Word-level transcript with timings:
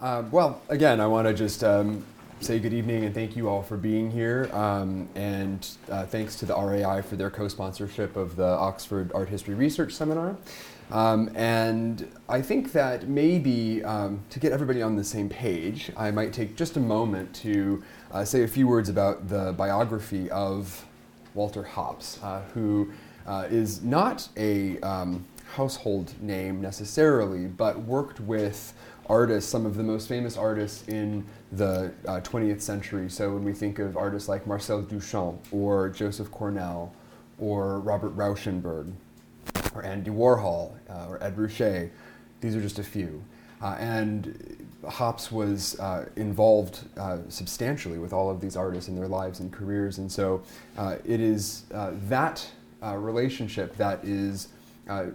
Uh, 0.00 0.24
well, 0.30 0.62
again, 0.70 0.98
I 1.00 1.06
want 1.06 1.28
to 1.28 1.34
just 1.34 1.62
um, 1.62 2.04
say 2.40 2.58
good 2.58 2.72
evening 2.72 3.04
and 3.04 3.14
thank 3.14 3.36
you 3.36 3.48
all 3.48 3.62
for 3.62 3.76
being 3.76 4.10
here. 4.10 4.48
Um, 4.52 5.10
and 5.14 5.68
uh, 5.90 6.06
thanks 6.06 6.36
to 6.36 6.46
the 6.46 6.54
RAI 6.54 7.02
for 7.02 7.16
their 7.16 7.30
co 7.30 7.48
sponsorship 7.48 8.16
of 8.16 8.34
the 8.36 8.46
Oxford 8.46 9.12
Art 9.14 9.28
History 9.28 9.54
Research 9.54 9.92
Seminar. 9.92 10.36
Um, 10.92 11.30
and 11.34 12.06
I 12.28 12.42
think 12.42 12.72
that 12.72 13.08
maybe 13.08 13.82
um, 13.82 14.22
to 14.28 14.38
get 14.38 14.52
everybody 14.52 14.82
on 14.82 14.94
the 14.94 15.04
same 15.04 15.30
page, 15.30 15.90
I 15.96 16.10
might 16.10 16.34
take 16.34 16.54
just 16.54 16.76
a 16.76 16.80
moment 16.80 17.34
to 17.36 17.82
uh, 18.12 18.26
say 18.26 18.42
a 18.42 18.48
few 18.48 18.68
words 18.68 18.90
about 18.90 19.26
the 19.30 19.54
biography 19.56 20.30
of 20.30 20.84
Walter 21.32 21.62
Hopps, 21.62 22.22
uh, 22.22 22.42
who 22.52 22.92
uh, 23.26 23.46
is 23.48 23.82
not 23.82 24.28
a 24.36 24.78
um, 24.80 25.24
household 25.54 26.12
name 26.20 26.60
necessarily, 26.60 27.46
but 27.46 27.80
worked 27.80 28.20
with 28.20 28.74
artists, 29.08 29.50
some 29.50 29.64
of 29.64 29.76
the 29.76 29.82
most 29.82 30.08
famous 30.08 30.36
artists 30.36 30.86
in 30.88 31.24
the 31.52 31.90
uh, 32.06 32.20
20th 32.20 32.60
century. 32.60 33.08
So 33.08 33.32
when 33.32 33.44
we 33.44 33.54
think 33.54 33.78
of 33.78 33.96
artists 33.96 34.28
like 34.28 34.46
Marcel 34.46 34.82
Duchamp 34.82 35.38
or 35.52 35.88
Joseph 35.88 36.30
Cornell 36.30 36.94
or 37.38 37.80
Robert 37.80 38.14
Rauschenberg 38.14 38.92
or 39.74 39.84
Andy 39.84 40.10
Warhol 40.10 40.72
uh, 40.88 41.06
or 41.08 41.22
Ed 41.22 41.36
Ruscha, 41.36 41.90
these 42.40 42.56
are 42.56 42.60
just 42.60 42.78
a 42.78 42.82
few. 42.82 43.22
Uh, 43.60 43.76
and 43.78 44.66
Hopps 44.88 45.30
was 45.30 45.78
uh, 45.78 46.08
involved 46.16 46.80
uh, 46.96 47.18
substantially 47.28 47.98
with 47.98 48.12
all 48.12 48.28
of 48.28 48.40
these 48.40 48.56
artists 48.56 48.88
in 48.88 48.96
their 48.96 49.06
lives 49.06 49.38
and 49.38 49.52
careers. 49.52 49.98
And 49.98 50.10
so 50.10 50.42
uh, 50.76 50.96
it 51.04 51.20
is 51.20 51.64
that 51.70 52.50
relationship 52.82 53.76
that 53.76 54.04
is 54.04 54.48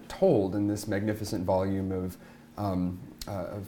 told 0.07 0.55
in 0.55 0.67
this 0.67 0.87
magnificent 0.87 1.43
volume 1.43 1.91
of 1.91 2.17
um, 2.57 2.97
uh, 3.27 3.45
of 3.47 3.67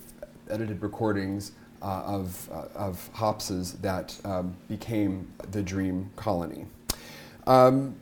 edited 0.49 0.81
recordings 0.81 1.51
uh, 1.81 2.03
of, 2.05 2.49
uh, 2.51 2.65
of 2.75 3.09
Hopps's 3.13 3.73
that 3.73 4.17
um, 4.25 4.55
became 4.67 5.31
the 5.51 5.61
Dream 5.61 6.09
Colony. 6.15 6.65
Um, 7.47 7.95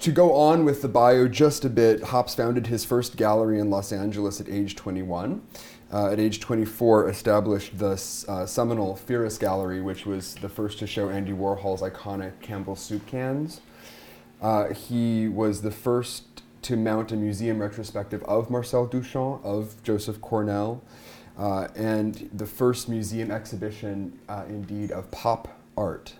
to 0.00 0.12
go 0.12 0.34
on 0.34 0.64
with 0.64 0.82
the 0.82 0.88
bio 0.88 1.28
just 1.28 1.64
a 1.64 1.70
bit, 1.70 2.02
Hopps 2.02 2.34
founded 2.34 2.66
his 2.66 2.84
first 2.84 3.16
gallery 3.16 3.58
in 3.58 3.70
Los 3.70 3.92
Angeles 3.92 4.40
at 4.40 4.48
age 4.48 4.76
21. 4.76 5.42
Uh, 5.92 6.10
at 6.10 6.18
age 6.18 6.40
24, 6.40 7.08
established 7.08 7.78
the 7.78 7.92
uh, 8.26 8.44
seminal 8.46 8.96
Ferus 8.96 9.38
Gallery, 9.38 9.80
which 9.80 10.06
was 10.06 10.34
the 10.36 10.48
first 10.48 10.78
to 10.80 10.86
show 10.86 11.08
Andy 11.08 11.32
Warhol's 11.32 11.82
iconic 11.82 12.40
Campbell 12.40 12.74
soup 12.74 13.06
cans. 13.06 13.60
Uh, 14.42 14.72
he 14.74 15.28
was 15.28 15.62
the 15.62 15.70
first 15.70 16.42
to 16.62 16.76
mount 16.76 17.12
a 17.12 17.16
museum 17.16 17.60
retrospective 17.60 18.22
of 18.24 18.50
Marcel 18.50 18.88
Duchamp, 18.88 19.44
of 19.44 19.80
Joseph 19.84 20.20
Cornell, 20.20 20.82
uh, 21.38 21.68
and 21.76 22.28
the 22.32 22.46
first 22.46 22.88
museum 22.88 23.30
exhibition, 23.30 24.18
uh, 24.28 24.44
indeed, 24.48 24.90
of 24.90 25.10
pop 25.10 25.60
art. 25.76 26.14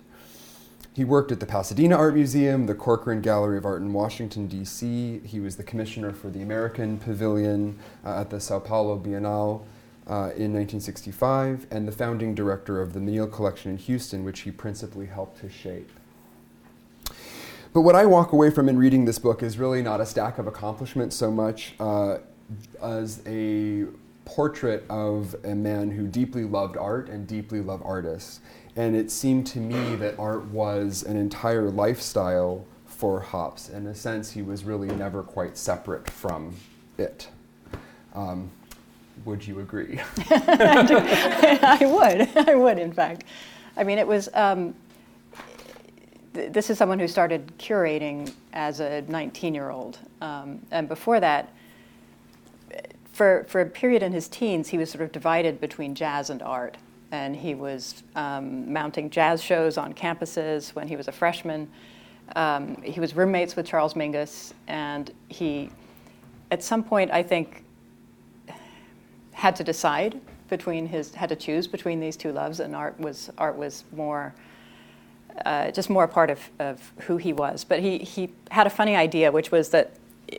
He 0.95 1.05
worked 1.05 1.33
at 1.33 1.41
the 1.41 1.47
Pasadena 1.47 1.97
Art 1.97 2.15
Museum, 2.15 2.67
the 2.67 2.75
Corcoran 2.75 3.21
Gallery 3.21 3.59
of 3.59 3.67
Art 3.67 3.83
in 3.83 3.93
Washington, 3.93 4.47
D.C. 4.47 5.19
He 5.25 5.41
was 5.41 5.57
the 5.57 5.65
commissioner 5.65 6.13
for 6.13 6.31
the 6.31 6.41
American 6.41 6.99
Pavilion 6.99 7.81
uh, 8.05 8.21
at 8.21 8.31
the 8.31 8.39
Sao 8.39 8.61
Paulo 8.61 8.97
Biennale 8.97 9.63
uh, 10.07 10.31
in 10.37 10.55
1965, 10.55 11.67
and 11.73 11.89
the 11.89 11.93
founding 11.93 12.33
director 12.33 12.81
of 12.81 12.93
the 12.93 13.01
Menil 13.01 13.27
Collection 13.27 13.73
in 13.73 13.77
Houston, 13.77 14.25
which 14.25 14.43
he 14.43 14.53
principally 14.53 15.07
helped 15.07 15.41
to 15.41 15.51
shape. 15.51 15.91
But 17.73 17.81
what 17.81 17.97
I 17.97 18.07
walk 18.07 18.31
away 18.31 18.51
from 18.51 18.69
in 18.69 18.79
reading 18.79 19.05
this 19.05 19.19
book 19.19 19.43
is 19.43 19.59
really 19.59 19.83
not 19.83 20.01
a 20.01 20.07
stack 20.07 20.39
of 20.39 20.47
accomplishments 20.47 21.17
so 21.17 21.33
much 21.33 21.75
uh, 21.81 22.19
as 22.81 23.21
a 23.27 23.87
portrait 24.25 24.85
of 24.89 25.35
a 25.45 25.57
man 25.57 25.91
who 25.91 26.07
deeply 26.07 26.45
loved 26.45 26.77
art 26.77 27.09
and 27.09 27.27
deeply 27.27 27.61
loved 27.61 27.83
artists. 27.85 28.41
And 28.77 28.97
it 28.97 29.11
seemed 29.11 29.47
to 29.49 29.59
me 29.59 29.95
that 29.97 30.19
art 30.19 30.47
was 30.47 31.03
an 31.05 31.17
entire 31.17 31.71
lifestyle 31.71 32.67
for 32.87 33.21
Hopps. 33.21 33.69
In 33.69 33.87
a 33.87 33.95
sense, 33.95 34.31
he 34.33 34.43
was 34.43 34.65
really 34.65 34.89
never 34.89 35.23
quite 35.23 35.57
separate 35.57 36.11
from 36.11 36.57
it. 36.99 37.29
Um, 38.15 38.51
would 39.25 39.47
you 39.47 39.61
agree? 39.61 40.01
I 40.31 41.79
would. 41.83 42.49
I 42.49 42.55
would, 42.55 42.79
in 42.79 42.93
fact. 42.93 43.25
I 43.77 43.85
mean, 43.85 43.99
it 43.99 44.07
was. 44.07 44.29
Um, 44.35 44.75
this 46.33 46.69
is 46.69 46.77
someone 46.79 46.99
who 46.99 47.07
started 47.07 47.53
curating 47.59 48.33
as 48.53 48.81
a 48.81 49.03
19 49.03 49.55
year 49.55 49.71
old. 49.71 50.01
Um, 50.21 50.61
and 50.73 50.89
before 50.89 51.21
that, 51.21 51.53
for, 53.13 53.47
for 53.49 53.61
a 53.61 53.67
period 53.67 54.03
in 54.03 54.13
his 54.13 54.27
teens, 54.27 54.69
he 54.69 54.79
was 54.79 54.91
sort 54.91 55.03
of 55.03 55.13
divided 55.13 55.61
between 55.61 55.95
jazz 55.95 56.31
and 56.31 56.43
art. 56.43 56.77
And 57.15 57.37
he 57.37 57.55
was 57.55 58.03
um, 58.17 58.73
mounting 58.73 59.09
jazz 59.09 59.41
shows 59.41 59.79
on 59.79 59.95
campuses 59.95 60.75
when 60.75 60.89
he 60.89 60.97
was 60.97 61.07
a 61.07 61.13
freshman. 61.13 61.71
Um, 62.35 62.83
he 62.83 62.99
was 62.99 63.15
roommates 63.15 63.55
with 63.55 63.67
Charles 63.67 63.95
Mingus, 63.95 64.53
and 64.67 65.13
he, 65.29 65.71
at 66.51 66.61
some 66.61 66.83
point, 66.83 67.13
I 67.13 67.23
think, 67.23 67.63
had 69.31 69.55
to 69.55 69.63
decide 69.63 70.21
between 70.49 70.89
his, 70.89 71.15
had 71.15 71.29
to 71.29 71.37
choose 71.37 71.69
between 71.69 72.01
these 72.01 72.17
two 72.17 72.33
loves, 72.33 72.59
and 72.59 72.75
art 72.75 72.99
was, 72.99 73.31
art 73.39 73.57
was 73.57 73.85
more 73.93 74.35
uh, 75.45 75.71
just 75.71 75.91
more 75.91 76.05
a 76.05 76.09
part 76.09 76.31
of, 76.31 76.41
of 76.59 76.93
who 77.03 77.17
he 77.17 77.33
was. 77.33 77.63
But 77.63 77.79
he, 77.79 77.99
he 77.99 78.33
had 78.51 78.67
a 78.67 78.71
funny 78.71 78.97
idea, 78.97 79.31
which 79.31 79.53
was 79.53 79.69
that 79.69 79.93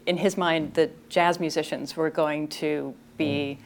in 0.05 0.17
his 0.17 0.35
mind, 0.35 0.73
the 0.73 0.89
jazz 1.07 1.39
musicians 1.39 1.95
were 1.95 2.09
going 2.09 2.49
to 2.49 2.93
be 3.17 3.59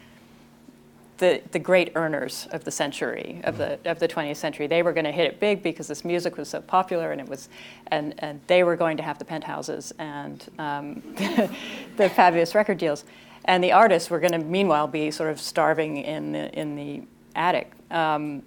the, 1.20 1.42
the 1.52 1.60
great 1.60 1.92
earners 1.96 2.48
of 2.52 2.64
the 2.64 2.72
century, 2.72 3.42
of 3.44 3.58
the, 3.58 3.78
of 3.86 4.00
the 4.00 4.08
20th 4.08 4.38
century. 4.38 4.68
They 4.68 4.82
were 4.82 4.94
going 4.94 5.06
to 5.06 5.12
hit 5.12 5.26
it 5.28 5.40
big 5.40 5.62
because 5.62 5.88
this 5.88 6.04
music 6.04 6.38
was 6.38 6.48
so 6.50 6.62
popular 6.62 7.12
and, 7.12 7.22
it 7.22 7.28
was, 7.28 7.50
and, 7.88 8.16
and 8.20 8.40
they 8.48 8.64
were 8.64 8.76
going 8.76 8.98
to 8.98 9.04
have 9.04 9.20
the 9.20 9.26
penthouses 9.26 9.94
and 10.00 10.46
um, 10.58 11.04
the 11.98 12.10
fabulous 12.10 12.56
record 12.56 12.78
deals. 12.78 13.04
And 13.46 13.64
the 13.64 13.74
artists 13.74 14.10
were 14.10 14.20
going 14.20 14.32
to, 14.32 14.40
meanwhile, 14.40 14.88
be 14.88 15.12
sort 15.12 15.30
of 15.30 15.40
starving 15.40 15.98
in 15.98 16.32
the, 16.32 16.52
in 16.58 16.76
the 16.76 17.04
attic. 17.36 17.72
Um, 17.92 18.44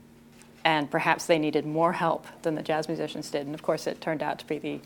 and 0.64 0.90
perhaps 0.90 1.26
they 1.26 1.38
needed 1.38 1.66
more 1.66 1.92
help 1.92 2.26
than 2.42 2.54
the 2.54 2.62
jazz 2.62 2.88
musicians 2.88 3.30
did. 3.30 3.46
And 3.46 3.54
of 3.54 3.62
course, 3.62 3.86
it 3.86 4.00
turned 4.00 4.22
out 4.22 4.38
to 4.38 4.46
be 4.46 4.58
the, 4.58 4.80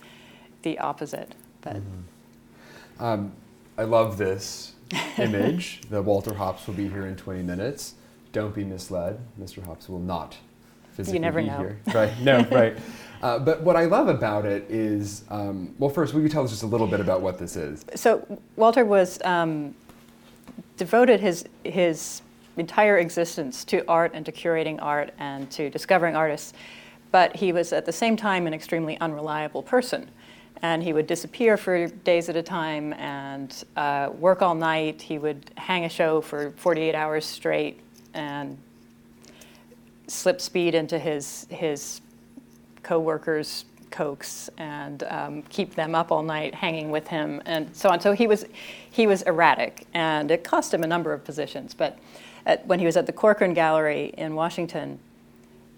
the 0.63 0.79
opposite. 0.79 1.35
But 1.61 1.77
mm-hmm. 1.77 3.05
um, 3.05 3.33
I 3.79 3.85
love 3.85 4.19
this 4.19 4.73
image. 5.19 5.81
the 5.91 6.03
Walter 6.03 6.35
Hopps 6.35 6.67
will 6.67 6.75
be 6.75 6.89
here 6.89 7.07
in 7.07 7.17
20 7.17 7.43
minutes. 7.43 7.95
Don't 8.33 8.55
be 8.55 8.65
misled. 8.65 9.19
Mr. 9.41 9.63
Hopps 9.65 9.89
will 9.89 10.01
not 10.01 10.37
physically 10.93 11.19
you 11.19 11.21
never 11.21 11.41
be 11.41 11.49
know. 11.49 11.59
here. 11.59 11.79
Right? 11.95 12.21
No, 12.21 12.41
right. 12.51 12.77
Uh, 13.23 13.39
but 13.39 13.63
what 13.63 13.77
I 13.77 13.85
love 13.85 14.09
about 14.09 14.45
it 14.45 14.67
is, 14.71 15.25
um, 15.31 15.75
well, 15.79 15.91
first, 15.91 16.15
will 16.15 16.23
you 16.23 16.29
tell 16.29 16.45
us 16.45 16.51
just 16.51 16.63
a 16.63 16.67
little 16.67 16.87
bit 16.87 17.01
about 17.01 17.21
what 17.21 17.39
this 17.39 17.57
is? 17.57 17.85
So 17.95 18.41
Walter 18.57 18.85
was 18.85 19.21
um, 19.25 19.75
devoted 20.77 21.21
his 21.21 21.45
his 21.65 22.23
entire 22.57 22.99
existence 22.99 23.65
to 23.65 23.85
art 23.87 24.13
and 24.15 24.25
to 24.25 24.33
curating 24.33 24.79
art 24.81 25.13
and 25.19 25.51
to 25.51 25.69
discovering 25.71 26.17
artists. 26.17 26.55
But 27.13 27.37
he 27.37 27.53
was 27.53 27.73
at 27.73 27.87
the 27.87 27.93
same 27.93 28.17
time 28.17 28.47
an 28.47 28.55
extremely 28.55 28.99
unreliable 29.01 29.63
person. 29.63 30.11
And 30.63 30.83
he 30.83 30.93
would 30.93 31.07
disappear 31.07 31.57
for 31.57 31.87
days 31.87 32.29
at 32.29 32.37
a 32.37 32.43
time 32.43 32.93
and 32.95 33.65
uh, 33.77 34.11
work 34.19 34.43
all 34.43 34.55
night. 34.55 35.03
He 35.03 35.19
would 35.19 35.51
hang 35.57 35.85
a 35.85 35.89
show 35.89 36.21
for 36.21 36.53
48 36.57 36.95
hours 36.95 37.25
straight 37.25 37.81
and 38.15 38.57
slip 40.07 40.41
speed 40.41 40.75
into 40.75 40.99
his, 40.99 41.47
his 41.51 42.01
co 42.83 42.99
workers' 42.99 43.65
cokes 43.91 44.51
and 44.59 45.03
um, 45.05 45.43
keep 45.45 45.75
them 45.75 45.95
up 45.95 46.13
all 46.13 46.23
night 46.23 46.55
hanging 46.55 46.91
with 46.91 47.07
him 47.09 47.41
and 47.47 47.75
so 47.75 47.89
on. 47.89 48.01
So 48.01 48.13
he 48.13 48.27
was, 48.27 48.45
he 48.91 49.07
was 49.07 49.23
erratic 49.23 49.87
and 49.95 50.31
it 50.31 50.45
cost 50.45 50.73
him 50.73 50.83
a 50.83 50.87
number 50.87 51.13
of 51.13 51.25
positions. 51.25 51.75
But 51.75 51.99
at, 52.45 52.67
when 52.67 52.79
he 52.79 52.87
was 52.87 52.97
at 52.97 53.07
the 53.07 53.13
Corcoran 53.13 53.55
Gallery 53.55 54.13
in 54.17 54.35
Washington, 54.35 54.99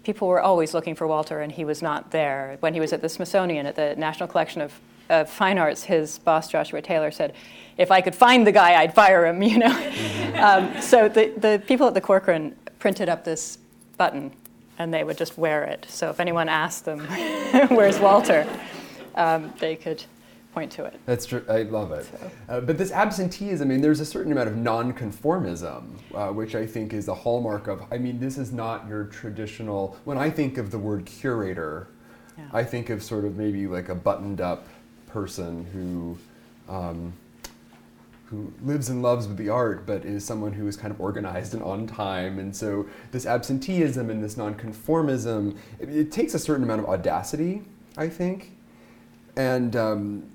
people 0.03 0.27
were 0.27 0.41
always 0.41 0.73
looking 0.73 0.95
for 0.95 1.07
Walter, 1.07 1.41
and 1.41 1.51
he 1.51 1.65
was 1.65 1.81
not 1.81 2.11
there. 2.11 2.57
When 2.59 2.73
he 2.73 2.79
was 2.79 2.93
at 2.93 3.01
the 3.01 3.09
Smithsonian, 3.09 3.65
at 3.65 3.75
the 3.75 3.95
National 3.95 4.27
Collection 4.27 4.61
of, 4.61 4.79
of 5.09 5.29
Fine 5.29 5.57
Arts, 5.57 5.83
his 5.83 6.19
boss 6.19 6.49
Joshua 6.49 6.81
Taylor 6.81 7.11
said, 7.11 7.33
"If 7.77 7.91
I 7.91 8.01
could 8.01 8.15
find 8.15 8.45
the 8.45 8.51
guy, 8.51 8.81
I'd 8.81 8.93
fire 8.93 9.25
him." 9.25 9.41
You 9.49 9.57
know. 9.59 9.69
Mm-hmm. 9.69 10.43
Um, 10.43 10.81
so 10.81 11.09
the 11.09 11.33
the 11.37 11.61
people 11.67 11.87
at 11.87 11.93
the 11.93 12.01
Corcoran 12.01 12.55
printed 12.79 13.09
up 13.09 13.23
this 13.23 13.57
button, 13.97 14.31
and 14.77 14.93
they 14.93 15.03
would 15.03 15.17
just 15.17 15.37
wear 15.37 15.63
it. 15.63 15.85
So 15.89 16.09
if 16.09 16.19
anyone 16.19 16.49
asked 16.49 16.85
them, 16.85 16.99
"Where's 17.69 17.99
Walter?" 17.99 18.47
Um, 19.15 19.53
they 19.59 19.75
could 19.75 20.03
point 20.53 20.71
to 20.73 20.85
it. 20.85 20.99
That's 21.05 21.25
true. 21.25 21.43
I 21.49 21.63
love 21.63 21.91
it. 21.91 22.05
So. 22.05 22.31
Uh, 22.49 22.61
but 22.61 22.77
this 22.77 22.91
absenteeism, 22.91 23.67
I 23.67 23.73
mean, 23.73 23.81
there's 23.81 23.99
a 23.99 24.05
certain 24.05 24.31
amount 24.31 24.49
of 24.49 24.55
nonconformism, 24.55 25.83
uh, 26.13 26.27
which 26.29 26.55
I 26.55 26.65
think 26.65 26.93
is 26.93 27.07
a 27.07 27.13
hallmark 27.13 27.67
of. 27.67 27.83
I 27.91 27.97
mean, 27.97 28.19
this 28.19 28.37
is 28.37 28.51
not 28.51 28.87
your 28.87 29.05
traditional. 29.05 29.97
When 30.05 30.17
I 30.17 30.29
think 30.29 30.57
of 30.57 30.71
the 30.71 30.79
word 30.79 31.05
curator, 31.05 31.87
yeah. 32.37 32.49
I 32.51 32.63
think 32.63 32.89
of 32.89 33.03
sort 33.03 33.25
of 33.25 33.37
maybe 33.37 33.67
like 33.67 33.89
a 33.89 33.95
buttoned-up 33.95 34.67
person 35.07 35.65
who. 35.73 36.17
Um, 36.73 37.13
who 38.25 38.53
lives 38.61 38.89
and 38.89 39.01
loves 39.01 39.27
with 39.27 39.37
the 39.37 39.49
art, 39.49 39.87
but 39.87 40.05
is 40.05 40.23
someone 40.23 40.53
who 40.53 40.67
is 40.67 40.77
kind 40.77 40.93
of 40.93 41.01
organized 41.01 41.55
and 41.55 41.63
on 41.63 41.87
time. 41.87 42.37
And 42.37 42.55
so 42.55 42.85
this 43.11 43.25
absenteeism 43.25 44.11
and 44.11 44.23
this 44.23 44.35
nonconformism, 44.35 45.57
it, 45.79 45.89
it 45.89 46.11
takes 46.11 46.35
a 46.35 46.39
certain 46.39 46.63
amount 46.63 46.81
of 46.81 46.87
audacity, 46.87 47.63
I 47.97 48.07
think. 48.07 48.51
And 49.35 49.75
um, 49.75 50.29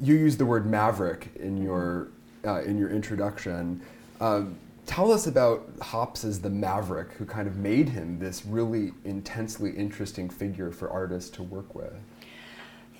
you 0.00 0.14
used 0.14 0.38
the 0.38 0.46
word 0.46 0.66
maverick 0.66 1.30
in 1.36 1.62
your 1.62 2.08
uh, 2.46 2.62
in 2.62 2.78
your 2.78 2.90
introduction. 2.90 3.80
Um, 4.20 4.56
tell 4.86 5.12
us 5.12 5.26
about 5.26 5.68
Hopps 5.82 6.24
as 6.24 6.40
the 6.40 6.50
maverick 6.50 7.12
who 7.12 7.24
kind 7.24 7.46
of 7.46 7.56
made 7.56 7.88
him 7.88 8.18
this 8.18 8.44
really 8.46 8.92
intensely 9.04 9.70
interesting 9.70 10.30
figure 10.30 10.70
for 10.70 10.90
artists 10.90 11.30
to 11.30 11.42
work 11.42 11.74
with. 11.74 11.92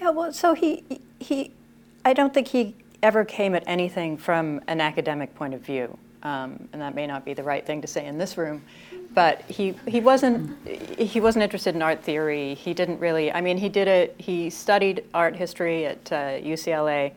Yeah, 0.01 0.11
well, 0.11 0.33
so 0.33 0.55
he 0.55 0.85
he, 1.19 1.53
I 2.05 2.13
don't 2.13 2.33
think 2.33 2.49
he 2.49 2.77
ever 3.03 3.25
came 3.25 3.55
at 3.55 3.65
anything 3.67 4.17
from 4.17 4.61
an 4.67 4.81
academic 4.81 5.35
point 5.35 5.55
of 5.55 5.61
view, 5.61 5.99
um, 6.23 6.69
and 6.73 6.83
that 6.83 6.95
may 6.95 7.07
not 7.07 7.25
be 7.25 7.35
the 7.35 7.43
right 7.43 7.65
thing 7.67 7.81
to 7.81 7.87
say 7.87 8.07
in 8.07 8.19
this 8.19 8.37
room 8.37 8.63
but 9.15 9.43
he, 9.43 9.75
he 9.87 10.01
wasn't 10.01 10.57
he 10.99 11.21
wasn't 11.21 11.43
interested 11.43 11.75
in 11.75 11.83
art 11.83 12.03
theory. 12.03 12.55
He 12.55 12.75
didn't 12.75 13.01
really. 13.01 13.33
I 13.33 13.41
mean, 13.41 13.57
he 13.57 13.69
did 13.69 13.89
it. 13.89 14.15
He 14.19 14.51
studied 14.51 15.05
art 15.15 15.35
history 15.35 15.87
at 15.87 16.13
uh, 16.13 16.17
UCLA 16.39 17.13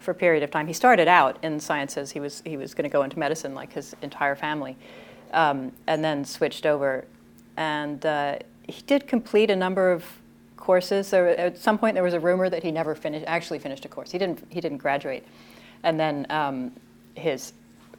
for 0.00 0.12
a 0.12 0.14
period 0.14 0.42
of 0.42 0.50
time. 0.50 0.66
He 0.66 0.72
started 0.72 1.08
out 1.08 1.38
in 1.42 1.60
sciences. 1.60 2.10
He 2.10 2.20
was 2.20 2.42
he 2.44 2.56
was 2.56 2.74
going 2.74 2.84
to 2.84 2.92
go 2.92 3.02
into 3.02 3.18
medicine 3.18 3.54
like 3.54 3.72
his 3.72 3.94
entire 4.02 4.34
family, 4.34 4.76
um, 5.32 5.72
and 5.86 6.02
then 6.02 6.24
switched 6.24 6.64
over. 6.64 7.04
And 7.56 8.04
uh, 8.04 8.38
he 8.66 8.82
did 8.82 9.06
complete 9.06 9.50
a 9.50 9.56
number 9.56 9.92
of 9.92 10.04
courses. 10.56 11.10
There, 11.10 11.28
at 11.38 11.58
some 11.58 11.78
point, 11.78 11.94
there 11.94 12.02
was 12.02 12.14
a 12.14 12.20
rumor 12.20 12.48
that 12.50 12.62
he 12.62 12.70
never 12.72 12.94
finished 12.94 13.26
actually 13.28 13.58
finished 13.58 13.84
a 13.84 13.88
course. 13.88 14.10
He 14.10 14.18
didn't 14.18 14.42
he 14.48 14.60
didn't 14.60 14.78
graduate, 14.78 15.24
and 15.82 16.00
then 16.00 16.26
um, 16.30 16.72
his 17.14 17.52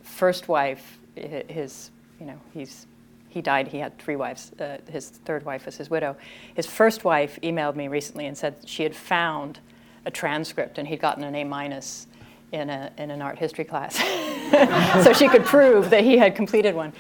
first 0.08 0.48
wife, 0.48 0.98
his 1.16 1.92
you 2.20 2.26
know 2.26 2.40
he's 2.54 2.88
he 3.30 3.42
died, 3.42 3.68
he 3.68 3.78
had 3.78 3.98
three 4.00 4.16
wives. 4.16 4.52
Uh, 4.60 4.78
his 4.90 5.10
third 5.10 5.46
wife 5.46 5.66
was 5.66 5.78
his 5.78 5.90
widow. 5.90 6.16
His 6.56 6.66
first 6.66 7.04
wife 7.04 7.38
emailed 7.44 7.76
me 7.76 7.88
recently 7.88 8.26
and 8.26 8.38
said 8.38 8.56
she 8.66 8.84
had 8.84 8.96
found 8.96 9.60
a 10.06 10.12
transcript 10.12 10.78
and 10.78 10.88
he'd 10.88 11.02
gotten 11.02 11.24
an 11.24 11.36
A 11.36 11.44
minus 11.44 12.08
in, 12.52 12.70
a, 12.70 12.92
in 12.98 13.12
an 13.12 13.22
art 13.22 13.38
history 13.38 13.66
class. 13.66 13.98
so 15.04 15.14
she 15.14 15.28
could 15.28 15.46
prove 15.46 15.90
that 15.90 16.04
he 16.04 16.18
had 16.18 16.36
completed 16.36 16.74
one. 16.74 16.94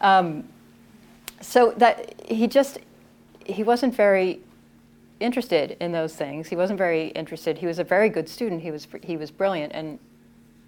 Um, 0.00 0.44
so 1.40 1.72
that 1.78 2.20
he 2.28 2.46
just, 2.46 2.78
he 3.46 3.62
wasn't 3.62 3.94
very 3.94 4.40
interested 5.20 5.76
in 5.80 5.92
those 5.92 6.14
things. 6.14 6.48
He 6.48 6.56
wasn't 6.56 6.78
very 6.78 7.08
interested. 7.08 7.58
He 7.58 7.66
was 7.66 7.78
a 7.78 7.84
very 7.84 8.08
good 8.08 8.28
student. 8.28 8.60
He 8.60 8.70
was, 8.70 8.86
he 9.02 9.16
was 9.16 9.30
brilliant. 9.30 9.72
And 9.72 9.98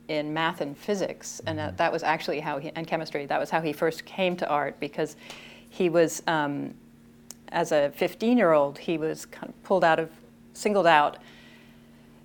in 0.08 0.32
math 0.32 0.60
and 0.60 0.76
physics, 0.76 1.40
and 1.46 1.58
that, 1.58 1.76
that 1.76 1.92
was 1.92 2.02
actually 2.02 2.40
how 2.40 2.58
he, 2.58 2.70
and 2.74 2.86
chemistry, 2.86 3.26
that 3.26 3.38
was 3.38 3.50
how 3.50 3.60
he 3.60 3.72
first 3.72 4.04
came 4.04 4.36
to 4.36 4.48
art 4.48 4.78
because 4.80 5.16
he 5.70 5.88
was, 5.88 6.22
um, 6.26 6.74
as 7.48 7.72
a 7.72 7.90
15 7.96 8.36
year 8.36 8.52
old, 8.52 8.78
he 8.78 8.98
was 8.98 9.26
kind 9.26 9.48
of 9.48 9.62
pulled 9.62 9.84
out 9.84 9.98
of, 9.98 10.10
singled 10.54 10.86
out 10.86 11.18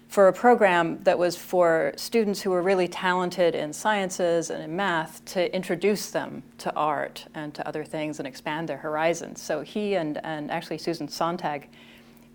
for 0.07 0.29
a 0.29 0.33
program 0.33 1.01
that 1.03 1.17
was 1.19 1.35
for 1.35 1.91
students 1.97 2.41
who 2.41 2.49
were 2.49 2.61
really 2.61 2.87
talented 2.87 3.53
in 3.55 3.73
sciences 3.73 4.49
and 4.49 4.63
in 4.63 4.75
math 4.75 5.23
to 5.25 5.53
introduce 5.53 6.11
them 6.11 6.43
to 6.57 6.73
art 6.75 7.25
and 7.35 7.53
to 7.53 7.67
other 7.67 7.83
things 7.83 8.19
and 8.19 8.27
expand 8.27 8.69
their 8.69 8.77
horizons. 8.77 9.41
So 9.41 9.61
he 9.61 9.95
and, 9.95 10.19
and 10.23 10.49
actually 10.49 10.77
Susan 10.77 11.07
Sontag 11.07 11.67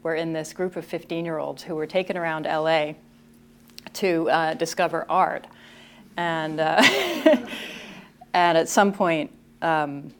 were 0.02 0.14
in 0.14 0.32
this 0.32 0.52
group 0.52 0.76
of 0.76 0.84
15 0.84 1.24
year 1.24 1.38
olds 1.38 1.62
who 1.62 1.74
were 1.74 1.86
taken 1.86 2.16
around 2.16 2.44
LA 2.44 2.92
to 3.94 4.28
uh, 4.30 4.54
discover 4.54 5.06
art. 5.08 5.46
And, 6.16 6.60
uh, 6.60 6.82
and 8.34 8.58
at 8.58 8.68
some 8.68 8.92
point, 8.92 9.30
um, 9.62 10.12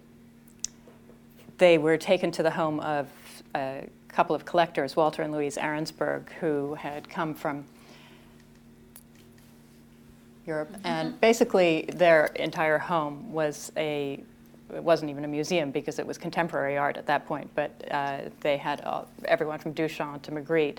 they 1.58 1.78
were 1.78 1.96
taken 1.96 2.30
to 2.32 2.42
the 2.42 2.50
home 2.50 2.80
of 2.80 3.08
a 3.54 3.88
couple 4.08 4.34
of 4.34 4.44
collectors, 4.44 4.96
Walter 4.96 5.22
and 5.22 5.32
Louise 5.32 5.56
Arensberg, 5.56 6.30
who 6.40 6.74
had 6.74 7.08
come 7.08 7.34
from 7.34 7.64
Europe. 10.46 10.72
Mm-hmm. 10.72 10.86
And 10.86 11.20
basically, 11.20 11.88
their 11.94 12.26
entire 12.36 12.78
home 12.78 13.32
was 13.32 13.72
a 13.76 14.22
it 14.74 14.82
wasn't 14.82 15.10
even 15.10 15.24
a 15.24 15.28
museum 15.28 15.70
because 15.70 15.98
it 15.98 16.06
was 16.06 16.16
contemporary 16.16 16.78
art 16.78 16.96
at 16.96 17.06
that 17.06 17.26
point, 17.26 17.50
but 17.54 17.70
uh, 17.90 18.20
they 18.40 18.56
had 18.56 18.80
all, 18.82 19.06
everyone 19.26 19.58
from 19.58 19.74
Duchamp 19.74 20.22
to 20.22 20.30
Magritte 20.30 20.78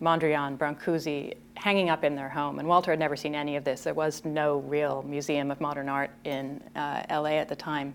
Mondrian, 0.00 0.58
Brancusi 0.58 1.34
hanging 1.56 1.88
up 1.88 2.04
in 2.04 2.14
their 2.14 2.28
home. 2.28 2.58
And 2.58 2.68
Walter 2.68 2.90
had 2.90 2.98
never 2.98 3.16
seen 3.16 3.34
any 3.34 3.56
of 3.56 3.64
this. 3.64 3.82
There 3.82 3.94
was 3.94 4.24
no 4.24 4.58
real 4.60 5.02
museum 5.02 5.50
of 5.50 5.60
modern 5.60 5.88
art 5.88 6.10
in 6.24 6.62
uh, 6.76 7.02
LA 7.10 7.36
at 7.38 7.48
the 7.48 7.56
time. 7.56 7.94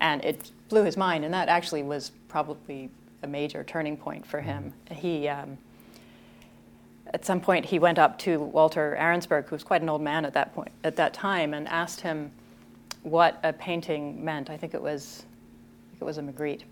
And 0.00 0.24
it 0.24 0.50
blew 0.68 0.84
his 0.84 0.96
mind, 0.96 1.24
and 1.24 1.34
that 1.34 1.48
actually 1.48 1.82
was 1.82 2.12
probably 2.28 2.90
a 3.22 3.26
major 3.26 3.64
turning 3.64 3.96
point 3.96 4.26
for 4.26 4.40
him. 4.40 4.72
He, 4.90 5.28
um, 5.28 5.58
at 7.12 7.24
some 7.26 7.40
point, 7.40 7.66
he 7.66 7.78
went 7.78 7.98
up 7.98 8.18
to 8.20 8.38
Walter 8.38 8.96
Arensberg, 8.98 9.48
who 9.48 9.54
was 9.54 9.64
quite 9.64 9.82
an 9.82 9.88
old 9.88 10.00
man 10.00 10.24
at 10.24 10.32
that 10.34 10.54
point, 10.54 10.70
at 10.84 10.96
that 10.96 11.12
time, 11.12 11.52
and 11.52 11.68
asked 11.68 12.00
him 12.00 12.30
what 13.02 13.40
a 13.42 13.52
painting 13.52 14.24
meant. 14.24 14.48
I 14.48 14.56
think 14.56 14.72
it 14.72 14.80
was, 14.80 15.24
I 15.24 15.90
think 15.90 16.02
it 16.02 16.04
was 16.04 16.18
a 16.18 16.22
Magritte. 16.22 16.62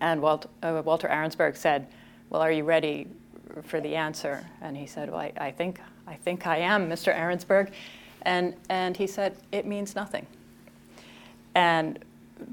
And 0.00 0.20
Walt, 0.20 0.48
uh, 0.62 0.82
Walter 0.84 1.08
Arensberg 1.08 1.56
said, 1.56 1.86
"Well, 2.28 2.42
are 2.42 2.52
you 2.52 2.64
ready 2.64 3.08
for 3.64 3.80
the 3.80 3.94
answer. 3.94 4.46
And 4.60 4.76
he 4.76 4.86
said, 4.86 5.10
Well, 5.10 5.20
I, 5.20 5.32
I, 5.38 5.50
think, 5.50 5.80
I 6.06 6.14
think 6.14 6.46
I 6.46 6.58
am, 6.58 6.88
Mr. 6.88 7.16
Arensberg. 7.16 7.72
And, 8.22 8.54
and 8.68 8.96
he 8.96 9.06
said, 9.06 9.36
It 9.52 9.66
means 9.66 9.94
nothing. 9.94 10.26
And 11.54 11.98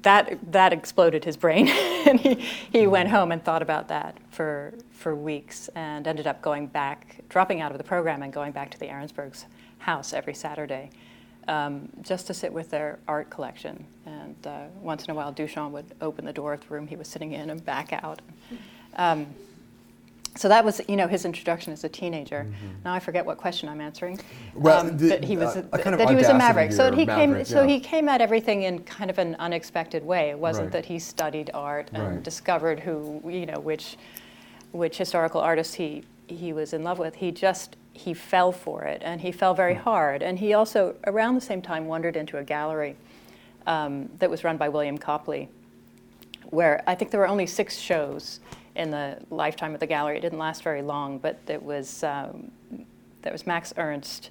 that, 0.02 0.40
that 0.52 0.74
exploded 0.74 1.26
his 1.26 1.38
brain. 1.38 1.68
and 2.08 2.20
he, 2.20 2.36
he 2.72 2.88
went 2.88 3.10
home 3.10 3.32
and 3.32 3.44
thought 3.44 3.62
about 3.62 3.88
that 3.90 4.18
for, 4.32 4.74
for 4.92 5.16
weeks 5.16 5.70
and 5.76 6.08
ended 6.08 6.28
up 6.28 6.42
going 6.42 6.68
back, 6.68 7.18
dropping 7.30 7.62
out 7.62 7.72
of 7.72 7.78
the 7.78 7.84
program 7.84 8.24
and 8.24 8.32
going 8.32 8.52
back 8.52 8.72
to 8.72 8.80
the 8.80 8.88
Arensberg's 8.88 9.46
house 9.80 10.14
every 10.14 10.34
Saturday. 10.34 10.90
Um, 11.46 11.90
just 12.02 12.28
to 12.28 12.34
sit 12.34 12.54
with 12.54 12.70
their 12.70 13.00
art 13.06 13.30
collection. 13.30 13.86
And 14.06 14.48
uh, 14.48 14.68
once 14.82 15.04
in 15.04 15.12
a 15.12 15.14
while, 15.14 15.34
Duchamp 15.34 15.72
would 15.72 15.94
open 16.00 16.24
the 16.24 16.32
door 16.32 16.54
of 16.54 16.62
the 16.62 16.74
room 16.74 16.88
he 16.88 16.96
was 16.96 17.10
sitting 17.10 17.34
in 17.34 17.50
and 17.50 17.66
back 17.66 17.92
out. 17.92 18.22
Um, 18.96 19.28
so 20.36 20.48
that 20.50 20.66
was, 20.66 20.82
you 20.88 20.96
know, 20.96 21.08
his 21.08 21.26
introduction 21.26 21.74
as 21.74 21.84
a 21.84 21.90
teenager. 21.90 22.46
Mm-hmm. 22.46 22.84
Now 22.86 22.94
I 22.94 23.00
forget 23.00 23.26
what 23.26 23.38
question 23.38 23.70
I'm 23.70 23.82
answering. 23.82 24.20
Well, 24.56 24.82
um, 24.82 24.98
the, 24.98 25.10
that 25.10 25.24
he 25.24 25.38
was 25.38 25.56
uh, 25.56 25.64
a, 25.72 25.78
kind 25.78 25.94
of 25.94 26.00
that 26.00 26.10
he 26.10 26.16
was 26.16 26.28
a 26.28 26.34
maverick. 26.34 26.72
So 26.72 26.92
he 26.92 27.06
maverick, 27.06 27.18
came. 27.18 27.36
Yeah. 27.38 27.44
So 27.44 27.68
he 27.68 27.80
came 27.80 28.10
at 28.10 28.20
everything 28.20 28.64
in 28.64 28.80
kind 28.84 29.10
of 29.10 29.20
an 29.20 29.36
unexpected 29.36 30.04
way. 30.04 30.32
It 30.32 30.40
wasn't 30.40 30.66
right. 30.66 30.74
that 30.74 30.86
he 30.86 30.98
studied 30.98 31.52
art 31.54 31.90
and 31.94 32.04
right. 32.04 32.24
discovered 32.24 32.80
who, 32.80 33.22
you 33.26 33.46
know, 33.46 33.60
which, 33.60 33.98
which 34.72 34.98
historical 34.98 35.40
artists 35.42 35.76
he 35.76 36.04
he 36.28 36.54
was 36.54 36.74
in 36.74 36.84
love 36.84 37.00
with. 37.00 37.16
He 37.16 37.32
just 37.32 37.76
he 37.94 38.14
fell 38.14 38.52
for 38.52 38.84
it, 38.84 39.02
and 39.06 39.22
he 39.22 39.32
fell 39.32 39.54
very 39.54 39.76
hmm. 39.76 39.82
hard. 39.82 40.24
And 40.24 40.40
he 40.40 40.54
also, 40.54 40.96
around 41.06 41.36
the 41.36 41.42
same 41.42 41.62
time, 41.62 41.86
wandered 41.86 42.16
into 42.16 42.38
a 42.38 42.44
gallery 42.44 42.96
um, 43.68 44.10
that 44.18 44.30
was 44.30 44.44
run 44.44 44.58
by 44.58 44.68
William 44.68 44.98
Copley, 44.98 45.48
where 46.50 46.84
I 46.88 46.96
think 46.96 47.12
there 47.12 47.20
were 47.20 47.28
only 47.28 47.46
six 47.46 47.78
shows 47.78 48.40
in 48.76 48.92
the 48.92 49.18
lifetime 49.30 49.74
of 49.74 49.80
the 49.80 49.88
gallery. 49.88 50.18
It 50.18 50.22
didn't 50.22 50.40
last 50.40 50.64
very 50.64 50.82
long, 50.82 51.18
but 51.18 51.40
it 51.48 51.62
was 51.62 52.04
um, 52.04 52.52
there 53.22 53.32
was 53.32 53.46
Max 53.48 53.74
Ernst, 53.78 54.30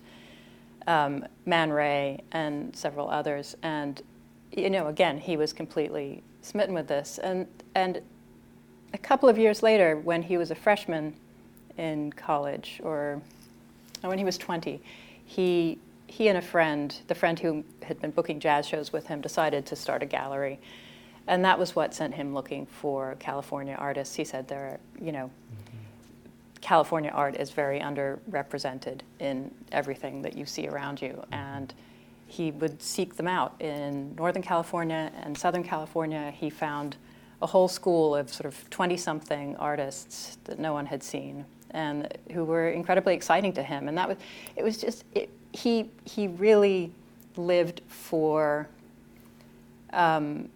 um, 0.87 1.25
Man 1.47 1.71
Ray, 1.71 2.23
and 2.33 2.75
several 2.77 3.09
others. 3.09 3.57
And 3.63 4.03
you 4.53 4.71
know, 4.71 4.89
again, 4.89 5.19
he 5.19 5.37
was 5.37 5.53
completely 5.53 6.23
smitten 6.43 6.75
with 6.75 6.89
this. 6.89 7.19
And 7.19 7.47
and 7.75 8.01
a 8.93 8.99
couple 8.99 9.29
of 9.29 9.39
years 9.39 9.63
later, 9.63 9.97
when 9.97 10.23
he 10.23 10.37
was 10.37 10.51
a 10.51 10.55
freshman 10.55 11.15
in 11.79 12.13
college, 12.13 12.81
or 12.83 13.21
when 14.03 14.19
he 14.19 14.25
was 14.25 14.37
20, 14.39 14.81
he 15.25 15.79
he 16.07 16.29
and 16.29 16.37
a 16.37 16.43
friend, 16.43 16.95
the 17.07 17.15
friend 17.15 17.39
who 17.39 17.65
had 17.83 18.01
been 18.01 18.11
booking 18.11 18.39
jazz 18.39 18.67
shows 18.67 18.93
with 18.93 19.07
him, 19.07 19.21
decided 19.21 19.65
to 19.67 19.77
start 19.77 20.03
a 20.03 20.07
gallery 20.07 20.59
and 21.27 21.45
that 21.45 21.59
was 21.59 21.77
what 21.77 21.95
sent 21.95 22.15
him 22.15 22.35
looking 22.35 22.67
for 22.67 23.17
California 23.19 23.77
artists. 23.79 24.15
He 24.15 24.25
said 24.25 24.49
there, 24.49 24.65
are, 24.65 24.81
you 25.05 25.13
know, 25.13 25.27
mm-hmm. 25.27 25.77
California 26.61 27.11
art 27.11 27.37
is 27.37 27.51
very 27.51 27.81
underrepresented 27.81 29.01
in 29.19 29.51
everything 29.71 30.23
that 30.23 30.37
you 30.37 30.47
see 30.47 30.69
around 30.69 31.01
you, 31.01 31.11
mm-hmm. 31.11 31.35
and 31.35 31.75
he 32.27 32.51
would 32.51 32.81
seek 32.83 33.17
them 33.17 33.29
out 33.29 33.55
in 33.61 34.15
Northern 34.15 34.43
California 34.43 35.13
and 35.23 35.37
Southern 35.37 35.63
California. 35.63 36.31
He 36.31 36.49
found 36.49 36.97
a 37.43 37.47
whole 37.47 37.69
school 37.69 38.15
of 38.15 38.33
sort 38.33 38.47
of 38.47 38.71
20 38.71 38.97
something 38.97 39.57
artists 39.57 40.39
that 40.45 40.59
no 40.59 40.73
one 40.73 40.87
had 40.87 41.03
seen 41.03 41.45
and 41.73 42.17
who 42.33 42.45
were 42.45 42.71
incredibly 42.71 43.15
exciting 43.15 43.53
to 43.53 43.63
him. 43.63 43.89
And 43.89 43.99
that 43.99 44.09
was, 44.09 44.17
it 44.57 44.63
was 44.63 44.79
just, 44.79 45.05
it, 45.15 45.29
he, 45.53 45.91
he 46.05 46.29
really 46.29 46.93
lived 47.37 47.83
for 47.89 48.69
um, 49.93 50.49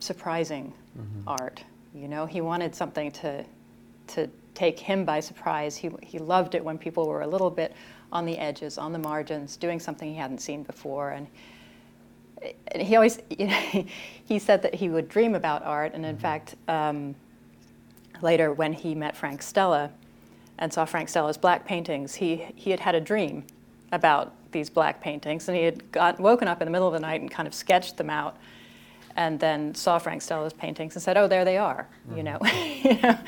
surprising 0.00 0.72
mm-hmm. 0.98 1.28
art. 1.28 1.62
You 1.94 2.08
know, 2.08 2.26
he 2.26 2.40
wanted 2.40 2.74
something 2.74 3.10
to, 3.12 3.44
to 4.08 4.28
take 4.54 4.78
him 4.78 5.04
by 5.04 5.20
surprise. 5.20 5.76
He, 5.76 5.90
he 6.02 6.18
loved 6.18 6.54
it 6.54 6.64
when 6.64 6.78
people 6.78 7.06
were 7.06 7.22
a 7.22 7.26
little 7.26 7.50
bit 7.50 7.74
on 8.12 8.26
the 8.26 8.36
edges, 8.38 8.78
on 8.78 8.92
the 8.92 8.98
margins, 8.98 9.56
doing 9.56 9.78
something 9.78 10.08
he 10.08 10.16
hadn't 10.16 10.40
seen 10.40 10.62
before. 10.62 11.10
And, 11.10 11.26
and 12.68 12.82
he 12.82 12.96
always, 12.96 13.20
you 13.30 13.46
know, 13.46 13.86
he 14.24 14.38
said 14.38 14.62
that 14.62 14.74
he 14.74 14.88
would 14.88 15.08
dream 15.08 15.34
about 15.34 15.64
art. 15.64 15.94
And 15.94 16.04
in 16.04 16.16
mm-hmm. 16.16 16.22
fact, 16.22 16.56
um, 16.68 17.14
later 18.22 18.52
when 18.52 18.72
he 18.72 18.94
met 18.94 19.16
Frank 19.16 19.42
Stella 19.42 19.90
and 20.58 20.72
saw 20.72 20.84
Frank 20.84 21.08
Stella's 21.08 21.38
black 21.38 21.64
paintings, 21.64 22.14
he, 22.16 22.46
he 22.54 22.70
had 22.70 22.80
had 22.80 22.94
a 22.94 23.00
dream 23.00 23.44
about 23.92 24.34
these 24.52 24.70
black 24.70 25.00
paintings. 25.00 25.48
And 25.48 25.56
he 25.56 25.64
had 25.64 25.90
got, 25.92 26.20
woken 26.20 26.48
up 26.48 26.60
in 26.60 26.66
the 26.66 26.72
middle 26.72 26.86
of 26.86 26.94
the 26.94 27.00
night 27.00 27.20
and 27.20 27.30
kind 27.30 27.46
of 27.46 27.54
sketched 27.54 27.96
them 27.96 28.10
out 28.10 28.36
and 29.20 29.38
then 29.38 29.74
saw 29.74 29.98
Frank 29.98 30.22
Stella's 30.22 30.54
paintings 30.54 30.96
and 30.96 31.02
said, 31.02 31.18
"Oh, 31.18 31.28
there 31.28 31.44
they 31.44 31.58
are," 31.58 31.86
mm-hmm. 32.08 32.16
you, 32.16 32.22
know? 32.22 32.38
you 32.82 32.98
know. 33.02 33.18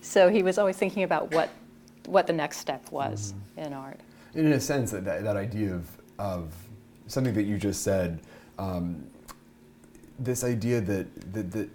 So 0.00 0.30
he 0.30 0.42
was 0.42 0.56
always 0.56 0.78
thinking 0.78 1.02
about 1.02 1.30
what 1.30 1.50
what 2.06 2.26
the 2.26 2.32
next 2.32 2.56
step 2.56 2.90
was 2.90 3.34
mm-hmm. 3.34 3.66
in 3.66 3.72
art. 3.74 4.00
In 4.34 4.50
a 4.52 4.58
sense, 4.58 4.92
that, 4.92 5.04
that 5.04 5.36
idea 5.36 5.74
of 5.74 5.86
of 6.18 6.54
something 7.06 7.34
that 7.34 7.42
you 7.42 7.58
just 7.58 7.82
said, 7.82 8.20
um, 8.58 9.06
this 10.18 10.42
idea 10.42 10.80
that, 10.80 11.34
that 11.34 11.52
that 11.52 11.68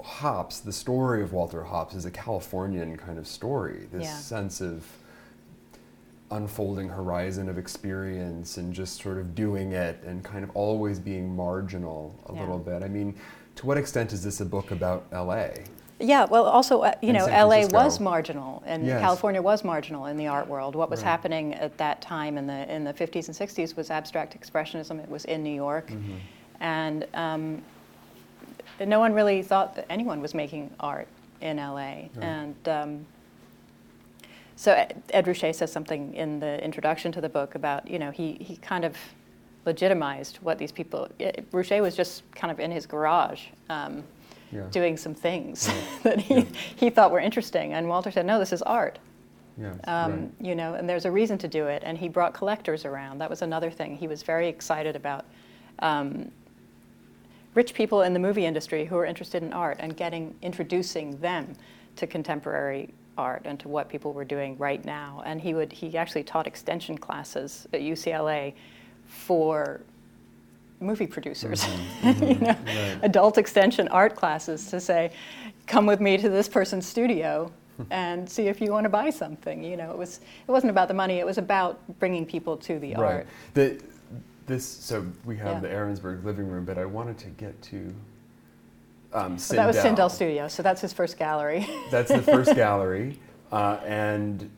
Hopps, 0.00 0.60
the 0.60 0.72
story 0.72 1.22
of 1.22 1.32
Walter 1.32 1.64
Hopps 1.64 1.94
is 1.94 2.04
a 2.04 2.10
Californian 2.12 2.96
kind 2.96 3.18
of 3.18 3.26
story. 3.26 3.88
This 3.90 4.04
yeah. 4.04 4.16
sense 4.16 4.60
of 4.60 4.86
unfolding 6.34 6.88
horizon 6.88 7.48
of 7.48 7.58
experience 7.58 8.56
and 8.56 8.72
just 8.72 9.00
sort 9.02 9.18
of 9.18 9.34
doing 9.34 9.72
it 9.72 10.02
and 10.04 10.24
kind 10.24 10.44
of 10.44 10.50
always 10.54 10.98
being 10.98 11.34
marginal 11.34 12.14
a 12.26 12.34
yeah. 12.34 12.40
little 12.40 12.58
bit. 12.58 12.82
I 12.82 12.88
mean, 12.88 13.14
to 13.56 13.66
what 13.66 13.78
extent 13.78 14.12
is 14.12 14.22
this 14.22 14.40
a 14.40 14.44
book 14.44 14.70
about 14.70 15.06
LA? 15.12 15.48
Yeah, 16.00 16.24
well, 16.24 16.44
also, 16.44 16.80
uh, 16.80 16.94
you 17.00 17.12
know, 17.12 17.26
LA 17.26 17.66
was 17.66 18.00
marginal 18.00 18.62
and 18.66 18.84
yes. 18.84 19.00
California 19.00 19.40
was 19.40 19.62
marginal 19.62 20.06
in 20.06 20.16
the 20.16 20.26
art 20.26 20.48
world. 20.48 20.74
What 20.74 20.90
was 20.90 21.00
right. 21.00 21.10
happening 21.10 21.54
at 21.54 21.78
that 21.78 22.02
time 22.02 22.36
in 22.36 22.46
the, 22.46 22.72
in 22.72 22.82
the 22.84 22.92
50s 22.92 23.28
and 23.28 23.36
60s 23.36 23.76
was 23.76 23.90
abstract 23.90 24.38
expressionism. 24.38 25.02
It 25.02 25.08
was 25.08 25.24
in 25.26 25.42
New 25.42 25.54
York. 25.54 25.88
Mm-hmm. 25.88 26.16
And 26.60 27.06
um, 27.14 27.62
no 28.84 28.98
one 28.98 29.12
really 29.12 29.42
thought 29.42 29.76
that 29.76 29.86
anyone 29.88 30.20
was 30.20 30.34
making 30.34 30.70
art 30.80 31.06
in 31.40 31.58
LA. 31.58 31.74
Right. 31.74 32.10
And 32.20 32.68
um, 32.68 33.06
so 34.64 34.72
Ed 35.10 35.26
Ruscha 35.26 35.54
says 35.54 35.70
something 35.70 36.14
in 36.14 36.40
the 36.40 36.64
introduction 36.64 37.12
to 37.12 37.20
the 37.20 37.28
book 37.28 37.54
about, 37.54 37.86
you 37.86 37.98
know, 37.98 38.10
he, 38.10 38.38
he 38.40 38.56
kind 38.56 38.86
of 38.86 38.96
legitimized 39.66 40.38
what 40.38 40.56
these 40.56 40.72
people, 40.72 41.06
it, 41.18 41.50
Ruscha 41.52 41.82
was 41.82 41.94
just 41.94 42.22
kind 42.34 42.50
of 42.50 42.58
in 42.58 42.70
his 42.70 42.86
garage 42.86 43.48
um, 43.68 44.02
yeah. 44.50 44.62
doing 44.70 44.96
some 44.96 45.14
things 45.14 45.68
yeah. 45.68 45.84
that 46.04 46.18
he, 46.18 46.34
yeah. 46.36 46.44
he 46.76 46.88
thought 46.88 47.10
were 47.10 47.20
interesting. 47.20 47.74
And 47.74 47.90
Walter 47.90 48.10
said, 48.10 48.24
no, 48.24 48.38
this 48.38 48.54
is 48.54 48.62
art. 48.62 48.98
Yes, 49.60 49.76
um, 49.84 50.12
right. 50.12 50.30
You 50.40 50.54
know, 50.54 50.72
and 50.72 50.88
there's 50.88 51.04
a 51.04 51.10
reason 51.10 51.36
to 51.38 51.48
do 51.48 51.66
it. 51.66 51.82
And 51.84 51.98
he 51.98 52.08
brought 52.08 52.32
collectors 52.32 52.86
around. 52.86 53.18
That 53.18 53.28
was 53.28 53.42
another 53.42 53.70
thing. 53.70 53.98
He 53.98 54.08
was 54.08 54.22
very 54.22 54.48
excited 54.48 54.96
about 54.96 55.26
um, 55.80 56.30
rich 57.54 57.74
people 57.74 58.00
in 58.00 58.14
the 58.14 58.18
movie 58.18 58.46
industry 58.46 58.86
who 58.86 58.94
were 58.94 59.04
interested 59.04 59.42
in 59.42 59.52
art 59.52 59.76
and 59.78 59.94
getting 59.94 60.34
introducing 60.40 61.18
them 61.18 61.52
to 61.96 62.06
contemporary 62.06 62.94
art 63.16 63.42
and 63.44 63.58
to 63.60 63.68
what 63.68 63.88
people 63.88 64.12
were 64.12 64.24
doing 64.24 64.56
right 64.58 64.84
now. 64.84 65.22
And 65.26 65.40
he 65.40 65.54
would 65.54 65.72
he 65.72 65.96
actually 65.96 66.24
taught 66.24 66.46
extension 66.46 66.98
classes 66.98 67.66
at 67.72 67.80
UCLA 67.80 68.54
for 69.06 69.80
movie 70.80 71.06
producers, 71.06 71.62
mm-hmm. 71.62 72.08
mm-hmm. 72.08 72.24
you 72.24 72.38
know, 72.40 72.56
right. 72.66 72.98
adult 73.02 73.38
extension 73.38 73.88
art 73.88 74.14
classes 74.14 74.66
to 74.68 74.80
say, 74.80 75.12
come 75.66 75.86
with 75.86 76.00
me 76.00 76.16
to 76.18 76.28
this 76.28 76.48
person's 76.48 76.86
studio 76.86 77.50
and 77.90 78.28
see 78.28 78.48
if 78.48 78.60
you 78.60 78.70
want 78.70 78.84
to 78.84 78.90
buy 78.90 79.10
something. 79.10 79.62
You 79.64 79.76
know, 79.76 79.90
it 79.90 79.98
was 79.98 80.20
it 80.46 80.50
wasn't 80.50 80.70
about 80.70 80.88
the 80.88 80.94
money; 80.94 81.18
it 81.18 81.26
was 81.26 81.38
about 81.38 81.80
bringing 81.98 82.24
people 82.26 82.56
to 82.58 82.78
the 82.78 82.94
right. 82.94 82.98
art. 82.98 83.26
The, 83.54 83.80
this 84.46 84.66
so 84.66 85.06
we 85.24 85.36
have 85.38 85.54
yeah. 85.54 85.60
the 85.60 85.68
Arensberg 85.68 86.22
living 86.24 86.48
room, 86.48 86.64
but 86.64 86.78
I 86.78 86.84
wanted 86.84 87.18
to 87.18 87.28
get 87.28 87.60
to 87.62 87.94
um, 89.14 89.36
Syndell. 89.36 89.56
that 89.56 89.66
was 89.66 89.76
Syndell 89.76 90.10
Studio, 90.10 90.48
so 90.48 90.62
that's 90.62 90.80
his 90.80 90.92
first 90.92 91.16
gallery. 91.16 91.66
that's 91.90 92.10
the 92.10 92.22
first 92.22 92.54
gallery. 92.56 93.18
Uh, 93.52 93.78
and 93.84 94.50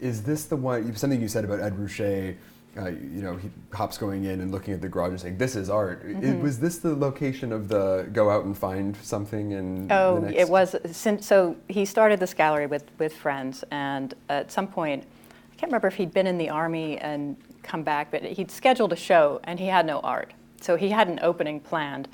is 0.00 0.22
this 0.22 0.44
the 0.44 0.56
one, 0.56 0.94
something 0.96 1.20
you 1.20 1.28
said 1.28 1.44
about 1.44 1.60
Ed 1.60 1.76
Ruscha, 1.76 2.36
uh, 2.76 2.88
you 2.88 3.22
know, 3.22 3.36
he, 3.36 3.48
Hopps 3.72 3.96
going 3.96 4.24
in 4.24 4.40
and 4.40 4.50
looking 4.50 4.74
at 4.74 4.80
the 4.80 4.88
garage 4.88 5.10
and 5.10 5.20
saying, 5.20 5.38
"This 5.38 5.54
is 5.54 5.70
art." 5.70 6.04
Mm-hmm. 6.04 6.24
It, 6.24 6.42
was 6.42 6.58
this 6.58 6.78
the 6.78 6.94
location 6.94 7.52
of 7.52 7.68
the 7.68 8.08
go 8.12 8.30
out 8.30 8.44
and 8.44 8.58
find 8.58 8.96
something 8.96 9.52
and? 9.52 9.92
Oh, 9.92 10.18
next... 10.18 10.36
it 10.36 10.48
was. 10.48 10.76
So 11.20 11.56
he 11.68 11.84
started 11.84 12.18
this 12.18 12.34
gallery 12.34 12.66
with 12.66 12.90
with 12.98 13.14
friends, 13.14 13.62
and 13.70 14.12
at 14.28 14.50
some 14.50 14.66
point, 14.66 15.04
I 15.04 15.56
can't 15.56 15.70
remember 15.70 15.86
if 15.86 15.94
he'd 15.94 16.12
been 16.12 16.26
in 16.26 16.36
the 16.36 16.50
army 16.50 16.98
and 16.98 17.36
come 17.62 17.84
back, 17.84 18.10
but 18.10 18.24
he'd 18.24 18.50
scheduled 18.50 18.92
a 18.92 18.96
show 18.96 19.40
and 19.44 19.58
he 19.58 19.66
had 19.66 19.86
no 19.86 20.00
art, 20.00 20.32
so 20.60 20.74
he 20.74 20.90
had 20.90 21.06
an 21.06 21.20
opening 21.22 21.60
planned, 21.60 22.08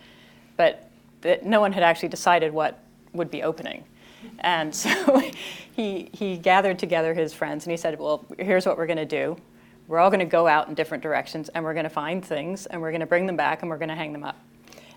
but 0.58 0.89
that 1.22 1.44
no 1.44 1.60
one 1.60 1.72
had 1.72 1.82
actually 1.82 2.08
decided 2.08 2.52
what 2.52 2.82
would 3.12 3.30
be 3.30 3.42
opening. 3.42 3.84
And 4.40 4.74
so 4.74 5.22
he, 5.72 6.10
he 6.12 6.36
gathered 6.36 6.78
together 6.78 7.14
his 7.14 7.32
friends 7.32 7.64
and 7.64 7.70
he 7.70 7.76
said, 7.76 7.98
Well, 7.98 8.24
here's 8.38 8.66
what 8.66 8.76
we're 8.76 8.86
going 8.86 8.96
to 8.98 9.04
do. 9.04 9.36
We're 9.88 9.98
all 9.98 10.10
going 10.10 10.20
to 10.20 10.26
go 10.26 10.46
out 10.46 10.68
in 10.68 10.74
different 10.74 11.02
directions 11.02 11.48
and 11.48 11.64
we're 11.64 11.74
going 11.74 11.84
to 11.84 11.90
find 11.90 12.24
things 12.24 12.66
and 12.66 12.80
we're 12.80 12.92
going 12.92 13.00
to 13.00 13.06
bring 13.06 13.26
them 13.26 13.36
back 13.36 13.62
and 13.62 13.70
we're 13.70 13.78
going 13.78 13.88
to 13.88 13.96
hang 13.96 14.12
them 14.12 14.24
up. 14.24 14.38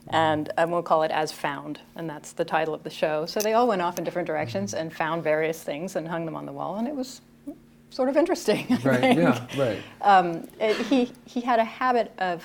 And, 0.10 0.52
and 0.58 0.72
we'll 0.72 0.84
call 0.84 1.04
it 1.04 1.12
As 1.12 1.32
Found, 1.32 1.80
and 1.96 2.10
that's 2.10 2.34
the 2.34 2.44
title 2.44 2.74
of 2.74 2.84
the 2.84 2.90
show. 2.90 3.26
So 3.26 3.40
they 3.40 3.54
all 3.54 3.70
went 3.70 3.82
off 3.82 3.98
in 3.98 4.04
different 4.04 4.28
directions 4.28 4.74
and 4.74 4.94
found 4.94 5.24
various 5.24 5.64
things 5.64 5.96
and 5.96 6.06
hung 6.06 6.26
them 6.26 6.36
on 6.36 6.46
the 6.46 6.52
wall, 6.52 6.76
and 6.76 6.90
it 6.90 6.94
was 6.94 7.22
sort 7.90 8.10
of 8.10 8.18
interesting. 8.18 8.68
Right, 8.84 9.18
yeah, 9.18 9.48
right. 9.58 9.82
Um, 10.02 10.48
it, 10.60 10.76
he, 10.88 11.12
he 11.26 11.40
had 11.40 11.60
a 11.60 11.64
habit 11.64 12.12
of, 12.18 12.44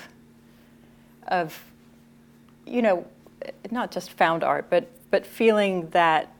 of, 1.27 1.61
you 2.65 2.81
know, 2.81 3.05
not 3.71 3.91
just 3.91 4.11
found 4.11 4.43
art, 4.43 4.69
but, 4.69 4.89
but 5.11 5.25
feeling 5.25 5.89
that 5.89 6.33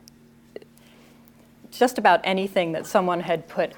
just 1.72 1.98
about 1.98 2.20
anything 2.24 2.72
that 2.72 2.86
someone 2.86 3.20
had 3.20 3.48
put 3.48 3.74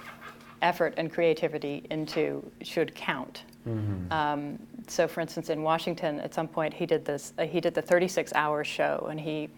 effort 0.62 0.94
and 0.98 1.12
creativity 1.12 1.86
into 1.90 2.50
should 2.62 2.94
count. 2.96 3.44
Mm-hmm. 3.68 4.12
Um, 4.12 4.60
so, 4.88 5.08
for 5.08 5.22
instance, 5.22 5.50
in 5.50 5.62
Washington, 5.64 6.20
at 6.20 6.34
some 6.34 6.48
point, 6.48 6.74
he 6.74 6.86
did 6.86 7.06
this. 7.06 7.34
Uh, 7.38 7.46
he 7.46 7.62
did 7.62 7.74
the 7.74 7.84
36-hour 7.84 8.64
show, 8.64 9.08
and 9.10 9.20
he 9.20 9.50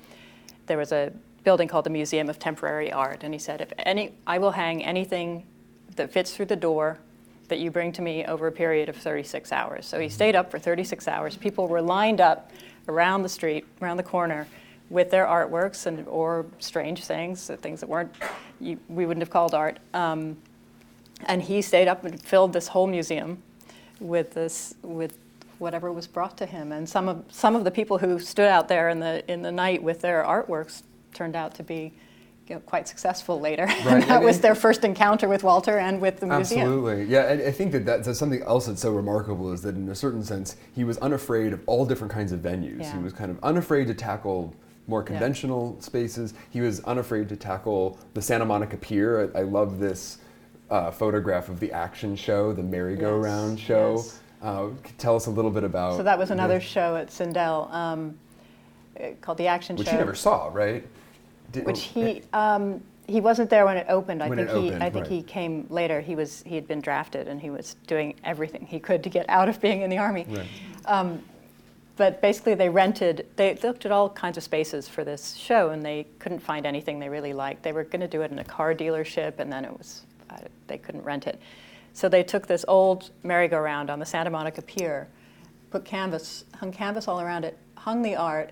there 0.66 0.78
was 0.78 0.92
a 0.92 1.12
building 1.44 1.68
called 1.68 1.86
the 1.86 1.90
Museum 1.90 2.30
of 2.30 2.40
Temporary 2.40 2.92
Art, 2.92 3.24
and 3.24 3.34
he 3.34 3.40
said, 3.40 3.62
"If 3.62 3.72
any, 3.80 4.14
I 4.28 4.38
will 4.38 4.52
hang 4.52 4.84
anything 4.84 5.46
that 5.96 6.12
fits 6.12 6.36
through 6.36 6.48
the 6.48 6.56
door 6.56 7.00
that 7.48 7.60
you 7.60 7.72
bring 7.72 7.92
to 7.94 8.02
me 8.02 8.26
over 8.26 8.48
a 8.48 8.52
period 8.52 8.90
of 8.90 8.96
36 8.96 9.52
hours." 9.52 9.86
So 9.86 10.00
he 10.00 10.08
mm-hmm. 10.08 10.14
stayed 10.14 10.36
up 10.36 10.52
for 10.52 10.60
36 10.60 11.08
hours. 11.08 11.38
People 11.38 11.68
were 11.68 11.82
lined 11.82 12.22
up 12.22 12.52
around 12.88 13.24
the 13.24 13.30
street, 13.30 13.66
around 13.82 13.98
the 13.98 14.04
corner, 14.04 14.48
with 14.90 15.10
their 15.10 15.26
artworks 15.26 15.86
and 15.86 16.08
or 16.08 16.46
strange 16.60 17.04
things, 17.06 17.50
things 17.62 17.80
that 17.80 17.90
weren't 17.90 18.14
you, 18.60 18.80
we 18.88 19.06
wouldn't 19.06 19.22
have 19.22 19.30
called 19.30 19.54
art. 19.54 19.80
Um, 19.94 20.38
and 21.26 21.42
he 21.42 21.62
stayed 21.62 21.88
up 21.88 22.04
and 22.04 22.22
filled 22.22 22.54
this 22.54 22.68
whole 22.68 22.88
museum 22.88 23.42
with 24.00 24.34
this 24.34 24.76
with 24.82 25.18
whatever 25.60 25.92
was 25.92 26.08
brought 26.08 26.38
to 26.38 26.46
him. 26.46 26.72
And 26.72 26.88
some 26.88 27.08
of 27.08 27.24
some 27.30 27.56
of 27.56 27.64
the 27.64 27.72
people 27.72 27.98
who 27.98 28.20
stood 28.20 28.50
out 28.50 28.68
there 28.68 28.90
in 28.90 29.00
the 29.00 29.24
in 29.32 29.42
the 29.42 29.52
night 29.52 29.82
with 29.82 30.02
their 30.02 30.24
artworks 30.24 30.84
turned 31.14 31.36
out 31.36 31.56
to 31.56 31.64
be 31.64 31.94
you 32.48 32.56
know, 32.56 32.62
quite 32.62 32.88
successful 32.88 33.40
later. 33.40 33.66
Right. 33.66 34.02
that 34.08 34.10
and, 34.10 34.26
was 34.26 34.40
their 34.40 34.56
first 34.56 34.84
encounter 34.84 35.28
with 35.28 35.44
Walter 35.44 35.78
and 35.78 36.02
with 36.02 36.20
the 36.20 36.28
museum. 36.28 36.62
Absolutely, 36.62 37.06
yeah. 37.06 37.32
And 37.32 37.42
I 37.42 37.52
think 37.52 37.72
that 37.72 37.86
that's 37.86 38.18
something 38.18 38.42
else 38.44 38.68
that's 38.68 38.82
so 38.82 38.92
remarkable 38.92 39.52
is 39.52 39.62
that 39.62 39.76
in 39.76 39.90
a 39.90 39.96
certain 39.96 40.24
sense 40.24 40.58
he 40.76 40.84
was 40.84 40.98
unafraid 40.98 41.54
of 41.54 41.62
all 41.68 41.86
different 41.86 42.12
kinds 42.12 42.32
of 42.32 42.40
venues. 42.40 42.82
Yeah. 42.82 42.98
He 42.98 43.04
was 43.04 43.14
kind 43.14 43.32
of 43.32 43.40
unafraid 43.44 43.88
to 43.88 43.94
tackle 43.94 44.54
more 44.88 45.02
conventional 45.02 45.76
yeah. 45.78 45.86
spaces. 45.86 46.34
He 46.50 46.60
was 46.62 46.82
unafraid 46.82 47.30
to 47.30 47.38
tackle 47.38 47.98
the 48.14 48.22
Santa 48.22 48.46
Monica 48.46 48.78
Pier. 48.78 49.32
I, 49.34 49.40
I 49.40 49.44
love 49.44 49.80
this 49.80 50.18
uh, 50.70 50.92
photograph 50.92 51.50
of 51.50 51.60
the 51.60 51.72
action 51.72 52.16
show, 52.16 52.52
the 52.52 52.64
merry-go-round 52.64 53.58
yes. 53.58 53.68
show. 53.68 53.96
Yes. 53.96 54.20
Uh, 54.42 54.70
tell 54.98 55.16
us 55.16 55.28
a 55.28 55.30
little 55.30 55.52
bit 55.52 55.64
about. 55.64 55.96
So 55.96 56.04
that 56.04 56.20
was 56.20 56.32
another 56.32 56.56
the, 56.56 56.66
show 56.66 56.98
at 56.98 57.08
Syndell 57.08 57.72
um, 57.74 58.18
called 59.22 59.38
the 59.38 59.48
Action 59.48 59.78
which 59.78 59.88
Show, 59.88 59.92
which 59.92 60.00
you 60.00 60.06
never 60.06 60.16
saw, 60.16 60.50
right? 60.52 60.86
Did, 61.52 61.66
which 61.66 61.84
he 61.84 62.22
um, 62.34 62.82
he 63.08 63.22
wasn't 63.22 63.50
there 63.50 63.66
when 63.66 63.78
it 63.78 63.86
opened. 63.90 64.24
I 64.24 64.30
think 64.30 64.50
he 64.50 64.56
opened, 64.56 64.84
I 64.84 64.90
think 64.90 65.06
right. 65.06 65.12
he 65.12 65.22
came 65.24 65.68
later. 65.70 66.02
He 66.02 66.16
was 66.16 66.44
he 66.46 66.56
had 66.56 66.68
been 66.68 66.82
drafted 66.82 67.28
and 67.28 67.42
he 67.42 67.50
was 67.50 67.76
doing 67.86 68.16
everything 68.24 68.66
he 68.66 68.80
could 68.80 69.04
to 69.04 69.10
get 69.10 69.30
out 69.30 69.50
of 69.50 69.60
being 69.62 69.82
in 69.82 69.90
the 69.90 69.98
army. 69.98 70.26
Right. 70.30 70.48
Um, 70.86 71.24
but 71.96 72.22
basically, 72.22 72.56
they 72.56 72.70
rented, 72.70 73.28
they 73.36 73.56
looked 73.62 73.86
at 73.86 73.92
all 73.92 74.10
kinds 74.10 74.38
of 74.38 74.44
spaces 74.44 74.88
for 74.90 75.04
this 75.04 75.36
show, 75.36 75.70
and 75.70 75.86
they 75.86 76.08
couldn't 76.18 76.40
find 76.40 76.66
anything 76.66 77.00
they 77.00 77.10
really 77.10 77.34
liked. 77.34 77.62
They 77.62 77.72
were 77.72 77.84
going 77.84 78.02
to 78.02 78.08
do 78.08 78.24
it 78.24 78.32
in 78.32 78.40
a 78.40 78.44
car 78.44 78.74
dealership, 78.74 79.38
and 79.38 79.54
then 79.54 79.64
it 79.64 79.78
was, 79.78 80.02
uh, 80.32 80.38
they 80.66 80.80
couldn't 80.80 81.04
rent 81.04 81.28
it. 81.28 81.40
So 81.94 82.10
they 82.10 82.24
took 82.24 82.48
this 82.48 82.66
old 82.68 83.12
merry-go-round 83.22 83.92
on 83.92 84.00
the 84.00 84.06
Santa 84.08 84.32
Monica 84.32 84.64
Pier, 84.64 85.08
put 85.70 85.86
canvas, 85.86 86.46
hung 86.56 86.72
canvas 86.72 87.08
all 87.08 87.22
around 87.22 87.46
it, 87.46 87.60
hung 87.76 88.02
the 88.02 88.16
art, 88.16 88.50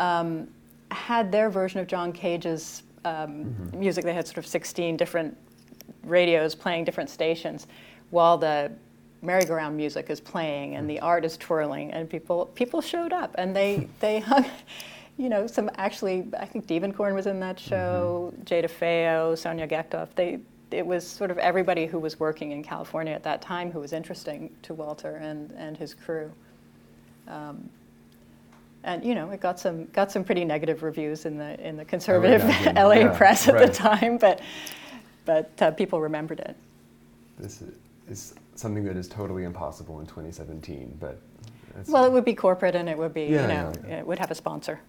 um, 0.00 0.48
had 0.90 1.30
their 1.30 1.50
version 1.50 1.80
of 1.80 1.86
John 1.86 2.12
Cage's 2.12 2.82
um, 3.04 3.44
mm-hmm. 3.44 3.80
music. 3.80 4.04
They 4.04 4.14
had 4.14 4.26
sort 4.26 4.38
of 4.38 4.46
16 4.46 4.96
different 4.96 5.36
radios 6.04 6.54
playing 6.54 6.84
different 6.84 7.10
stations, 7.10 7.66
while 8.10 8.38
the 8.38 8.72
merry-go-round 9.22 9.76
music 9.76 10.10
is 10.10 10.20
playing 10.20 10.76
and 10.76 10.88
the 10.88 11.00
art 11.00 11.24
is 11.24 11.36
twirling 11.36 11.90
and 11.92 12.08
people 12.08 12.46
people 12.54 12.80
showed 12.80 13.12
up 13.12 13.34
and 13.36 13.54
they 13.54 13.88
they 14.00 14.20
hung 14.20 14.44
you 15.16 15.28
know 15.28 15.46
some 15.46 15.68
actually 15.76 16.26
I 16.38 16.46
think 16.46 16.66
Diebenkorn 16.66 17.14
was 17.14 17.26
in 17.26 17.40
that 17.40 17.58
show 17.58 18.32
mm-hmm. 18.32 18.44
Jay 18.44 18.62
DeFeo 18.62 19.36
Sonia 19.36 19.66
Gechtoff 19.66 20.08
they 20.14 20.38
it 20.70 20.86
was 20.86 21.04
sort 21.04 21.30
of 21.30 21.38
everybody 21.38 21.86
who 21.86 21.98
was 21.98 22.20
working 22.20 22.52
in 22.52 22.62
California 22.62 23.12
at 23.12 23.24
that 23.24 23.42
time 23.42 23.72
who 23.72 23.80
was 23.80 23.92
interesting 23.92 24.54
to 24.62 24.74
Walter 24.74 25.16
and 25.16 25.52
and 25.58 25.76
his 25.76 25.94
crew 25.94 26.30
um, 27.26 27.68
and 28.88 29.04
you 29.04 29.14
know 29.14 29.30
it 29.30 29.40
got 29.40 29.60
some 29.60 29.86
got 29.86 30.10
some 30.10 30.24
pretty 30.24 30.44
negative 30.44 30.82
reviews 30.82 31.26
in 31.26 31.38
the 31.38 31.50
in 31.66 31.76
the 31.76 31.84
conservative 31.84 32.42
LA 32.74 32.90
yeah, 32.92 33.16
press 33.16 33.46
at 33.48 33.54
right. 33.54 33.66
the 33.66 33.72
time 33.72 34.18
but 34.18 34.40
but 35.24 35.50
uh, 35.62 35.70
people 35.72 36.00
remembered 36.00 36.40
it 36.40 36.56
this 37.38 37.62
is 38.08 38.34
something 38.58 38.84
that 38.84 38.96
is 38.96 39.08
totally 39.08 39.44
impossible 39.44 40.00
in 40.00 40.06
2017. 40.06 40.96
But 41.00 41.20
well, 41.86 42.04
it 42.04 42.12
would 42.12 42.24
be 42.24 42.34
corporate, 42.34 42.74
and 42.74 42.88
it 42.88 42.98
would 42.98 43.14
be 43.14 43.22
yeah, 43.22 43.42
you 43.42 43.48
know 43.48 43.72
yeah, 43.82 43.88
yeah. 43.88 43.98
it 43.98 44.06
would 44.06 44.18
have 44.18 44.30
a 44.30 44.34
sponsor. 44.34 44.80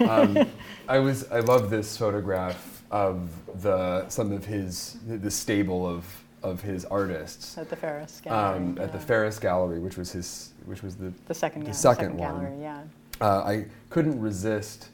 um, 0.00 0.38
I 0.88 0.98
was 0.98 1.30
I 1.30 1.40
love 1.40 1.70
this 1.70 1.96
photograph 1.96 2.82
of 2.90 3.30
the 3.62 4.08
some 4.08 4.32
of 4.32 4.44
his 4.44 4.98
the 5.06 5.30
stable 5.30 5.86
of 5.86 6.04
of 6.42 6.62
his 6.62 6.84
artists 6.84 7.58
at 7.58 7.68
the 7.68 7.76
Ferus 7.76 8.22
Gallery. 8.22 8.56
Um, 8.56 8.78
at 8.78 8.92
the 8.92 8.98
Ferus 8.98 9.40
Gallery, 9.40 9.80
which 9.80 9.96
was 9.96 10.12
his 10.12 10.52
which 10.66 10.82
was 10.82 10.96
the 10.96 11.12
the 11.26 11.34
second 11.34 11.64
the 11.64 11.74
second, 11.74 12.10
second 12.12 12.18
one. 12.18 12.40
Gallery, 12.40 12.60
yeah. 12.60 12.82
Uh, 13.20 13.40
I 13.40 13.66
couldn't 13.90 14.20
resist 14.20 14.88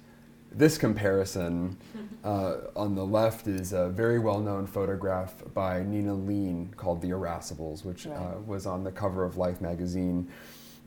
this 0.55 0.79
comparison 0.79 1.77
uh, 2.25 2.57
on 2.77 2.95
the 2.95 3.05
left 3.05 3.47
is 3.47 3.73
a 3.73 3.89
very 3.89 4.19
well 4.19 4.41
known 4.41 4.67
photograph 4.67 5.35
by 5.53 5.83
Nina 5.83 6.15
Leen 6.15 6.75
called 6.77 7.03
The 7.03 7.11
Irascibles, 7.11 7.85
which 7.85 8.07
right. 8.07 8.17
uh, 8.17 8.41
was 8.47 8.67
on 8.67 8.85
the 8.85 8.93
cover 8.93 9.25
of 9.25 9.37
Life 9.37 9.61
magazine. 9.61 10.29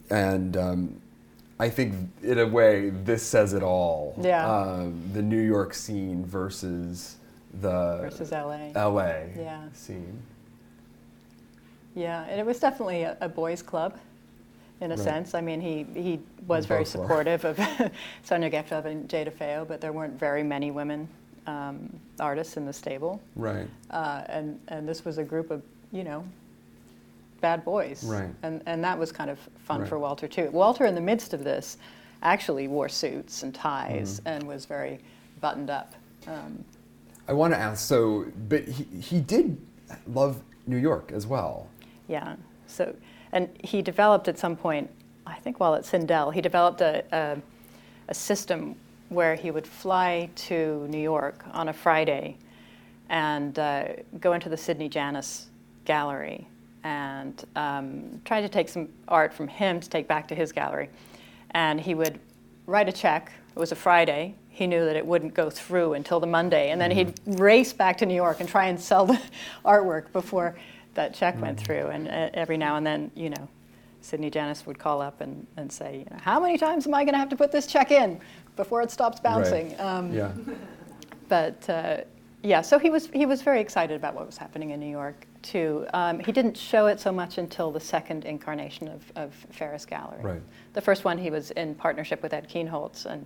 And 0.10 0.56
um, 0.56 1.02
I 1.60 1.70
think, 1.70 1.94
in 2.24 2.40
a 2.40 2.48
way, 2.48 2.92
this 2.92 3.24
says 3.24 3.54
it 3.54 3.64
all. 3.64 4.16
Yeah. 4.22 4.50
Um, 4.50 5.02
the 5.14 5.22
New 5.22 5.42
York 5.42 5.74
scene 5.74 6.26
versus 6.26 7.18
the 7.62 8.00
versus 8.02 8.32
LA. 8.32 8.70
LA 8.76 9.24
yeah. 9.36 9.62
scene. 9.74 10.20
Yeah, 11.96 12.26
and 12.26 12.40
it 12.40 12.46
was 12.46 12.60
definitely 12.60 13.02
a, 13.04 13.18
a 13.22 13.28
boys' 13.28 13.64
club 13.64 13.98
in 14.82 14.92
a 14.92 14.96
right. 14.96 15.04
sense. 15.04 15.34
I 15.34 15.42
mean, 15.42 15.60
he, 15.60 15.86
he 16.00 16.20
was 16.48 16.66
very 16.66 16.86
supportive 16.86 17.46
of 17.46 17.58
Sonia 18.24 18.50
Gechtoff 18.50 18.86
and 18.86 19.10
Jada 19.10 19.32
DeFeo, 19.32 19.68
but 19.68 19.82
there 19.82 19.92
weren't 19.92 20.20
very 20.20 20.44
many 20.44 20.72
women 20.72 21.08
um, 21.48 21.90
artists 22.20 22.58
in 22.58 22.66
the 22.66 22.74
stable. 22.74 23.22
Right. 23.36 23.68
Uh, 23.90 24.24
and, 24.28 24.60
and 24.68 24.88
this 24.88 25.04
was 25.06 25.18
a 25.18 25.24
group 25.24 25.50
of, 25.50 25.64
you 25.92 26.04
know, 26.04 26.24
bad 27.42 27.64
boys. 27.64 28.04
Right. 28.04 28.30
And, 28.44 28.62
and 28.66 28.84
that 28.84 28.98
was 28.98 29.12
kind 29.12 29.30
of 29.30 29.40
fun 29.66 29.82
right. 29.82 29.90
for 29.90 29.98
Walter, 29.98 30.28
too. 30.28 30.50
Walter, 30.52 30.86
in 30.86 30.96
the 30.96 31.02
midst 31.02 31.34
of 31.34 31.44
this, 31.44 31.78
actually 32.22 32.68
wore 32.68 32.90
suits 32.90 33.44
and 33.44 33.54
ties 33.54 34.20
mm-hmm. 34.20 34.28
and 34.28 34.48
was 34.48 34.66
very 34.66 35.00
buttoned 35.42 35.70
up. 35.70 35.94
Um, 36.28 36.64
I 37.28 37.34
want 37.34 37.54
to 37.54 37.60
ask 37.60 37.86
so, 37.86 38.26
but 38.48 38.64
he, 38.66 38.84
he 39.00 39.20
did 39.20 39.58
love 40.08 40.42
New 40.66 40.78
York 40.78 41.12
as 41.14 41.28
well. 41.28 41.68
Yeah. 42.08 42.36
So 42.68 42.96
and 43.32 43.50
he 43.64 43.82
developed 43.82 44.28
at 44.28 44.38
some 44.38 44.56
point, 44.56 44.90
I 45.26 45.36
think 45.36 45.60
while 45.60 45.76
at 45.76 45.84
Syndell, 45.84 46.34
he 46.34 46.42
developed 46.42 46.82
a, 46.82 47.04
a, 47.12 47.38
a 48.08 48.14
system 48.14 48.76
where 49.10 49.36
he 49.36 49.52
would 49.52 49.66
fly 49.66 50.30
to 50.36 50.86
New 50.90 50.98
York 50.98 51.46
on 51.54 51.70
a 51.70 51.74
Friday 51.74 52.38
and 53.10 53.58
uh, 53.58 53.88
go 54.20 54.34
into 54.34 54.50
the 54.50 54.58
Sidney 54.58 54.90
Janis 54.90 55.48
gallery 55.86 56.48
and 56.84 57.46
um, 57.56 58.22
try 58.26 58.42
to 58.42 58.50
take 58.50 58.70
some 58.70 58.90
art 59.08 59.34
from 59.34 59.48
him 59.48 59.80
to 59.80 59.90
take 59.90 60.08
back 60.08 60.28
to 60.28 60.36
his 60.36 60.52
gallery. 60.52 60.90
And 61.52 61.80
he 61.80 61.96
would 61.96 62.20
write 62.66 62.90
a 62.90 62.92
check. 62.92 63.32
It 63.56 63.60
was 63.60 63.72
a 63.72 63.76
Friday. 63.76 64.36
He 64.50 64.68
knew 64.68 64.86
that 64.86 64.96
it 64.96 65.06
wouldn't 65.06 65.34
go 65.34 65.50
through 65.50 65.94
until 65.94 66.20
the 66.20 66.28
Monday. 66.28 66.72
And 66.72 66.80
then 66.80 66.92
mm-hmm. 66.92 67.30
he'd 67.30 67.40
race 67.40 67.74
back 67.74 67.98
to 68.00 68.06
New 68.06 68.16
York 68.16 68.40
and 68.40 68.48
try 68.48 68.66
and 68.66 68.80
sell 68.80 69.06
the 69.06 69.20
artwork 69.66 70.12
before 70.12 70.56
that 70.98 71.14
check 71.14 71.40
went 71.40 71.58
through. 71.60 71.88
And 71.88 72.08
uh, 72.08 72.30
every 72.34 72.58
now 72.58 72.76
and 72.76 72.86
then, 72.86 73.10
you 73.16 73.30
know, 73.30 73.48
Sidney 74.02 74.30
Janis 74.30 74.66
would 74.66 74.78
call 74.78 75.02
up 75.02 75.22
and, 75.22 75.48
and 75.56 75.72
say, 75.72 76.00
you 76.00 76.06
know, 76.12 76.22
how 76.22 76.40
many 76.40 76.58
times 76.58 76.86
am 76.86 76.94
I 76.94 77.04
going 77.04 77.14
to 77.14 77.20
have 77.20 77.30
to 77.30 77.38
put 77.38 77.52
this 77.52 77.66
check 77.66 77.92
in 77.92 78.20
before 78.56 78.82
it 78.82 78.92
stops 78.92 79.20
bouncing? 79.20 79.70
Right. 79.70 79.80
Um, 79.80 80.14
yeah. 80.14 80.32
But 81.30 81.70
uh, 81.70 81.98
yeah, 82.44 82.62
so 82.62 82.80
he 82.80 82.90
was 82.90 83.08
he 83.08 83.26
was 83.26 83.42
very 83.42 83.60
excited 83.60 83.96
about 83.96 84.16
what 84.16 84.26
was 84.26 84.38
happening 84.38 84.70
in 84.70 84.80
New 84.80 84.90
York 84.90 85.28
too. 85.42 85.86
Um, 85.94 86.20
he 86.20 86.32
didn't 86.32 86.58
show 86.58 86.88
it 86.88 87.00
so 87.00 87.12
much 87.12 87.38
until 87.38 87.72
the 87.72 87.80
second 87.80 88.26
incarnation 88.26 88.88
of, 88.88 89.12
of 89.16 89.48
Ferus 89.52 89.86
Gallery. 89.86 90.24
Right. 90.24 90.42
The 90.74 90.82
first 90.82 91.04
one 91.04 91.18
he 91.18 91.30
was 91.30 91.52
in 91.52 91.76
partnership 91.76 92.24
with 92.24 92.34
Ed 92.34 92.48
Kienholz, 92.50 93.06
and 93.06 93.26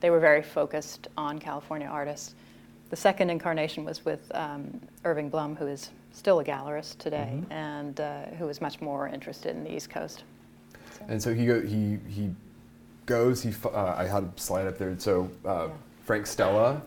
they 0.00 0.10
were 0.10 0.20
very 0.20 0.42
focused 0.42 1.08
on 1.16 1.38
California 1.38 1.86
artists. 1.86 2.34
The 2.90 2.96
second 2.96 3.30
incarnation 3.30 3.84
was 3.84 4.04
with 4.04 4.30
um, 4.34 4.80
Irving 5.04 5.28
Blum, 5.28 5.56
who 5.56 5.66
is 5.66 5.90
still 6.12 6.40
a 6.40 6.44
gallerist 6.44 6.98
today, 6.98 7.30
mm-hmm. 7.32 7.52
and 7.52 8.00
uh, 8.00 8.22
who 8.38 8.48
is 8.48 8.60
much 8.60 8.80
more 8.80 9.08
interested 9.08 9.56
in 9.56 9.64
the 9.64 9.74
East 9.74 9.90
Coast. 9.90 10.24
So. 10.92 11.04
And 11.08 11.22
so 11.22 11.34
he 11.34 11.46
go, 11.46 11.60
he 11.60 11.98
he 12.08 12.30
goes. 13.06 13.42
He 13.42 13.52
uh, 13.64 13.94
I 13.96 14.04
had 14.04 14.22
a 14.24 14.32
slide 14.36 14.66
up 14.66 14.78
there. 14.78 14.94
So 14.98 15.30
uh, 15.44 15.66
yeah. 15.66 15.68
Frank 16.04 16.26
Stella. 16.26 16.82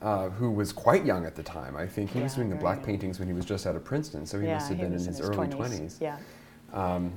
Uh, 0.00 0.30
who 0.30 0.50
was 0.50 0.72
quite 0.72 1.04
young 1.04 1.24
at 1.24 1.36
the 1.36 1.44
time. 1.44 1.76
I 1.76 1.86
think 1.86 2.10
he 2.10 2.18
yeah, 2.18 2.24
was 2.24 2.34
doing 2.34 2.50
the 2.50 2.56
black 2.56 2.78
young. 2.78 2.86
paintings 2.86 3.20
when 3.20 3.28
he 3.28 3.34
was 3.34 3.44
just 3.44 3.68
out 3.68 3.76
of 3.76 3.84
Princeton, 3.84 4.26
so 4.26 4.40
he 4.40 4.48
yeah, 4.48 4.54
must 4.54 4.68
have 4.70 4.78
been 4.78 4.86
in 4.86 4.94
his, 4.94 5.06
in 5.06 5.12
his 5.12 5.20
early 5.20 5.46
20s. 5.46 5.54
20s. 5.54 6.00
Yeah. 6.00 6.16
Um, 6.72 7.12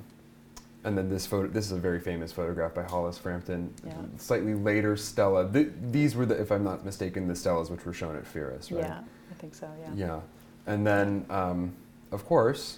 and 0.85 0.95
then 0.95 1.09
this 1.09 1.25
photo, 1.25 1.47
this 1.47 1.65
is 1.65 1.71
a 1.71 1.77
very 1.77 1.99
famous 1.99 2.31
photograph 2.31 2.75
by 2.75 2.83
Hollis 2.83 3.17
Frampton. 3.17 3.73
Yeah. 3.85 3.93
Slightly 4.17 4.53
later, 4.53 4.95
Stella. 4.95 5.51
Th- 5.51 5.71
these 5.91 6.15
were 6.15 6.27
the, 6.27 6.39
if 6.39 6.51
I'm 6.51 6.63
not 6.63 6.85
mistaken, 6.85 7.27
the 7.27 7.33
Stellas 7.33 7.71
which 7.71 7.83
were 7.85 7.91
shown 7.91 8.15
at 8.15 8.23
Ferus, 8.23 8.71
right? 8.71 8.83
Yeah, 8.83 8.99
I 8.99 9.33
think 9.39 9.55
so. 9.55 9.67
Yeah. 9.81 10.07
Yeah. 10.07 10.19
And 10.67 10.85
then, 10.85 11.25
um, 11.31 11.73
of 12.11 12.23
course, 12.25 12.77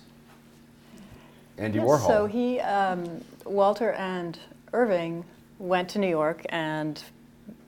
Andy 1.57 1.79
yes, 1.79 1.87
Warhol. 1.87 2.07
So 2.07 2.25
he, 2.25 2.61
um, 2.61 3.23
Walter 3.45 3.91
and 3.91 4.39
Irving 4.71 5.25
went 5.59 5.89
to 5.89 5.99
New 5.99 6.09
York 6.09 6.45
and 6.49 7.03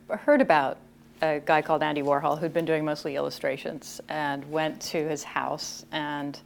heard 0.10 0.39
about 0.39 0.78
a 1.21 1.41
guy 1.45 1.62
called 1.62 1.84
Andy 1.84 2.02
Warhol 2.02 2.39
who'd 2.39 2.54
been 2.54 2.65
doing 2.65 2.86
mostly 2.86 3.17
illustrations 3.17 3.99
and 4.08 4.49
went 4.49 4.80
to 4.84 5.10
his 5.10 5.21
house 5.21 5.86
and 5.91 6.39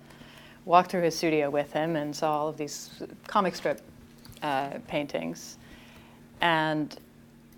walked 0.66 0.92
through 0.92 1.02
his 1.02 1.16
studio 1.16 1.50
with 1.50 1.72
him 1.74 1.96
and 1.96 2.16
saw 2.16 2.40
all 2.40 2.48
of 2.48 2.58
these 2.58 3.02
comic 3.28 3.56
strip 3.56 3.82
uh, 4.42 4.80
paintings 4.88 5.58
and 6.42 7.00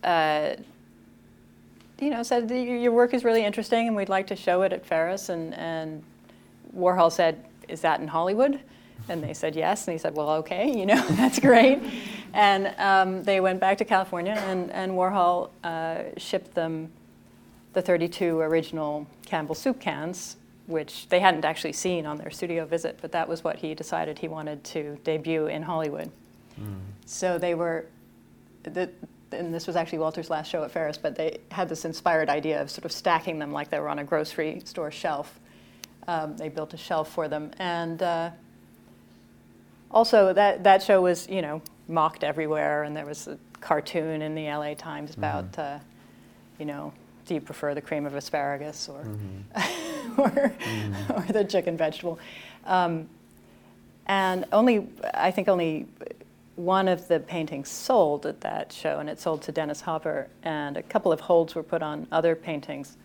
uh, 0.04 0.56
you 2.00 2.10
know, 2.10 2.24
said, 2.24 2.50
Your 2.52 2.92
work 2.92 3.14
is 3.14 3.24
really 3.24 3.44
interesting 3.44 3.88
and 3.88 3.96
we'd 3.96 4.10
like 4.10 4.28
to 4.28 4.36
show 4.36 4.62
it 4.64 4.74
at 4.74 4.88
Ferus. 4.88 5.30
And, 5.30 5.54
and 5.56 6.04
Warhol 6.76 7.12
said, 7.12 7.46
Is 7.68 7.82
that 7.82 8.00
in 8.00 8.08
Hollywood? 8.08 8.60
And 9.08 9.24
they 9.24 9.34
said 9.34 9.56
yes. 9.56 9.88
And 9.88 9.94
he 9.94 9.98
said, 9.98 10.16
Well, 10.16 10.30
okay, 10.32 10.72
you 10.78 10.86
know, 10.86 11.02
that's 11.10 11.40
great. 11.40 11.80
and 12.34 12.74
um, 12.78 13.24
they 13.24 13.40
went 13.40 13.60
back 13.60 13.78
to 13.80 13.86
California, 13.86 14.34
and, 14.34 14.72
and 14.72 14.92
Warhol 14.94 15.50
uh, 15.64 16.04
shipped 16.18 16.54
them 16.54 16.92
the 17.74 17.82
32 17.82 18.40
original 18.40 19.08
Campbell 19.26 19.56
soup 19.56 19.80
cans, 19.80 20.38
which 20.68 21.08
they 21.10 21.20
hadn't 21.20 21.46
actually 21.46 21.74
seen 21.74 22.06
on 22.06 22.18
their 22.18 22.32
studio 22.32 22.66
visit, 22.66 22.98
but 23.02 23.12
that 23.12 23.28
was 23.28 23.44
what 23.44 23.58
he 23.58 23.76
decided 23.76 24.20
he 24.20 24.28
wanted 24.28 24.64
to 24.64 24.98
debut 25.04 25.48
in 25.48 25.62
Hollywood. 25.62 26.10
Mm. 26.60 26.80
So 27.06 27.38
they 27.38 27.54
were, 27.54 27.86
the, 28.64 28.90
and 29.32 29.54
this 29.54 29.68
was 29.68 29.76
actually 29.76 30.00
Walter's 30.00 30.30
last 30.30 30.50
show 30.50 30.64
at 30.64 30.74
Ferus, 30.74 30.98
but 31.00 31.16
they 31.16 31.40
had 31.52 31.70
this 31.70 31.86
inspired 31.86 32.30
idea 32.30 32.62
of 32.62 32.72
sort 32.72 32.86
of 32.86 32.92
stacking 32.92 33.38
them 33.38 33.52
like 33.52 33.70
they 33.70 33.80
were 33.80 33.90
on 33.90 34.00
a 34.00 34.04
grocery 34.04 34.62
store 34.66 34.92
shelf. 34.92 35.40
Um, 36.08 36.38
they 36.38 36.50
built 36.50 36.74
a 36.74 36.78
shelf 36.78 37.12
for 37.12 37.28
them, 37.28 37.52
and 37.58 38.02
uh, 38.02 38.30
also 39.90 40.34
that 40.34 40.64
that 40.64 40.84
show 40.84 41.02
was 41.02 41.28
you 41.28 41.42
know 41.42 41.64
mocked 41.88 42.24
everywhere, 42.24 42.84
and 42.84 42.96
there 42.96 43.08
was 43.08 43.28
a 43.28 43.40
cartoon 43.60 44.22
in 44.22 44.36
the 44.36 44.46
LA 44.46 44.76
Times 44.76 45.16
about 45.16 45.52
mm-hmm. 45.54 45.78
uh, 45.78 45.80
you 46.60 46.66
know 46.66 46.94
do 47.26 47.34
you 47.34 47.42
prefer 47.42 47.74
the 47.74 47.82
cream 47.82 48.06
of 48.06 48.16
asparagus 48.16 48.90
or 48.90 49.04
mm-hmm. 49.04 50.22
or, 50.22 50.30
mm-hmm. 50.30 51.12
or, 51.14 51.34
the 51.34 51.44
chicken 51.44 51.76
vegetable, 51.76 52.20
um, 52.66 53.10
and 54.06 54.46
only 54.52 54.88
I 55.14 55.32
think 55.32 55.48
only 55.48 55.88
one 56.56 56.88
of 56.88 57.08
the 57.08 57.20
paintings 57.20 57.70
sold 57.70 58.26
at 58.26 58.42
that 58.42 58.72
show, 58.72 59.00
and 59.00 59.10
it 59.10 59.20
sold 59.20 59.42
to 59.44 59.52
Dennis 59.52 59.82
Hopper, 59.82 60.28
and 60.44 60.78
a 60.78 60.84
couple 60.84 61.12
of 61.12 61.20
holds 61.20 61.54
were 61.54 61.64
put 61.64 61.82
on 61.82 62.08
other 62.12 62.36
paintings. 62.36 62.98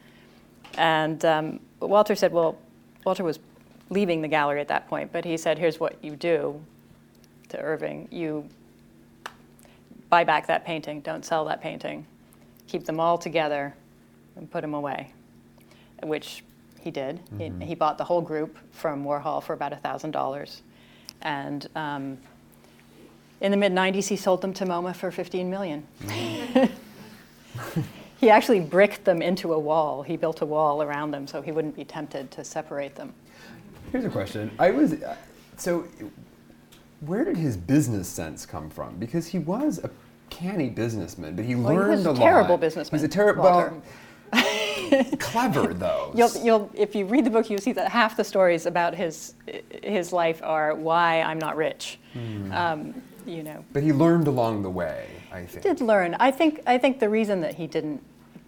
And 0.79 1.25
um, 1.25 1.61
Walter 1.81 2.15
said, 2.15 2.33
well, 2.33 2.57
Walter 3.05 3.25
was 3.25 3.41
leaving 3.89 4.23
the 4.23 4.29
gallery 4.29 4.61
at 4.61 4.69
that 4.69 4.89
point, 4.89 5.11
but 5.13 5.25
he 5.25 5.37
said, 5.37 5.59
here's 5.59 5.81
what 5.81 5.97
you 6.03 6.15
do 6.15 6.61
to 7.49 7.59
Irving. 7.59 8.07
You 8.13 8.49
buy 10.09 10.23
back 10.23 10.47
that 10.47 10.65
painting, 10.65 11.01
don't 11.01 11.25
sell 11.25 11.45
that 11.47 11.61
painting, 11.61 12.07
keep 12.69 12.85
them 12.85 13.01
all 13.01 13.19
together, 13.19 13.75
and 14.37 14.51
put 14.51 14.63
them 14.63 14.75
away, 14.75 15.13
which 16.03 16.45
he 16.81 16.91
did. 16.91 17.21
Mm-hmm. 17.27 17.61
He, 17.61 17.67
he, 17.69 17.75
bought 17.75 17.99
the 17.99 18.05
whole 18.05 18.21
group 18.21 18.57
from 18.73 19.05
Warhol 19.05 19.43
for 19.43 19.53
about 19.53 19.73
$1,000. 19.83 20.61
And 21.23 21.69
um, 21.77 22.19
in 23.41 23.51
the 23.51 23.57
mid 23.57 23.73
90s, 23.73 24.09
he 24.09 24.17
sold 24.17 24.41
them 24.41 24.55
to 24.55 24.65
MoMA 24.65 24.95
for 24.95 25.11
15 25.11 25.51
million. 25.51 25.87
Mm-hmm. 26.03 27.81
he 28.21 28.31
actually 28.31 28.61
bricked 28.61 29.05
them 29.05 29.21
into 29.23 29.53
a 29.53 29.59
wall. 29.59 30.03
He 30.03 30.17
built 30.17 30.41
a 30.41 30.47
wall 30.47 30.83
around 30.83 31.11
them 31.11 31.27
so 31.27 31.43
he 31.43 31.53
wouldn't 31.53 31.77
be 31.77 31.85
tempted 31.85 32.31
to 32.33 32.45
separate 32.45 32.95
them. 32.95 33.13
Here's 33.93 34.05
a 34.05 34.11
question. 34.11 34.51
I 34.59 34.71
was 34.71 34.95
uh, 34.95 35.17
so 35.57 35.87
where 37.01 37.25
did 37.25 37.37
his 37.37 37.57
business 37.57 38.09
sense 38.09 38.47
come 38.47 38.71
from? 38.71 38.97
Because 38.97 39.27
he 39.27 39.39
was 39.39 39.79
a 39.83 39.91
canny 40.29 40.69
businessman, 40.69 41.35
but 41.35 41.45
he 41.45 41.55
well, 41.55 41.75
learned 41.75 42.03
he 42.03 42.07
a, 42.07 42.13
a 42.13 42.17
terrible 42.17 42.51
lot. 42.51 42.61
businessman. 42.61 43.01
He's 43.01 43.05
a 43.05 43.09
terrible. 43.09 43.43
Well, 43.43 43.83
clever 45.19 45.75
though. 45.75 46.13
You'll, 46.15 46.33
you'll, 46.43 46.71
if 46.75 46.95
you 46.95 47.05
read 47.05 47.25
the 47.25 47.31
book, 47.31 47.51
you'll 47.51 47.61
see 47.61 47.73
that 47.73 47.91
half 47.91 48.17
the 48.17 48.25
stories 48.25 48.67
about 48.67 48.95
his 48.95 49.35
his 49.83 50.13
life 50.13 50.41
are 50.43 50.75
why 50.75 51.23
I'm 51.23 51.39
not 51.39 51.57
rich. 51.57 51.99
Hmm. 52.13 52.53
Um, 52.53 53.03
you 53.27 53.43
know. 53.43 53.65
But 53.73 53.83
he 53.83 53.93
learned 53.93 54.27
along 54.27 54.63
the 54.63 54.71
way. 54.71 55.07
I 55.33 55.45
think. 55.47 55.65
He 55.65 55.69
did 55.69 55.81
learn. 55.81 56.17
I 56.19 56.31
think. 56.31 56.61
I 56.67 56.79
think 56.79 57.01
the 57.01 57.09
reason 57.09 57.41
that 57.43 57.55
he 57.55 57.67
didn't, 57.67 58.03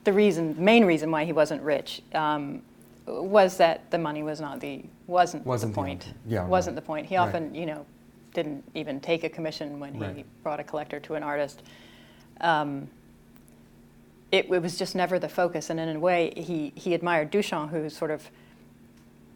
the 0.04 0.12
reason, 0.12 0.56
main 0.58 0.84
reason 0.84 1.10
why 1.10 1.24
he 1.24 1.32
wasn't 1.32 1.62
rich, 1.62 2.02
um, 2.14 2.62
was 3.06 3.56
that 3.58 3.90
the 3.90 3.98
money 3.98 4.22
was 4.22 4.40
not 4.40 4.60
the 4.60 4.82
wasn't, 5.06 5.44
wasn't 5.44 5.74
the 5.74 5.80
point. 5.80 6.12
The, 6.26 6.34
yeah. 6.34 6.46
Wasn't 6.46 6.74
right. 6.74 6.82
the 6.82 6.86
point. 6.86 7.06
He 7.06 7.16
right. 7.16 7.28
often, 7.28 7.54
you 7.54 7.66
know, 7.66 7.86
didn't 8.34 8.64
even 8.74 9.00
take 9.00 9.24
a 9.24 9.28
commission 9.28 9.78
when 9.78 9.94
he 9.94 10.00
right. 10.00 10.42
brought 10.42 10.60
a 10.60 10.64
collector 10.64 10.98
to 11.00 11.14
an 11.14 11.22
artist. 11.22 11.62
Um, 12.40 12.88
it, 14.32 14.50
it, 14.50 14.62
was 14.62 14.78
just 14.78 14.94
never 14.94 15.18
the 15.18 15.28
focus. 15.28 15.70
And 15.70 15.78
in 15.78 15.96
a 15.96 16.00
way, 16.00 16.32
he, 16.36 16.72
he 16.74 16.94
admired 16.94 17.30
Duchamp, 17.30 17.70
who 17.70 17.88
sort 17.90 18.10
of 18.10 18.28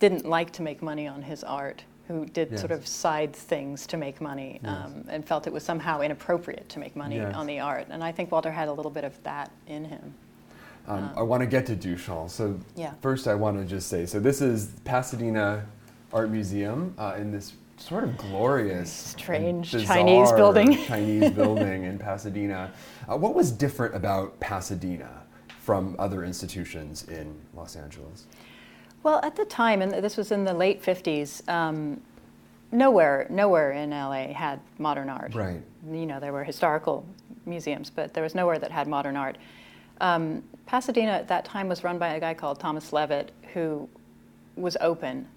didn't 0.00 0.24
like 0.24 0.52
to 0.52 0.62
make 0.62 0.82
money 0.82 1.06
on 1.06 1.22
his 1.22 1.44
art, 1.44 1.84
who 2.08 2.24
did 2.24 2.50
yes. 2.50 2.60
sort 2.60 2.72
of 2.72 2.86
side 2.86 3.34
things 3.34 3.86
to 3.88 3.96
make 3.96 4.20
money, 4.20 4.58
yes. 4.62 4.72
um, 4.72 5.04
and 5.08 5.24
felt 5.24 5.46
it 5.46 5.52
was 5.52 5.62
somehow 5.62 6.00
inappropriate 6.00 6.68
to 6.70 6.78
make 6.78 6.96
money 6.96 7.16
yes. 7.16 7.34
on 7.34 7.46
the 7.46 7.60
art. 7.60 7.86
And 7.90 8.02
I 8.02 8.10
think 8.10 8.32
Walter 8.32 8.50
had 8.50 8.68
a 8.68 8.72
little 8.72 8.90
bit 8.90 9.04
of 9.04 9.22
that 9.22 9.52
in 9.66 9.84
him. 9.84 10.14
Um, 10.88 10.98
um, 10.98 11.10
I 11.16 11.22
want 11.22 11.42
to 11.42 11.46
get 11.46 11.66
to 11.66 11.76
Duchamp. 11.76 12.30
So 12.30 12.58
yeah. 12.74 12.94
first, 13.02 13.28
I 13.28 13.34
want 13.34 13.58
to 13.58 13.64
just 13.64 13.88
say, 13.88 14.06
so 14.06 14.18
this 14.18 14.40
is 14.40 14.70
Pasadena 14.84 15.66
Art 16.12 16.30
Museum 16.30 16.94
uh, 16.96 17.16
in 17.18 17.32
this 17.32 17.52
sort 17.78 18.04
of 18.04 18.16
glorious, 18.16 18.90
strange 18.90 19.70
Chinese 19.70 20.32
building. 20.32 20.76
Chinese 20.86 21.30
building 21.30 21.84
in 21.84 21.98
Pasadena. 21.98 22.72
Uh, 23.08 23.16
what 23.16 23.34
was 23.34 23.50
different 23.52 23.94
about 23.94 24.38
Pasadena 24.40 25.22
from 25.60 25.96
other 25.98 26.24
institutions 26.24 27.04
in 27.08 27.34
Los 27.54 27.76
Angeles? 27.76 28.26
Well, 29.02 29.20
at 29.22 29.36
the 29.36 29.44
time, 29.44 29.82
and 29.82 29.92
this 29.92 30.16
was 30.16 30.32
in 30.32 30.44
the 30.44 30.54
late 30.54 30.82
50s, 30.82 31.48
um, 31.48 32.00
nowhere, 32.72 33.26
nowhere 33.30 33.72
in 33.72 33.90
LA 33.90 34.32
had 34.32 34.60
modern 34.78 35.08
art. 35.08 35.34
Right. 35.34 35.62
You 35.88 36.06
know, 36.06 36.18
there 36.18 36.32
were 36.32 36.44
historical 36.44 37.06
museums, 37.44 37.90
but 37.90 38.14
there 38.14 38.22
was 38.22 38.34
nowhere 38.34 38.58
that 38.58 38.70
had 38.70 38.88
modern 38.88 39.16
art. 39.16 39.38
Um, 40.00 40.42
Pasadena 40.66 41.12
at 41.12 41.28
that 41.28 41.44
time 41.44 41.68
was 41.68 41.84
run 41.84 41.98
by 41.98 42.14
a 42.14 42.20
guy 42.20 42.34
called 42.34 42.58
Thomas 42.58 42.92
Leavitt, 42.92 43.30
who 43.54 43.88
was 44.56 44.76
open 44.80 45.28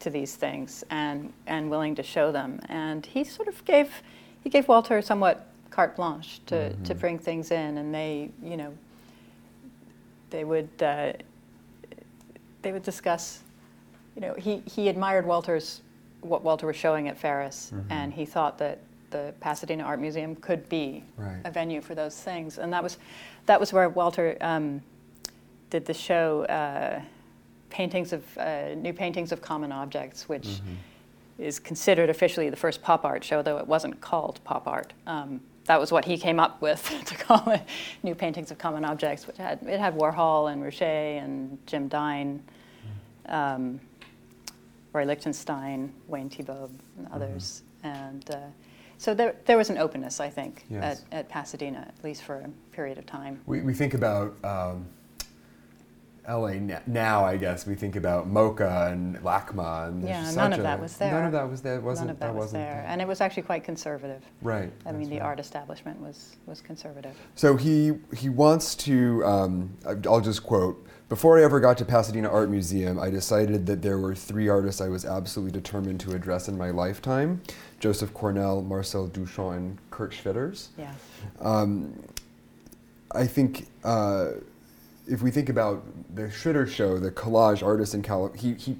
to 0.00 0.10
these 0.10 0.34
things 0.34 0.84
and, 0.90 1.32
and 1.46 1.70
willing 1.70 1.94
to 1.94 2.02
show 2.02 2.32
them. 2.32 2.60
And 2.68 3.04
he 3.06 3.24
sort 3.24 3.48
of 3.48 3.64
gave, 3.64 4.02
he 4.42 4.50
gave 4.50 4.68
Walter 4.68 5.00
somewhat 5.02 5.46
carte 5.70 5.96
blanche 5.96 6.40
to, 6.46 6.54
mm-hmm. 6.54 6.82
to 6.84 6.94
bring 6.94 7.18
things 7.18 7.50
in. 7.50 7.78
And 7.78 7.94
they, 7.94 8.30
you 8.42 8.56
know, 8.56 8.72
they 10.30 10.44
would, 10.44 10.70
uh, 10.82 11.12
they 12.62 12.72
would 12.72 12.82
discuss, 12.82 13.40
you 14.14 14.22
know, 14.22 14.34
he, 14.34 14.62
he 14.66 14.88
admired 14.88 15.26
Walter's, 15.26 15.82
what 16.20 16.42
Walter 16.42 16.66
was 16.66 16.76
showing 16.76 17.08
at 17.08 17.20
Ferus. 17.20 17.72
Mm-hmm. 17.72 17.92
And 17.92 18.12
he 18.12 18.24
thought 18.24 18.58
that 18.58 18.80
the 19.10 19.34
Pasadena 19.40 19.82
Art 19.82 20.00
Museum 20.00 20.36
could 20.36 20.68
be 20.68 21.02
right. 21.16 21.40
a 21.44 21.50
venue 21.50 21.80
for 21.80 21.94
those 21.94 22.16
things. 22.20 22.58
And 22.58 22.72
that 22.72 22.82
was, 22.82 22.98
that 23.46 23.58
was 23.58 23.72
where 23.72 23.88
Walter 23.88 24.36
um, 24.40 24.82
did 25.68 25.84
the 25.84 25.94
show, 25.94 26.44
uh, 26.44 27.00
paintings 27.70 28.12
of 28.12 28.38
uh, 28.38 28.74
new 28.74 28.92
paintings 28.92 29.32
of 29.32 29.40
common 29.40 29.72
objects, 29.72 30.28
which 30.28 30.46
mm-hmm. 30.46 30.74
is 31.38 31.58
considered 31.58 32.10
officially 32.10 32.50
the 32.50 32.56
first 32.56 32.82
pop 32.82 33.04
art 33.04 33.24
show, 33.24 33.42
though 33.42 33.58
it 33.58 33.66
wasn't 33.66 34.00
called 34.00 34.40
pop 34.44 34.66
art. 34.66 34.92
Um, 35.06 35.40
that 35.64 35.78
was 35.78 35.92
what 35.92 36.04
he 36.04 36.18
came 36.18 36.40
up 36.40 36.60
with 36.60 36.82
to 37.06 37.14
call 37.14 37.50
it 37.50 37.62
new 38.02 38.14
paintings 38.14 38.50
of 38.50 38.58
common 38.58 38.84
objects, 38.84 39.26
which 39.26 39.36
had 39.36 39.60
it 39.62 39.78
had 39.78 39.96
Warhol 39.96 40.52
and 40.52 40.62
Ruscha 40.62 41.22
and 41.22 41.58
Jim 41.66 41.88
Dine, 41.88 42.42
mm-hmm. 43.26 43.34
um, 43.34 43.80
Roy 44.92 45.04
Lichtenstein, 45.04 45.92
Wayne 46.08 46.28
Thiebaud, 46.28 46.70
and 46.98 47.08
others, 47.12 47.62
mm-hmm. 47.84 47.96
and. 47.96 48.30
Uh, 48.30 48.36
so 49.00 49.14
there, 49.14 49.34
there 49.46 49.56
was 49.56 49.70
an 49.70 49.78
openness, 49.78 50.20
I 50.20 50.28
think, 50.28 50.66
yes. 50.68 51.00
at, 51.10 51.20
at 51.20 51.28
Pasadena, 51.30 51.86
at 51.88 52.04
least 52.04 52.22
for 52.22 52.34
a 52.34 52.50
period 52.70 52.98
of 52.98 53.06
time. 53.06 53.40
We, 53.46 53.62
we 53.62 53.72
think 53.72 53.94
about 53.94 54.34
um, 54.44 54.84
LA 56.28 56.54
now, 56.86 57.24
I 57.24 57.36
guess 57.36 57.66
we 57.66 57.74
think 57.74 57.96
about 57.96 58.28
MoCA 58.28 58.92
and 58.92 59.16
LACMA, 59.18 59.88
and 59.88 60.02
yeah, 60.02 60.30
none 60.32 60.52
of 60.52 60.62
that 60.62 60.80
was 60.80 60.96
there. 60.96 61.12
None 61.12 61.24
of 61.24 61.32
that 61.32 61.48
was 61.48 61.62
there. 61.62 61.80
Wasn't 61.80 62.06
none 62.06 62.14
of 62.14 62.20
that, 62.20 62.26
that 62.26 62.34
was 62.34 62.52
there, 62.52 62.74
there, 62.74 62.84
and 62.86 63.00
it 63.00 63.08
was 63.08 63.20
actually 63.20 63.42
quite 63.44 63.64
conservative. 63.64 64.22
Right. 64.42 64.72
I 64.86 64.92
mean, 64.92 65.08
the 65.08 65.16
right. 65.16 65.26
art 65.26 65.40
establishment 65.40 66.00
was 66.00 66.36
was 66.46 66.60
conservative. 66.60 67.16
So 67.34 67.56
he 67.56 67.92
he 68.16 68.28
wants 68.28 68.74
to. 68.76 69.24
Um, 69.24 69.76
I'll 70.06 70.20
just 70.20 70.42
quote. 70.42 70.86
Before 71.08 71.40
I 71.40 71.42
ever 71.42 71.58
got 71.58 71.76
to 71.78 71.84
Pasadena 71.84 72.28
Art 72.28 72.50
Museum, 72.50 73.00
I 73.00 73.10
decided 73.10 73.66
that 73.66 73.82
there 73.82 73.98
were 73.98 74.14
three 74.14 74.48
artists 74.48 74.80
I 74.80 74.88
was 74.88 75.04
absolutely 75.04 75.50
determined 75.50 75.98
to 76.00 76.12
address 76.12 76.48
in 76.48 76.56
my 76.56 76.70
lifetime: 76.70 77.42
Joseph 77.80 78.14
Cornell, 78.14 78.62
Marcel 78.62 79.08
Duchamp, 79.08 79.56
and 79.56 79.78
Kurt 79.90 80.12
Schwitters. 80.12 80.68
Yeah. 80.78 80.92
Um, 81.40 82.00
I 83.12 83.26
think. 83.26 83.66
Uh, 83.82 84.32
if 85.10 85.22
we 85.22 85.30
think 85.30 85.48
about 85.48 85.84
the 86.14 86.22
Schwitter 86.22 86.68
show, 86.68 86.98
the 86.98 87.10
collage 87.10 87.62
artist 87.62 87.94
in 87.94 88.02
California, 88.02 88.40
he, 88.40 88.54
he, 88.54 88.78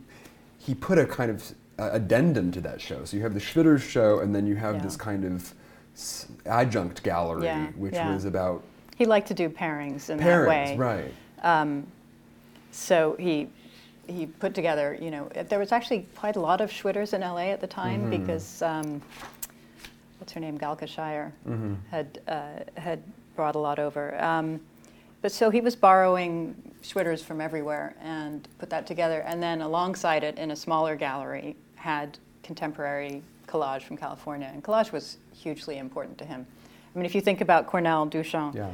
he 0.58 0.74
put 0.74 0.98
a 0.98 1.04
kind 1.04 1.30
of 1.30 1.52
uh, 1.78 1.90
addendum 1.92 2.52
to 2.52 2.60
that 2.60 2.80
show. 2.80 3.04
So 3.04 3.16
you 3.16 3.22
have 3.22 3.34
the 3.34 3.40
Schwitters 3.40 3.82
show, 3.82 4.20
and 4.20 4.34
then 4.34 4.46
you 4.46 4.54
have 4.54 4.76
yeah. 4.76 4.82
this 4.82 4.96
kind 4.96 5.24
of 5.24 5.52
adjunct 6.46 7.02
gallery, 7.02 7.44
yeah, 7.44 7.66
which 7.72 7.94
yeah. 7.94 8.14
was 8.14 8.24
about. 8.24 8.62
He 8.96 9.06
liked 9.06 9.28
to 9.28 9.34
do 9.34 9.48
pairings 9.48 10.10
in 10.10 10.18
pairings, 10.18 10.46
that 10.46 10.48
way. 10.48 10.76
right. 10.76 11.14
Um, 11.42 11.86
so 12.70 13.16
he 13.18 13.48
he 14.06 14.26
put 14.26 14.54
together, 14.54 14.98
you 15.00 15.10
know, 15.10 15.28
there 15.48 15.58
was 15.58 15.72
actually 15.72 16.06
quite 16.16 16.36
a 16.36 16.40
lot 16.40 16.60
of 16.60 16.70
Schwitters 16.70 17.14
in 17.14 17.20
LA 17.20 17.52
at 17.52 17.60
the 17.60 17.66
time 17.66 18.02
mm-hmm. 18.02 18.22
because 18.22 18.60
um, 18.62 19.00
what's 20.18 20.32
her 20.32 20.40
name, 20.40 20.58
Galka 20.58 20.86
Scheyer, 20.86 21.32
mm-hmm. 21.48 21.74
had 21.90 22.20
uh, 22.28 22.80
had 22.80 23.02
brought 23.36 23.54
a 23.54 23.58
lot 23.58 23.78
over. 23.78 24.22
Um, 24.22 24.60
but 25.22 25.32
so 25.32 25.50
he 25.50 25.60
was 25.60 25.76
borrowing 25.76 26.54
Schwitters 26.82 27.22
from 27.22 27.40
everywhere 27.40 27.94
and 28.00 28.46
put 28.58 28.70
that 28.70 28.86
together. 28.86 29.20
And 29.26 29.42
then 29.42 29.60
alongside 29.60 30.24
it, 30.24 30.38
in 30.38 30.50
a 30.50 30.56
smaller 30.56 30.96
gallery, 30.96 31.56
had 31.74 32.18
contemporary 32.42 33.22
collage 33.46 33.82
from 33.82 33.96
California. 33.96 34.50
And 34.52 34.64
collage 34.64 34.92
was 34.92 35.18
hugely 35.34 35.78
important 35.78 36.16
to 36.18 36.24
him. 36.24 36.46
I 36.94 36.98
mean, 36.98 37.06
if 37.06 37.14
you 37.14 37.20
think 37.20 37.40
about 37.40 37.66
Cornell, 37.66 38.06
Duchamp, 38.06 38.54
yeah. 38.54 38.72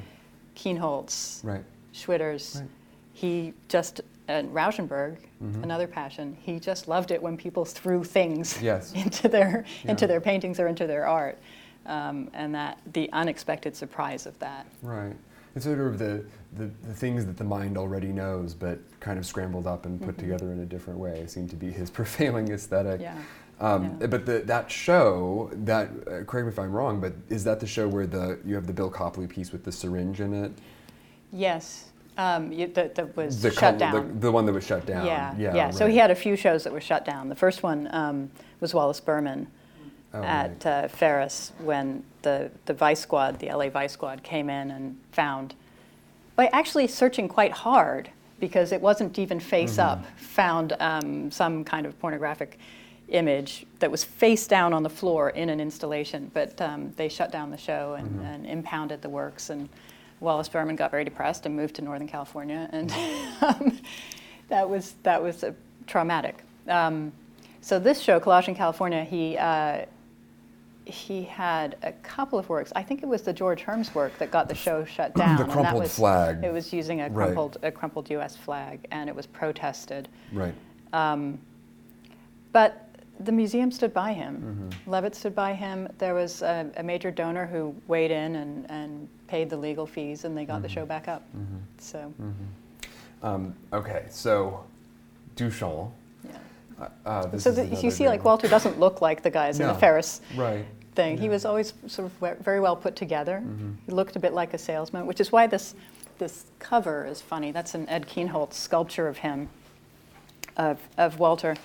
Kienholz, 0.55 1.45
right. 1.45 1.65
Schwitters, 1.93 2.61
right. 2.61 2.69
he 3.13 3.53
just, 3.69 4.01
and 4.29 4.49
Rauschenberg, 4.55 5.17
mm-hmm. 5.43 5.63
another 5.63 5.87
passion, 5.87 6.37
he 6.41 6.59
just 6.59 6.89
loved 6.89 7.11
it 7.11 7.21
when 7.21 7.37
people 7.37 7.65
threw 7.65 8.05
things 8.05 8.61
yes. 8.63 8.93
into, 8.95 9.29
their, 9.29 9.65
yeah. 9.85 9.91
into 9.91 10.07
their 10.07 10.21
paintings 10.21 10.61
or 10.61 10.69
into 10.69 10.87
their 10.87 11.07
art. 11.07 11.39
Um, 11.87 12.31
and 12.33 12.53
that 12.55 12.81
the 12.95 13.09
unexpected 13.13 13.77
surprise 13.77 14.27
of 14.27 14.37
that. 14.41 14.67
Right. 14.83 15.15
It's 15.57 15.65
sort 15.65 15.81
of 15.81 15.99
the, 15.99 16.23
the, 16.53 16.71
the, 16.83 16.93
things 16.93 17.25
that 17.25 17.39
the 17.39 17.45
mind 17.45 17.79
already 17.79 18.09
knows, 18.09 18.53
but 18.53 18.79
kind 19.01 19.19
of 19.19 19.25
scrambled 19.25 19.67
up 19.67 19.87
and 19.87 19.99
put 19.99 20.11
mm-hmm. 20.11 20.21
together 20.21 20.53
in 20.53 20.61
a 20.61 20.67
different 20.67 20.99
way, 20.99 21.27
seem 21.27 21.49
to 21.49 21.57
be 21.57 21.73
his 21.73 21.91
prevailing 21.99 22.53
aesthetic. 22.53 23.01
Yeah. 23.01 23.17
Um, 23.59 23.97
yeah. 23.99 24.07
But 24.07 24.27
the, 24.27 24.41
that 24.41 24.71
show, 24.71 25.51
that 25.65 25.89
uh, 25.89 26.25
correct 26.25 26.47
me 26.47 26.49
if 26.49 26.59
I'm 26.59 26.73
wrong, 26.73 27.01
but 27.01 27.15
is 27.31 27.43
that 27.45 27.59
the 27.59 27.67
show 27.67 27.89
where 27.89 28.07
the 28.07 28.39
you 28.45 28.55
have 28.55 28.67
the 28.67 28.73
Bill 28.75 28.91
Copley 28.91 29.27
piece 29.27 29.51
with 29.51 29.65
the 29.65 29.73
syringe 29.73 30.21
in 30.21 30.35
it? 30.35 30.53
Yes, 31.33 31.91
um, 32.19 32.51
that, 32.75 32.95
that 32.95 33.17
was 33.17 33.41
the 33.41 33.51
shut 33.51 33.79
down. 33.79 33.95
The, 33.95 34.21
the, 34.27 34.33
one 34.33 34.45
that 34.45 34.53
was 34.53 34.65
shut 34.65 34.85
down. 34.85 35.07
Yeah, 35.07 35.35
yeah. 35.39 35.55
yeah. 35.55 35.65
Right. 35.65 35.75
So 35.75 35.87
he 35.87 35.97
had 35.97 36.11
a 36.11 36.15
few 36.15 36.37
shows 36.37 36.65
that 36.65 36.73
were 36.73 36.83
shut 36.83 37.07
down. 37.07 37.31
The 37.31 37.35
first 37.35 37.63
one 37.63 37.89
um, 37.93 38.31
was 38.61 38.75
Wallace 38.75 39.01
Berman, 39.01 39.47
oh, 40.17 40.25
at 40.25 40.65
right. 40.65 40.67
uh, 40.67 40.89
Ferus 40.89 41.53
when 41.59 42.03
the, 42.23 42.51
the 42.67 42.75
Vice 42.75 43.01
Squad, 43.01 43.39
the 43.39 43.49
LA 43.49 43.69
Vice 43.69 43.93
Squad, 43.93 44.23
came 44.23 44.51
in 44.51 44.71
and 44.71 44.99
found, 45.13 45.55
by 46.35 46.47
actually 46.53 46.87
searching 46.87 47.29
quite 47.29 47.53
hard, 47.53 48.11
because 48.41 48.73
it 48.73 48.81
wasn't 48.81 49.19
even 49.19 49.41
face 49.41 49.73
mm-hmm. 49.73 50.01
up, 50.03 50.07
found 50.17 50.75
um, 50.81 51.31
some 51.31 51.65
kind 51.65 51.87
of 51.87 51.99
pornographic 52.01 52.59
image 53.09 53.65
that 53.79 53.91
was 53.91 54.03
face 54.03 54.47
down 54.47 54.73
on 54.73 54.83
the 54.83 54.91
floor 54.91 55.31
in 55.31 55.49
an 55.49 55.61
installation. 55.61 56.31
But 56.35 56.61
um, 56.61 56.93
they 56.97 57.09
shut 57.09 57.31
down 57.31 57.51
the 57.51 57.57
show 57.57 57.95
and, 57.95 58.09
mm-hmm. 58.09 58.25
and, 58.25 58.47
impounded 58.47 59.03
the 59.03 59.09
works. 59.09 59.51
And 59.51 59.69
Wallace 60.21 60.49
Berman 60.49 60.77
got 60.77 60.91
very 60.91 61.05
depressed 61.05 61.47
and 61.47 61.55
moved 61.57 61.77
to 61.77 61.83
Northern 61.83 62.09
California. 62.09 62.69
And 62.73 62.93
um, 63.41 63.79
that 64.49 64.69
was, 64.69 64.95
that 65.03 65.23
was 65.23 65.45
traumatic. 65.87 66.37
Um, 66.69 67.13
so 67.61 67.79
this 67.79 68.01
show, 68.01 68.21
Collage 68.21 68.49
in 68.49 68.55
California, 68.55 69.05
he, 69.05 69.37
uh, 69.37 69.87
he 70.87 71.25
had 71.25 71.77
a 71.83 71.93
couple 71.93 72.39
of 72.39 72.49
works. 72.49 72.73
I 72.77 72.83
think 72.83 73.03
it 73.03 73.07
was 73.07 73.23
the 73.23 73.33
George 73.33 73.63
Herms 73.63 73.93
work 73.95 74.17
that 74.19 74.31
got 74.31 74.49
the 74.49 74.55
show 74.55 74.85
shut 74.85 75.15
down. 75.17 75.37
the 75.37 75.45
crumpled 75.45 75.83
was, 75.83 75.95
flag. 75.95 76.43
It 76.45 76.53
was 76.53 76.73
using 76.73 77.01
a 77.01 77.11
crumpled, 77.11 77.59
right. 77.63 77.69
a 77.69 77.73
crumpled 77.73 78.09
U.S. 78.11 78.37
flag, 78.37 78.87
and 78.93 79.09
it 79.09 79.15
was 79.15 79.27
protested. 79.27 80.09
Right. 80.33 80.55
Um, 80.93 81.39
but 82.53 82.89
the 83.21 83.33
museum 83.33 83.73
stood 83.73 83.93
by 83.93 84.13
him. 84.13 84.71
Mm-hmm. 84.71 84.91
Leavitt 84.91 85.15
stood 85.15 85.35
by 85.35 85.55
him. 85.55 85.89
There 85.99 86.15
was 86.15 86.43
a, 86.43 86.71
a, 86.77 86.83
major 86.83 87.11
donor 87.11 87.47
who 87.47 87.75
weighed 87.87 88.11
in 88.11 88.37
and, 88.37 88.71
and 88.71 89.09
paid 89.27 89.51
the 89.51 89.57
legal 89.57 89.87
fees, 89.87 90.25
and 90.25 90.37
they 90.37 90.45
got 90.45 90.55
mm-hmm. 90.55 90.63
the 90.63 90.69
show 90.69 90.87
back 90.87 91.09
up. 91.09 91.23
Mm-hmm. 91.37 91.57
So. 91.79 91.99
Mm-hmm. 92.21 93.27
Um, 93.27 93.55
okay, 93.73 94.07
so 94.11 94.65
Duchamp. 95.35 95.91
Yeah. 96.25 96.39
Uh, 96.79 96.89
uh 97.09 97.39
so 97.39 97.51
the, 97.51 97.67
you 97.67 97.91
see, 97.91 98.07
like 98.07 98.25
Walter 98.25 98.49
doesn't 98.49 98.79
look 98.79 99.01
like 99.01 99.23
the 99.23 99.31
guys 99.31 99.59
no. 99.59 99.71
in 99.71 99.75
the 99.75 99.81
Ferus 99.81 100.21
right. 100.37 100.67
Thing. 100.97 101.17
Yeah. 101.17 101.23
He 101.23 101.29
was 101.29 101.45
always 101.45 101.75
sort 101.87 102.11
of 102.11 102.39
very 102.41 102.59
well 102.59 102.75
put 102.75 102.97
together. 102.97 103.43
Mm-hmm. 103.45 103.73
He 103.87 103.93
looked 103.93 104.17
a 104.17 104.19
bit 104.19 104.33
like 104.33 104.55
a 104.55 104.59
salesman, 104.59 105.07
which 105.07 105.21
is 105.21 105.31
why 105.31 105.47
this 105.47 105.75
this 106.19 106.47
cover 106.59 107.05
is 107.05 107.21
funny. 107.21 107.53
That's 107.53 107.75
an 107.75 107.89
Ed 107.89 108.09
Kienholz 108.09 108.55
sculpture 108.55 109.07
of 109.07 109.19
him, 109.19 109.49
of 110.57 110.81
of 110.97 111.19
Walter. 111.19 111.57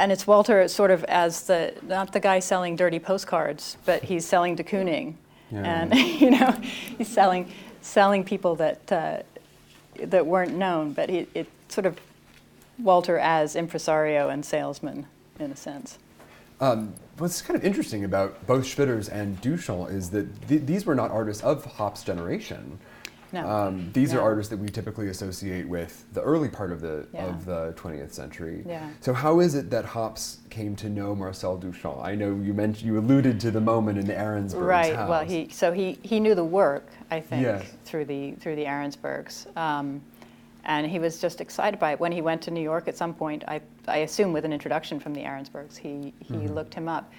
And 0.00 0.12
it's 0.12 0.26
Walter 0.26 0.68
sort 0.68 0.90
of 0.90 1.04
as 1.04 1.44
the 1.46 1.74
not 1.82 2.12
the 2.12 2.20
guy 2.20 2.40
selling 2.40 2.76
dirty 2.76 2.98
postcards, 2.98 3.78
but 3.86 4.04
he's 4.04 4.26
selling 4.26 4.54
de 4.56 4.64
Kooning, 4.64 5.14
yeah. 5.50 5.82
and 5.82 5.94
you 6.20 6.30
know, 6.30 6.52
he's 6.98 7.08
selling 7.08 7.50
selling 7.80 8.24
people 8.24 8.56
that 8.56 8.92
uh, 8.92 9.22
that 10.02 10.26
weren't 10.26 10.54
known. 10.54 10.92
But 10.92 11.08
it 11.10 11.48
sort 11.68 11.86
of 11.86 11.98
Walter 12.78 13.18
as 13.18 13.56
impresario 13.56 14.28
and 14.28 14.44
salesman, 14.44 15.06
in 15.38 15.50
a 15.50 15.56
sense. 15.56 15.98
Um, 16.60 16.94
what's 17.18 17.42
kind 17.42 17.56
of 17.56 17.64
interesting 17.64 18.04
about 18.04 18.46
both 18.46 18.64
Schwitters 18.64 19.10
and 19.10 19.40
Duchamp 19.40 19.92
is 19.92 20.10
that 20.10 20.48
th- 20.48 20.62
these 20.62 20.86
were 20.86 20.94
not 20.94 21.10
artists 21.10 21.42
of 21.42 21.64
Hopps's 21.64 22.04
generation. 22.04 22.78
No. 23.30 23.46
Um, 23.46 23.90
these 23.92 24.14
no. 24.14 24.20
are 24.20 24.22
artists 24.22 24.48
that 24.50 24.56
we 24.56 24.68
typically 24.68 25.08
associate 25.08 25.68
with 25.68 26.04
the 26.14 26.22
early 26.22 26.48
part 26.48 26.72
of 26.72 26.80
the 26.80 27.06
yeah. 27.12 27.26
of 27.26 27.44
the 27.44 27.74
20th 27.76 28.12
century. 28.12 28.64
Yeah. 28.66 28.88
So 29.00 29.12
how 29.12 29.40
is 29.40 29.54
it 29.54 29.68
that 29.70 29.84
Hopps 29.84 30.38
came 30.48 30.74
to 30.76 30.88
know 30.88 31.14
Marcel 31.14 31.58
Duchamp? 31.58 32.02
I 32.02 32.14
know 32.14 32.28
you 32.42 32.54
mentioned 32.54 32.86
you 32.86 32.98
alluded 32.98 33.38
to 33.40 33.50
the 33.50 33.60
moment 33.60 33.98
in 33.98 34.06
the 34.06 34.14
Arensbergs 34.14 34.66
right. 34.66 34.96
House. 34.96 35.10
Well, 35.10 35.24
he 35.24 35.48
so 35.50 35.72
he 35.72 35.98
he 36.02 36.20
knew 36.20 36.34
the 36.34 36.44
work 36.44 36.88
I 37.10 37.20
think 37.20 37.42
yes. 37.42 37.70
through 37.84 38.06
the 38.06 38.32
through 38.32 38.56
the 38.56 38.64
Arensbergs. 38.64 39.54
Um, 39.56 40.00
and 40.64 40.86
he 40.86 40.98
was 40.98 41.20
just 41.20 41.40
excited 41.40 41.80
by 41.80 41.92
it. 41.92 42.00
When 42.00 42.12
he 42.12 42.22
went 42.22 42.42
to 42.42 42.50
New 42.50 42.62
York 42.62 42.88
at 42.88 42.96
some 42.96 43.14
point, 43.14 43.42
I, 43.48 43.60
I 43.88 43.98
assume 43.98 44.32
with 44.32 44.44
an 44.44 44.52
introduction 44.52 45.00
from 45.00 45.14
the 45.14 45.22
Arensbergs, 45.22 45.76
he, 45.76 46.14
he 46.20 46.34
mm-hmm. 46.34 46.54
looked 46.54 46.74
him 46.74 46.88
up. 46.88 47.12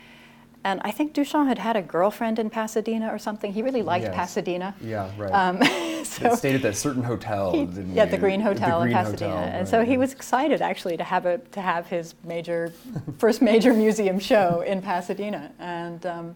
And 0.64 0.82
I 0.84 0.92
think 0.92 1.14
Duchamp 1.14 1.48
had 1.48 1.58
had 1.58 1.78
a 1.78 1.82
girlfriend 1.82 2.38
in 2.38 2.50
Pasadena 2.50 3.14
or 3.14 3.18
something. 3.18 3.54
He 3.54 3.62
really 3.62 3.82
liked 3.82 4.04
yes. 4.04 4.16
Pasadena. 4.16 4.76
Yeah, 4.82 5.10
right. 5.18 5.32
Um, 5.32 5.64
so 6.04 6.36
stayed 6.36 6.56
at 6.56 6.62
that 6.64 6.76
certain 6.76 7.02
hotel. 7.02 7.54
He, 7.54 7.64
yeah, 7.94 8.04
the 8.04 8.18
Green 8.18 8.42
Hotel 8.42 8.80
the 8.80 8.86
Green 8.88 8.98
in 8.98 9.04
Pasadena. 9.04 9.38
Hotel, 9.38 9.60
and 9.60 9.68
so 9.68 9.86
he 9.86 9.98
was 9.98 10.12
excited 10.12 10.62
actually 10.62 10.98
to 10.98 11.04
have 11.06 11.26
a 11.26 11.38
to 11.38 11.62
have 11.62 11.88
his 11.88 12.14
major 12.26 12.74
first 13.20 13.42
major 13.42 13.74
museum 13.74 14.20
show 14.20 14.60
in 14.68 14.82
Pasadena. 14.82 15.54
And 15.60 16.06
um, 16.06 16.36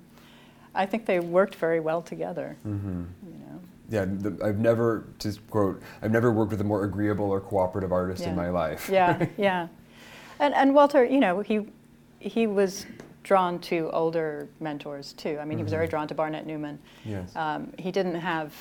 I 0.73 0.85
think 0.85 1.05
they 1.05 1.19
worked 1.19 1.55
very 1.55 1.81
well 1.81 2.01
together. 2.01 2.55
Mm-hmm. 2.65 3.03
You 3.27 3.39
know 3.39 3.59
yeah, 3.89 4.05
the, 4.05 4.37
I've 4.43 4.57
never, 4.57 5.05
to 5.19 5.33
quote, 5.49 5.81
I've 6.01 6.11
never 6.11 6.31
worked 6.31 6.51
with 6.51 6.61
a 6.61 6.63
more 6.63 6.83
agreeable 6.83 7.29
or 7.29 7.39
cooperative 7.39 7.91
artist 7.91 8.23
yeah. 8.23 8.29
in 8.29 8.35
my 8.35 8.49
life. 8.49 8.89
yeah, 8.91 9.27
yeah. 9.37 9.67
And, 10.43 10.53
and 10.53 10.75
Walter, 10.75 11.05
you 11.05 11.21
know, 11.21 11.39
he, 11.39 11.61
he 12.19 12.47
was 12.47 12.85
drawn 13.23 13.59
to 13.59 13.89
older 13.93 14.49
mentors 14.59 15.13
too. 15.13 15.29
I 15.29 15.31
mean, 15.31 15.51
mm-hmm. 15.51 15.57
he 15.57 15.63
was 15.63 15.71
very 15.71 15.85
mm-hmm. 15.85 15.91
drawn 15.91 16.07
to 16.09 16.15
Barnett 16.15 16.45
Newman. 16.45 16.77
Yes. 17.05 17.33
Um, 17.37 17.71
he 17.79 17.93
didn't 17.93 18.15
have 18.15 18.53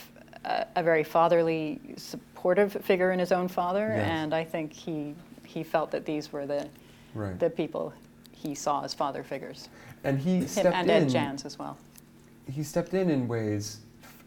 a, 0.44 0.64
a, 0.76 0.82
very 0.84 1.02
fatherly, 1.02 1.80
supportive 1.96 2.72
figure 2.84 3.10
in 3.10 3.18
his 3.18 3.32
own 3.32 3.48
father, 3.48 3.94
yes. 3.96 4.06
and 4.08 4.32
I 4.32 4.44
think 4.44 4.72
he, 4.72 5.16
he 5.44 5.64
felt 5.64 5.90
that 5.90 6.06
these 6.06 6.32
were 6.32 6.46
the, 6.46 6.68
right. 7.14 7.36
the 7.40 7.50
people 7.50 7.92
he 8.30 8.54
saw 8.54 8.84
as 8.84 8.94
father 8.94 9.24
figures. 9.24 9.68
And 10.04 10.20
he 10.20 10.36
Him 10.36 10.46
stepped 10.46 10.76
and 10.76 10.88
in. 10.88 11.02
Ed 11.04 11.08
Jans 11.08 11.44
as 11.44 11.58
well. 11.58 11.76
He 12.48 12.62
stepped 12.62 12.94
in 12.94 13.10
in 13.10 13.26
ways 13.26 13.80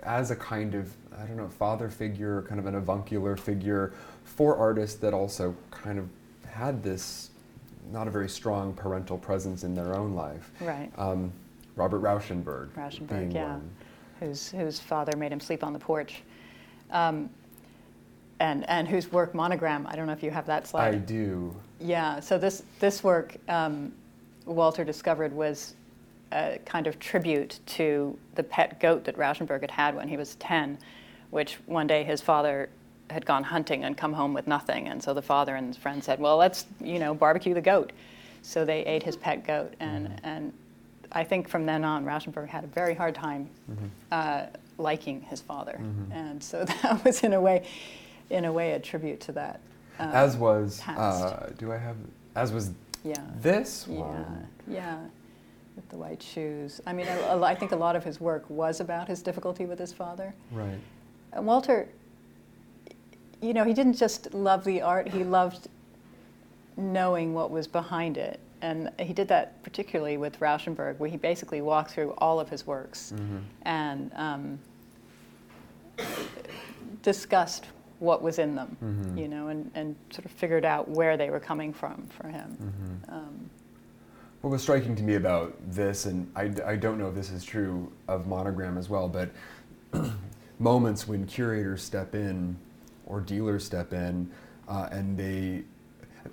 as 0.03 0.29
a 0.29 0.35
kind 0.35 0.75
of 0.75 0.93
I 1.17 1.25
don't 1.25 1.37
know 1.37 1.47
father 1.47 1.89
figure, 1.89 2.41
kind 2.41 2.59
of 2.59 2.65
an 2.65 2.75
avuncular 2.75 3.37
figure 3.37 3.93
for 4.25 4.57
artists 4.57 4.99
that 4.99 5.13
also 5.13 5.55
kind 5.71 5.97
of 5.97 6.09
had 6.45 6.83
this 6.83 7.29
not 7.91 8.07
a 8.07 8.11
very 8.11 8.29
strong 8.29 8.73
parental 8.73 9.17
presence 9.17 9.63
in 9.63 9.75
their 9.75 9.95
own 9.95 10.13
life. 10.13 10.51
Right. 10.61 10.91
Um, 10.97 11.31
Robert 11.75 12.01
Rauschenberg. 12.01 12.69
Rauschenberg, 12.73 13.33
yeah. 13.33 13.53
One. 13.53 13.69
Whose 14.19 14.49
whose 14.49 14.79
father 14.79 15.17
made 15.17 15.31
him 15.31 15.39
sleep 15.39 15.63
on 15.63 15.73
the 15.73 15.79
porch. 15.79 16.23
Um, 16.91 17.29
and, 18.39 18.67
and 18.69 18.85
whose 18.85 19.09
work 19.13 19.33
monogram 19.33 19.87
i 19.87 19.95
don't 19.95 20.07
know 20.07 20.11
if 20.11 20.21
you 20.21 20.29
have 20.29 20.45
that 20.45 20.67
slide 20.67 20.93
i 20.93 20.97
do 20.97 21.55
yeah 21.79 22.19
so 22.19 22.37
this, 22.37 22.63
this 22.81 23.01
work 23.01 23.37
um, 23.47 23.93
walter 24.45 24.83
discovered 24.83 25.31
was 25.31 25.75
a 26.31 26.59
kind 26.65 26.87
of 26.87 26.99
tribute 26.99 27.59
to 27.65 28.17
the 28.35 28.43
pet 28.43 28.79
goat 28.79 29.03
that 29.05 29.15
Rauschenberg 29.17 29.61
had 29.61 29.71
had 29.71 29.95
when 29.95 30.07
he 30.07 30.17
was 30.17 30.35
10, 30.35 30.77
which 31.29 31.55
one 31.65 31.87
day 31.87 32.03
his 32.03 32.21
father 32.21 32.69
had 33.09 33.25
gone 33.25 33.43
hunting 33.43 33.83
and 33.83 33.97
come 33.97 34.13
home 34.13 34.33
with 34.33 34.47
nothing. 34.47 34.87
And 34.87 35.01
so 35.01 35.13
the 35.13 35.21
father 35.21 35.55
and 35.55 35.67
his 35.67 35.77
friend 35.77 36.03
said, 36.03 36.19
well, 36.19 36.37
let's, 36.37 36.65
you 36.81 36.99
know, 36.99 37.13
barbecue 37.13 37.53
the 37.53 37.61
goat. 37.61 37.91
So 38.41 38.65
they 38.65 38.85
ate 38.85 39.03
his 39.03 39.15
pet 39.15 39.45
goat. 39.45 39.73
And, 39.79 40.07
mm-hmm. 40.07 40.25
and 40.25 40.53
I 41.11 41.23
think 41.23 41.47
from 41.47 41.65
then 41.65 41.83
on, 41.83 42.05
Rauschenberg 42.05 42.47
had 42.47 42.63
a 42.63 42.67
very 42.67 42.93
hard 42.93 43.15
time 43.15 43.49
mm-hmm. 43.71 43.85
uh, 44.11 44.45
liking 44.77 45.21
his 45.21 45.41
father. 45.41 45.79
Mm-hmm. 45.79 46.11
And 46.11 46.43
so 46.43 46.65
that 46.83 47.03
was, 47.03 47.23
in 47.23 47.33
a 47.33 47.41
way, 47.41 47.67
in 48.29 48.45
a 48.45 48.51
way, 48.51 48.71
a 48.71 48.79
tribute 48.79 49.21
to 49.21 49.31
that. 49.33 49.59
Uh, 49.99 50.11
as 50.13 50.35
was, 50.35 50.81
uh, 50.87 51.51
do 51.57 51.71
I 51.71 51.77
have, 51.77 51.95
as 52.35 52.51
was 52.51 52.71
yeah. 53.03 53.15
this 53.41 53.87
one? 53.87 54.47
Yeah, 54.67 54.75
yeah 54.75 54.97
with 55.75 55.89
the 55.89 55.97
white 55.97 56.23
shoes. 56.23 56.81
I 56.85 56.93
mean, 56.93 57.07
I, 57.07 57.41
I, 57.41 57.55
think 57.55 57.71
a 57.71 57.75
lot 57.75 57.95
of 57.95 58.03
his 58.03 58.21
work 58.21 58.49
was 58.49 58.79
about 58.79 59.07
his 59.07 59.21
difficulty 59.21 59.65
with 59.65 59.77
his 59.77 59.91
father. 59.91 60.33
Right. 60.51 60.79
And 61.33 61.45
Walter, 61.45 61.89
you 63.41 63.53
know, 63.53 63.63
he 63.63 63.73
didn't 63.73 63.95
just 63.95 64.33
love 64.33 64.63
the 64.63 64.81
art, 64.81 65.07
he 65.07 65.23
loved 65.23 65.67
knowing 66.77 67.33
what 67.33 67.51
was 67.51 67.67
behind 67.67 68.17
it. 68.17 68.39
And 68.61 68.91
he 68.99 69.13
did 69.13 69.27
that 69.27 69.61
particularly 69.63 70.17
with 70.17 70.39
Rauschenberg, 70.39 70.97
where 70.97 71.09
he 71.09 71.17
basically 71.17 71.61
walked 71.61 71.91
through 71.91 72.13
all 72.17 72.39
of 72.39 72.49
his 72.49 72.65
works 72.65 73.13
mm-hmm. 73.15 73.37
and 73.63 74.11
um, 74.15 74.59
discussed 77.03 77.65
what 77.99 78.21
was 78.21 78.39
in 78.39 78.55
them, 78.55 78.75
mm-hmm. 78.83 79.17
you 79.17 79.27
know, 79.27 79.47
and, 79.47 79.71
and 79.75 79.95
sort 80.09 80.25
of 80.25 80.31
figured 80.31 80.65
out 80.65 80.89
where 80.89 81.15
they 81.15 81.29
were 81.29 81.39
coming 81.39 81.71
from 81.71 82.07
for 82.07 82.27
him. 82.27 82.57
Mm-hmm. 82.61 83.13
Um, 83.13 83.49
what 84.41 84.51
was 84.51 84.61
striking 84.61 84.95
to 84.95 85.03
me 85.03 85.15
about 85.15 85.55
this, 85.71 86.05
and 86.05 86.29
I, 86.35 86.51
I 86.65 86.75
don't 86.75 86.97
know 86.97 87.07
if 87.07 87.15
this 87.15 87.31
is 87.31 87.43
true 87.43 87.91
of 88.07 88.27
Monogram 88.27 88.77
as 88.77 88.89
well, 88.89 89.07
but 89.07 89.31
moments 90.59 91.07
when 91.07 91.25
curators 91.25 91.81
step 91.83 92.13
in 92.15 92.55
or 93.05 93.21
dealers 93.21 93.65
step 93.65 93.93
in 93.93 94.29
uh, 94.67 94.89
and 94.91 95.17
they 95.17 95.63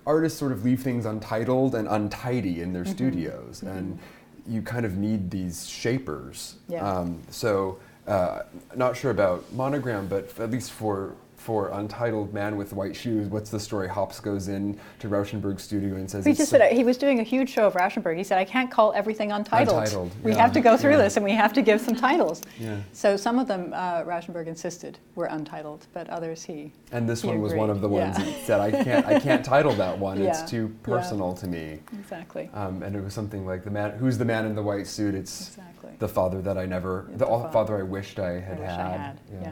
artists 0.05 0.39
sort 0.39 0.51
of 0.51 0.65
leave 0.65 0.81
things 0.81 1.05
untitled 1.05 1.75
and 1.75 1.87
untidy 1.87 2.61
in 2.61 2.73
their 2.73 2.83
mm-hmm. 2.83 2.93
studios 2.93 3.61
mm-hmm. 3.61 3.77
and 3.77 3.99
you 4.47 4.61
kind 4.61 4.85
of 4.85 4.97
need 4.97 5.29
these 5.31 5.67
shapers 5.67 6.55
yeah. 6.67 6.85
Um, 6.85 7.21
so 7.29 7.79
uh, 8.07 8.41
not 8.75 8.97
sure 8.97 9.11
about 9.11 9.51
monogram 9.53 10.07
but 10.07 10.37
at 10.39 10.51
least 10.51 10.71
for 10.71 11.15
for 11.43 11.67
Untitled 11.71 12.33
Man 12.33 12.55
with 12.55 12.71
White 12.71 12.95
Shoes. 12.95 13.27
What's 13.27 13.49
the 13.49 13.59
story? 13.59 13.89
Hopps 13.89 14.21
goes 14.21 14.47
in 14.47 14.79
to 14.99 15.09
Rauschenberg's 15.09 15.61
studio 15.61 15.95
and 15.95 16.09
says, 16.09 16.23
He 16.23 16.31
"It's 16.31 16.37
just 16.37 16.51
so- 16.51 16.57
said 16.57 16.71
he 16.71 16.85
was 16.85 16.97
doing 16.97 17.19
a 17.19 17.23
huge 17.23 17.49
show 17.49 17.67
of 17.67 17.73
Rauschenberg. 17.73 18.15
He 18.15 18.23
said, 18.23 18.37
I 18.37 18.45
can't 18.45 18.71
call 18.71 18.93
everything 18.93 19.33
untitled. 19.33 19.77
Untitled, 19.77 20.11
We 20.23 20.31
yeah, 20.31 20.37
have 20.41 20.53
to 20.53 20.61
go 20.61 20.77
through 20.77 20.91
yeah. 20.91 20.97
this 21.03 21.17
and 21.17 21.23
we 21.25 21.33
have 21.33 21.51
to 21.53 21.61
give 21.61 21.81
some 21.81 21.95
titles. 21.95 22.41
Yeah. 22.57 22.77
So 22.93 23.17
some 23.17 23.39
of 23.39 23.47
them, 23.49 23.73
uh, 23.75 24.03
Rauschenberg 24.03 24.47
insisted 24.47 24.99
were 25.15 25.25
untitled, 25.25 25.85
but 25.93 26.09
others 26.09 26.43
he. 26.43 26.71
And 26.93 27.09
this 27.09 27.23
He 27.23 27.27
one 27.27 27.41
was 27.41 27.53
one 27.53 27.69
of 27.69 27.81
the 27.81 27.89
ones 27.89 28.17
yeah. 28.17 28.23
that 28.25 28.45
said, 28.45 28.59
I 28.61 28.71
can't, 28.83 29.05
I 29.05 29.19
can't 29.19 29.43
title 29.43 29.73
that 29.73 29.99
one. 29.99 30.21
It's 30.21 30.49
too 30.49 30.73
personal 30.81 31.33
to 31.33 31.47
me. 31.47 31.79
Exactly. 31.91 32.49
Um, 32.53 32.83
and 32.83 32.95
it 32.95 33.03
was 33.03 33.13
something 33.13 33.45
like 33.45 33.65
the 33.65 33.71
man, 33.71 33.91
who's 33.97 34.17
the 34.17 34.25
man 34.25 34.45
in 34.45 34.55
the 34.55 34.63
white 34.63 34.87
suit? 34.87 35.13
It's 35.13 35.49
Exactly. 35.49 35.91
the 35.99 36.07
father 36.07 36.41
that 36.41 36.57
I 36.57 36.65
never, 36.65 37.07
the, 37.11 37.25
the 37.25 37.49
father 37.51 37.77
I 37.77 37.83
wished 37.83 38.17
I 38.17 38.37
I 38.37 38.39
had 38.39 38.59
wish 38.59 38.69
had. 38.69 38.79
I 38.79 38.89
had. 38.97 39.19
Yeah. 39.41 39.51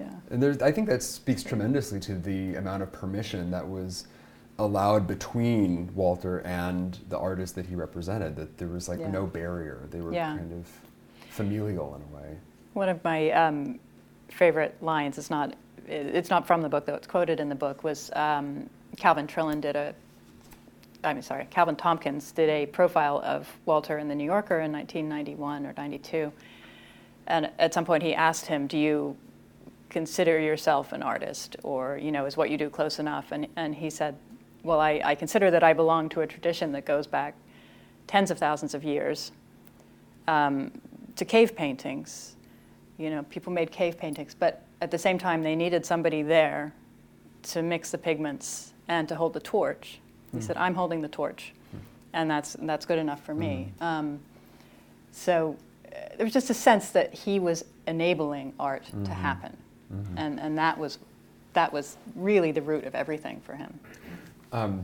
Yeah. 0.00 0.10
And 0.30 0.42
there's, 0.42 0.62
I 0.62 0.72
think 0.72 0.88
that 0.88 1.02
speaks 1.02 1.42
tremendously 1.42 2.00
to 2.00 2.14
the 2.14 2.54
amount 2.54 2.82
of 2.82 2.90
permission 2.90 3.50
that 3.50 3.68
was 3.68 4.06
allowed 4.58 5.06
between 5.06 5.90
Walter 5.94 6.38
and 6.40 6.98
the 7.08 7.18
artist 7.18 7.54
that 7.56 7.66
he 7.66 7.74
represented. 7.74 8.36
That 8.36 8.56
there 8.58 8.68
was 8.68 8.88
like 8.88 8.98
Yeah. 9.00 9.10
no 9.10 9.26
barrier. 9.26 9.86
They 9.90 10.00
were 10.00 10.12
Yeah. 10.12 10.36
kind 10.36 10.52
of 10.52 10.66
familial 11.30 11.94
in 11.96 12.02
a 12.02 12.16
way. 12.22 12.36
One 12.72 12.88
of 12.88 13.02
my 13.04 13.30
um, 13.30 13.78
favorite 14.28 14.76
lines 14.82 15.18
is 15.18 15.30
not 15.30 15.54
it's 15.86 16.30
not 16.30 16.46
from 16.46 16.62
the 16.62 16.68
book 16.68 16.86
though 16.86 16.94
it's 16.94 17.06
quoted 17.08 17.40
in 17.40 17.48
the 17.48 17.54
book 17.54 17.82
was 17.82 18.12
um, 18.14 18.70
Calvin 18.96 19.26
Trillin 19.26 19.60
did 19.60 19.74
a 19.74 19.92
I 21.02 21.12
mean 21.14 21.22
sorry 21.22 21.48
Calvin 21.50 21.74
Tomkins 21.74 22.30
did 22.30 22.48
a 22.48 22.66
profile 22.66 23.20
of 23.24 23.48
Walter 23.66 23.98
in 23.98 24.06
the 24.06 24.14
New 24.14 24.24
Yorker 24.24 24.60
in 24.60 24.70
1991 24.70 25.66
or 25.66 25.74
92 25.76 26.30
and 27.26 27.50
at 27.58 27.74
some 27.74 27.84
point 27.84 28.04
he 28.04 28.14
asked 28.14 28.46
him 28.46 28.68
do 28.68 28.78
you 28.78 29.16
consider 29.90 30.38
yourself 30.38 30.92
an 30.92 31.02
artist 31.02 31.56
or 31.62 31.98
you 31.98 32.10
know 32.12 32.24
is 32.24 32.36
what 32.36 32.48
you 32.50 32.56
do 32.56 32.70
close 32.70 32.98
enough 32.98 33.32
and, 33.32 33.46
and 33.56 33.74
he 33.74 33.90
said 33.90 34.16
well 34.62 34.80
I, 34.80 35.00
I 35.04 35.14
consider 35.14 35.50
that 35.50 35.62
I 35.62 35.72
belong 35.72 36.08
to 36.10 36.20
a 36.22 36.26
tradition 36.26 36.72
that 36.72 36.84
goes 36.86 37.06
back 37.06 37.34
tens 38.06 38.30
of 38.30 38.38
thousands 38.38 38.74
of 38.74 38.82
years 38.84 39.32
um, 40.28 40.70
to 41.16 41.24
cave 41.24 41.54
paintings. 41.56 42.36
You 42.98 43.10
know, 43.10 43.22
people 43.24 43.52
made 43.52 43.70
cave 43.70 43.96
paintings, 43.98 44.34
but 44.34 44.64
at 44.80 44.90
the 44.90 44.98
same 44.98 45.18
time, 45.18 45.42
they 45.42 45.56
needed 45.56 45.84
somebody 45.86 46.22
there 46.22 46.72
to 47.44 47.62
mix 47.62 47.90
the 47.90 47.98
pigments 47.98 48.72
and 48.88 49.08
to 49.08 49.14
hold 49.14 49.32
the 49.32 49.40
torch. 49.40 50.00
He 50.32 50.38
Mm. 50.38 50.42
said, 50.42 50.56
"I'm 50.56 50.74
holding 50.74 51.00
the 51.00 51.08
torch, 51.08 51.52
and 52.12 52.30
that's 52.30 52.56
that's 52.60 52.84
good 52.86 52.98
enough 52.98 53.22
for 53.24 53.34
me." 53.34 53.72
Mm. 53.80 53.84
Um, 53.84 54.20
so 55.12 55.56
uh, 55.86 55.90
there 56.16 56.24
was 56.24 56.32
just 56.32 56.50
a 56.50 56.54
sense 56.54 56.90
that 56.90 57.12
he 57.14 57.38
was 57.40 57.64
enabling 57.86 58.52
art 58.60 58.84
to 58.86 58.96
Mhm. 58.96 59.06
happen, 59.14 59.56
Mhm. 59.92 60.14
and 60.16 60.40
and 60.40 60.58
that 60.58 60.78
was 60.78 60.98
that 61.52 61.72
was 61.72 61.96
really 62.14 62.52
the 62.52 62.62
root 62.62 62.84
of 62.84 62.94
everything 62.94 63.40
for 63.44 63.54
him. 63.54 63.78
Um, 64.52 64.82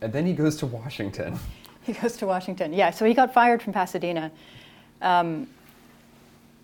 and 0.00 0.12
then 0.12 0.26
he 0.26 0.32
goes 0.32 0.56
to 0.56 0.66
Washington. 0.66 1.38
He 1.88 1.94
goes 1.94 2.18
to 2.18 2.26
Washington. 2.26 2.74
Yeah, 2.74 2.90
so 2.90 3.06
he 3.06 3.14
got 3.14 3.32
fired 3.32 3.62
from 3.62 3.72
Pasadena. 3.72 4.30
Um, 5.00 5.48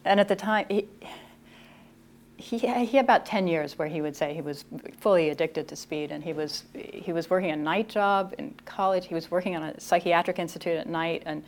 and 0.04 0.20
at 0.20 0.28
the 0.28 0.36
time, 0.36 0.66
he, 0.68 0.86
he, 2.36 2.58
he 2.58 2.66
had 2.66 3.06
about 3.06 3.24
10 3.24 3.46
years 3.46 3.78
where 3.78 3.88
he 3.88 4.02
would 4.02 4.14
say 4.14 4.34
he 4.34 4.42
was 4.42 4.66
fully 5.00 5.30
addicted 5.30 5.66
to 5.68 5.76
speed. 5.76 6.12
And 6.12 6.22
he 6.22 6.34
was, 6.34 6.64
he 6.74 7.10
was 7.10 7.30
working 7.30 7.52
a 7.52 7.56
night 7.56 7.88
job 7.88 8.34
in 8.36 8.54
college. 8.66 9.06
He 9.06 9.14
was 9.14 9.30
working 9.30 9.56
on 9.56 9.62
a 9.62 9.80
psychiatric 9.80 10.38
institute 10.38 10.76
at 10.76 10.90
night 10.90 11.22
and 11.24 11.42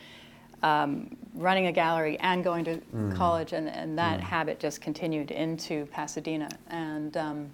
um, 0.67 1.17
running 1.35 1.67
a 1.67 1.73
gallery 1.73 2.19
and 2.21 2.43
going 2.43 2.65
to 2.65 2.77
Mm. 2.93 3.15
college. 3.15 3.53
And, 3.53 3.69
and 3.69 3.99
that 3.99 4.19
Mm. 4.21 4.23
habit 4.23 4.59
just 4.59 4.81
continued 4.81 5.31
into 5.31 5.87
Pasadena. 5.87 6.49
And 6.69 7.17
um, 7.17 7.51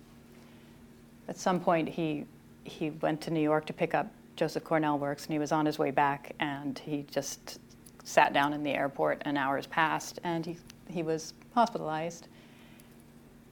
at 1.29 1.37
some 1.37 1.61
point, 1.61 1.89
he, 1.89 2.25
he 2.65 2.91
went 2.91 3.21
to 3.23 3.31
New 3.31 3.41
York 3.43 3.67
to 3.67 3.73
pick 3.73 3.95
up 3.95 4.07
Joseph 4.37 4.65
Cornell 4.65 4.99
Works, 4.99 5.27
and 5.27 5.33
he 5.33 5.39
was 5.39 5.53
on 5.53 5.67
his 5.67 5.79
way 5.79 5.91
back, 5.91 6.33
and 6.41 6.79
he 6.79 7.05
just 7.11 7.59
sat 8.05 8.33
down 8.33 8.53
in 8.55 8.63
the 8.63 8.71
airport, 8.71 9.21
and 9.25 9.37
hours 9.37 9.67
passed, 9.67 10.19
and 10.25 10.47
he, 10.47 10.57
he 10.89 11.03
was 11.03 11.35
hospitalized. 11.55 12.29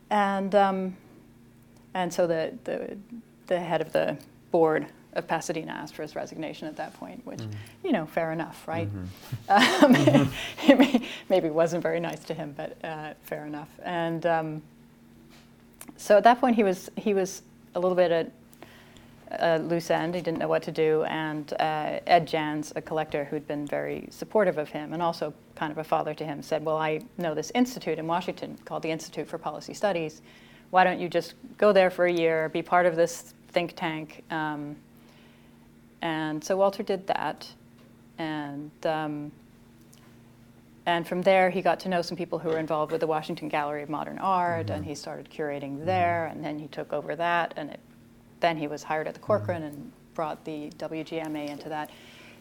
And, 0.08 0.54
um, 0.54 0.96
and 1.94 2.12
so 2.12 2.26
the, 2.26 2.54
the, 2.64 2.96
the 3.46 3.60
head 3.60 3.80
of 3.80 3.92
the 3.92 4.16
board 4.50 4.86
of 5.14 5.26
Pasadena 5.26 5.72
asked 5.72 5.94
for 5.94 6.02
his 6.02 6.14
resignation 6.14 6.68
at 6.68 6.76
that 6.76 6.94
point, 6.94 7.24
which, 7.26 7.40
Mm. 7.40 7.50
you 7.84 7.92
know, 7.92 8.06
fair 8.06 8.32
enough, 8.32 8.66
right? 8.68 8.88
Mhm. 8.88 9.06
Um, 10.20 10.30
it 10.68 10.78
may, 10.78 11.02
maybe 11.28 11.50
wasn't 11.50 11.82
very 11.82 12.00
nice 12.00 12.22
to 12.24 12.34
him, 12.34 12.54
but 12.56 12.76
uh, 12.84 13.14
fair 13.24 13.44
enough. 13.46 13.68
And 13.82 14.24
um, 14.26 14.62
so 15.96 16.16
at 16.16 16.24
that 16.24 16.40
point, 16.40 16.56
he 16.56 16.62
was 16.64 16.90
he 16.96 17.14
was 17.14 17.42
a 17.74 17.80
little 17.80 17.96
bit 17.96 18.10
at 18.12 18.30
a 19.32 19.58
loose 19.58 19.90
end. 19.90 20.14
He 20.14 20.20
didn't 20.20 20.38
know 20.38 20.48
what 20.48 20.62
to 20.64 20.72
do. 20.72 21.04
And 21.04 21.52
uh, 21.60 22.00
Ed 22.06 22.26
Janss, 22.26 22.72
a 22.76 22.80
collector 22.82 23.24
who'd 23.24 23.46
been 23.46 23.66
very 23.66 24.08
supportive 24.10 24.58
of 24.58 24.68
him 24.70 24.92
and 24.92 25.00
also 25.02 25.32
kind 25.54 25.70
of 25.72 25.78
a 25.78 25.84
father 25.84 26.14
to 26.14 26.24
him, 26.24 26.42
said, 26.42 26.64
"Well, 26.64 26.76
I 26.78 27.00
know 27.18 27.34
this 27.34 27.50
institute 27.54 27.98
in 27.98 28.06
Washington 28.06 28.58
called 28.64 28.82
the 28.82 28.90
Institute 28.90 29.28
for 29.28 29.38
Policy 29.38 29.74
Studies. 29.74 30.22
Why 30.70 30.84
don't 30.84 31.00
you 31.00 31.08
just 31.08 31.34
go 31.58 31.72
there 31.72 31.90
for 31.90 32.06
a 32.06 32.12
year, 32.12 32.48
be 32.48 32.62
part 32.62 32.86
of 32.86 32.96
this 32.96 33.34
think 33.48 33.74
tank?" 33.76 34.22
Um, 34.30 34.76
and 36.02 36.42
so 36.42 36.56
Walter 36.56 36.82
did 36.82 37.06
that, 37.08 37.48
and. 38.18 38.70
Um, 38.84 39.32
and 40.86 41.06
from 41.06 41.22
there, 41.22 41.50
he 41.50 41.60
got 41.60 41.78
to 41.80 41.88
know 41.90 42.00
some 42.02 42.16
people 42.16 42.38
who 42.38 42.48
were 42.48 42.58
involved 42.58 42.90
with 42.90 43.02
the 43.02 43.06
Washington 43.06 43.48
Gallery 43.48 43.82
of 43.82 43.90
Modern 43.90 44.18
Art, 44.18 44.70
and 44.70 44.82
Mhm. 44.82 44.88
he 44.88 44.94
started 44.94 45.28
curating 45.30 45.84
there, 45.84 46.26
and 46.26 46.42
then 46.42 46.58
he 46.58 46.68
took 46.68 46.92
over 46.92 47.14
that, 47.16 47.52
and 47.56 47.70
it, 47.70 47.80
then 48.40 48.56
he 48.56 48.66
was 48.66 48.82
hired 48.82 49.06
at 49.06 49.12
the 49.14 49.20
Corcoran 49.20 49.62
and 49.62 49.92
brought 50.14 50.42
the 50.44 50.70
WGMA 50.78 51.46
into 51.48 51.68
that. 51.68 51.90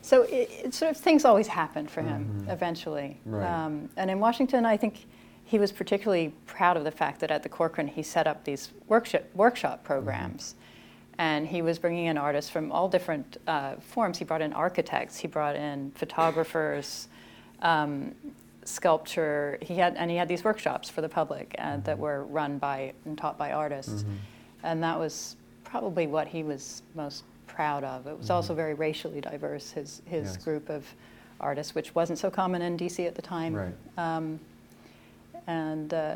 So 0.01 0.23
it, 0.23 0.49
it 0.63 0.73
sort 0.73 0.89
of 0.89 0.97
things 0.97 1.25
always 1.25 1.47
happened 1.47 1.91
for 1.91 2.01
him 2.01 2.45
Mhm. 2.47 2.51
eventually. 2.53 3.17
Right. 3.25 3.45
Um, 3.45 3.89
and 3.97 4.09
in 4.09 4.19
Washington, 4.21 4.65
I 4.65 4.77
think 4.77 5.05
he 5.43 5.59
was 5.59 5.73
particularly 5.73 6.33
proud 6.45 6.77
of 6.77 6.85
the 6.85 6.91
fact 6.91 7.19
that 7.19 7.31
at 7.31 7.43
the 7.43 7.49
Corcoran 7.49 7.87
he 7.87 8.01
set 8.01 8.25
up 8.25 8.45
these 8.45 8.71
workshop 8.87 9.23
workshop 9.35 9.83
programs. 9.83 10.55
And 11.19 11.45
he 11.45 11.61
was 11.61 11.77
bringing 11.77 12.05
in 12.05 12.17
artists 12.17 12.49
from 12.49 12.71
all 12.71 12.87
different 12.87 13.35
uh, 13.45 13.75
forms. 13.75 14.17
He 14.17 14.23
brought 14.23 14.41
in 14.41 14.53
architects, 14.53 15.17
he 15.17 15.27
brought 15.27 15.57
in 15.57 15.91
photographers, 15.91 17.09
um, 17.61 18.15
sculpture. 18.63 19.57
He 19.61 19.75
had, 19.75 19.97
and 19.97 20.09
he 20.09 20.15
had 20.15 20.29
these 20.29 20.45
workshops 20.45 20.89
for 20.89 21.01
the 21.01 21.09
public 21.09 21.53
uh, 21.59 21.77
that 21.83 21.97
Mhm. 21.97 21.99
were 21.99 22.23
run 22.23 22.57
by 22.57 22.93
and 23.03 23.17
taught 23.17 23.37
by 23.37 23.51
artists. 23.51 24.03
Mhm. 24.03 24.15
And 24.63 24.83
that 24.83 24.97
was 24.97 25.35
probably 25.65 26.07
what 26.07 26.25
he 26.27 26.41
was 26.41 26.83
most 26.95 27.25
proud 27.47 27.83
of. 27.83 28.07
It 28.07 28.17
was 28.17 28.29
Mhm. 28.29 28.35
also 28.35 28.53
very 28.53 28.73
racially 28.73 29.19
diverse, 29.19 29.71
his, 29.71 30.01
his 30.05 30.27
Yes. 30.27 30.37
group 30.37 30.69
of 30.69 30.85
artists, 31.41 31.75
which 31.75 31.93
wasn't 31.95 32.17
so 32.17 32.31
common 32.31 32.61
in 32.61 32.77
DC 32.77 33.05
at 33.05 33.15
the 33.15 33.21
time. 33.21 33.53
Right. 33.55 33.75
Um, 33.97 34.39
and 35.47 35.93
uh, 35.93 36.15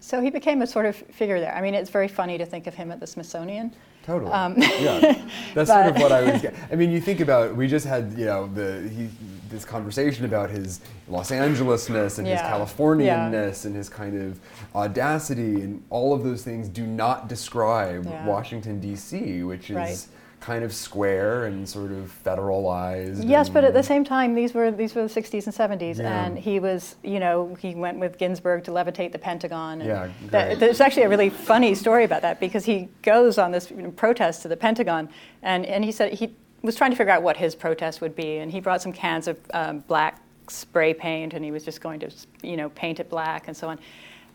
so 0.00 0.20
he 0.20 0.28
became 0.28 0.60
a 0.60 0.66
sort 0.66 0.84
of 0.84 0.96
figure 0.96 1.40
there. 1.40 1.54
I 1.54 1.62
mean, 1.62 1.72
it's 1.74 1.90
very 1.90 2.08
funny 2.08 2.36
to 2.36 2.44
think 2.44 2.66
of 2.66 2.74
him 2.74 2.90
at 2.92 3.00
the 3.00 3.06
Smithsonian. 3.06 3.72
Totally. 4.08 4.32
Um, 4.32 4.54
yeah, 4.56 5.22
that's 5.54 5.68
sort 5.68 5.86
of 5.86 5.96
what 5.96 6.12
I 6.12 6.22
was. 6.32 6.46
I 6.72 6.76
mean, 6.76 6.90
you 6.90 6.98
think 6.98 7.20
about. 7.20 7.54
We 7.54 7.68
just 7.68 7.84
had 7.84 8.14
you 8.16 8.24
know 8.24 8.46
the 8.46 8.88
he, 8.88 9.10
this 9.50 9.66
conversation 9.66 10.24
about 10.24 10.48
his 10.48 10.80
Los 11.08 11.30
Angelesness 11.30 12.16
and 12.16 12.26
his 12.26 12.40
Yeah. 12.40 12.50
Californianness 12.50 13.66
and 13.66 13.76
his 13.76 13.90
kind 13.90 14.18
of 14.18 14.40
audacity 14.74 15.60
and 15.60 15.84
all 15.90 16.14
of 16.14 16.24
those 16.24 16.42
things 16.42 16.70
do 16.70 16.86
not 16.86 17.28
describe 17.28 18.06
Yeah. 18.06 18.24
Washington 18.26 18.80
D.C., 18.80 19.42
which 19.42 19.68
is 19.68 19.76
Right. 19.76 20.06
Kind 20.40 20.62
of 20.64 20.72
square 20.72 21.46
and 21.46 21.68
sort 21.68 21.90
of 21.90 22.16
federalized. 22.24 23.28
Yes, 23.28 23.48
but 23.48 23.64
at 23.64 23.74
the 23.74 23.82
same 23.82 24.04
time, 24.04 24.34
these 24.34 24.54
were 24.54 24.70
these 24.70 24.94
were 24.94 25.02
the 25.02 25.08
60s 25.08 25.46
and 25.46 25.54
70s, 25.54 25.98
Yeah. 25.98 26.24
and 26.24 26.38
he 26.38 26.60
was, 26.60 26.96
you 27.02 27.18
know, 27.18 27.56
he 27.60 27.74
went 27.74 27.98
with 27.98 28.18
Ginsberg 28.18 28.62
to 28.64 28.70
levitate 28.70 29.10
the 29.12 29.18
Pentagon. 29.18 29.80
And 29.80 29.88
Yeah, 29.88 30.08
that- 30.30 30.60
there's 30.60 30.80
actually 30.80 31.02
a 31.02 31.08
really 31.08 31.28
funny 31.28 31.74
story 31.74 32.04
about 32.04 32.22
that 32.22 32.38
because 32.38 32.64
he 32.64 32.88
goes 33.02 33.36
on 33.36 33.50
this 33.50 33.70
you 33.70 33.82
know, 33.82 33.90
protest 33.90 34.42
to 34.42 34.48
the 34.48 34.56
Pentagon, 34.56 35.08
and, 35.42 35.66
and 35.66 35.84
he 35.84 35.90
said 35.92 36.12
he 36.14 36.32
was 36.62 36.76
trying 36.76 36.92
to 36.92 36.96
figure 36.96 37.12
out 37.12 37.22
what 37.22 37.36
his 37.36 37.54
protest 37.56 38.00
would 38.00 38.14
be, 38.14 38.38
and 38.38 38.50
he 38.52 38.60
brought 38.60 38.80
some 38.80 38.92
cans 38.92 39.26
of 39.28 39.38
um, 39.52 39.80
black 39.80 40.20
spray 40.48 40.94
paint, 40.94 41.34
and 41.34 41.44
he 41.44 41.50
was 41.50 41.64
just 41.64 41.80
going 41.80 41.98
to, 42.00 42.10
you 42.42 42.56
know, 42.56 42.68
paint 42.70 43.00
it 43.00 43.10
black 43.10 43.48
and 43.48 43.56
so 43.56 43.68
on. 43.68 43.78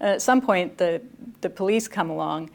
And 0.02 0.10
at 0.10 0.22
some 0.22 0.42
point, 0.42 0.78
the 0.78 1.02
the 1.42 1.50
police 1.50 1.88
come 1.88 2.10
along, 2.10 2.50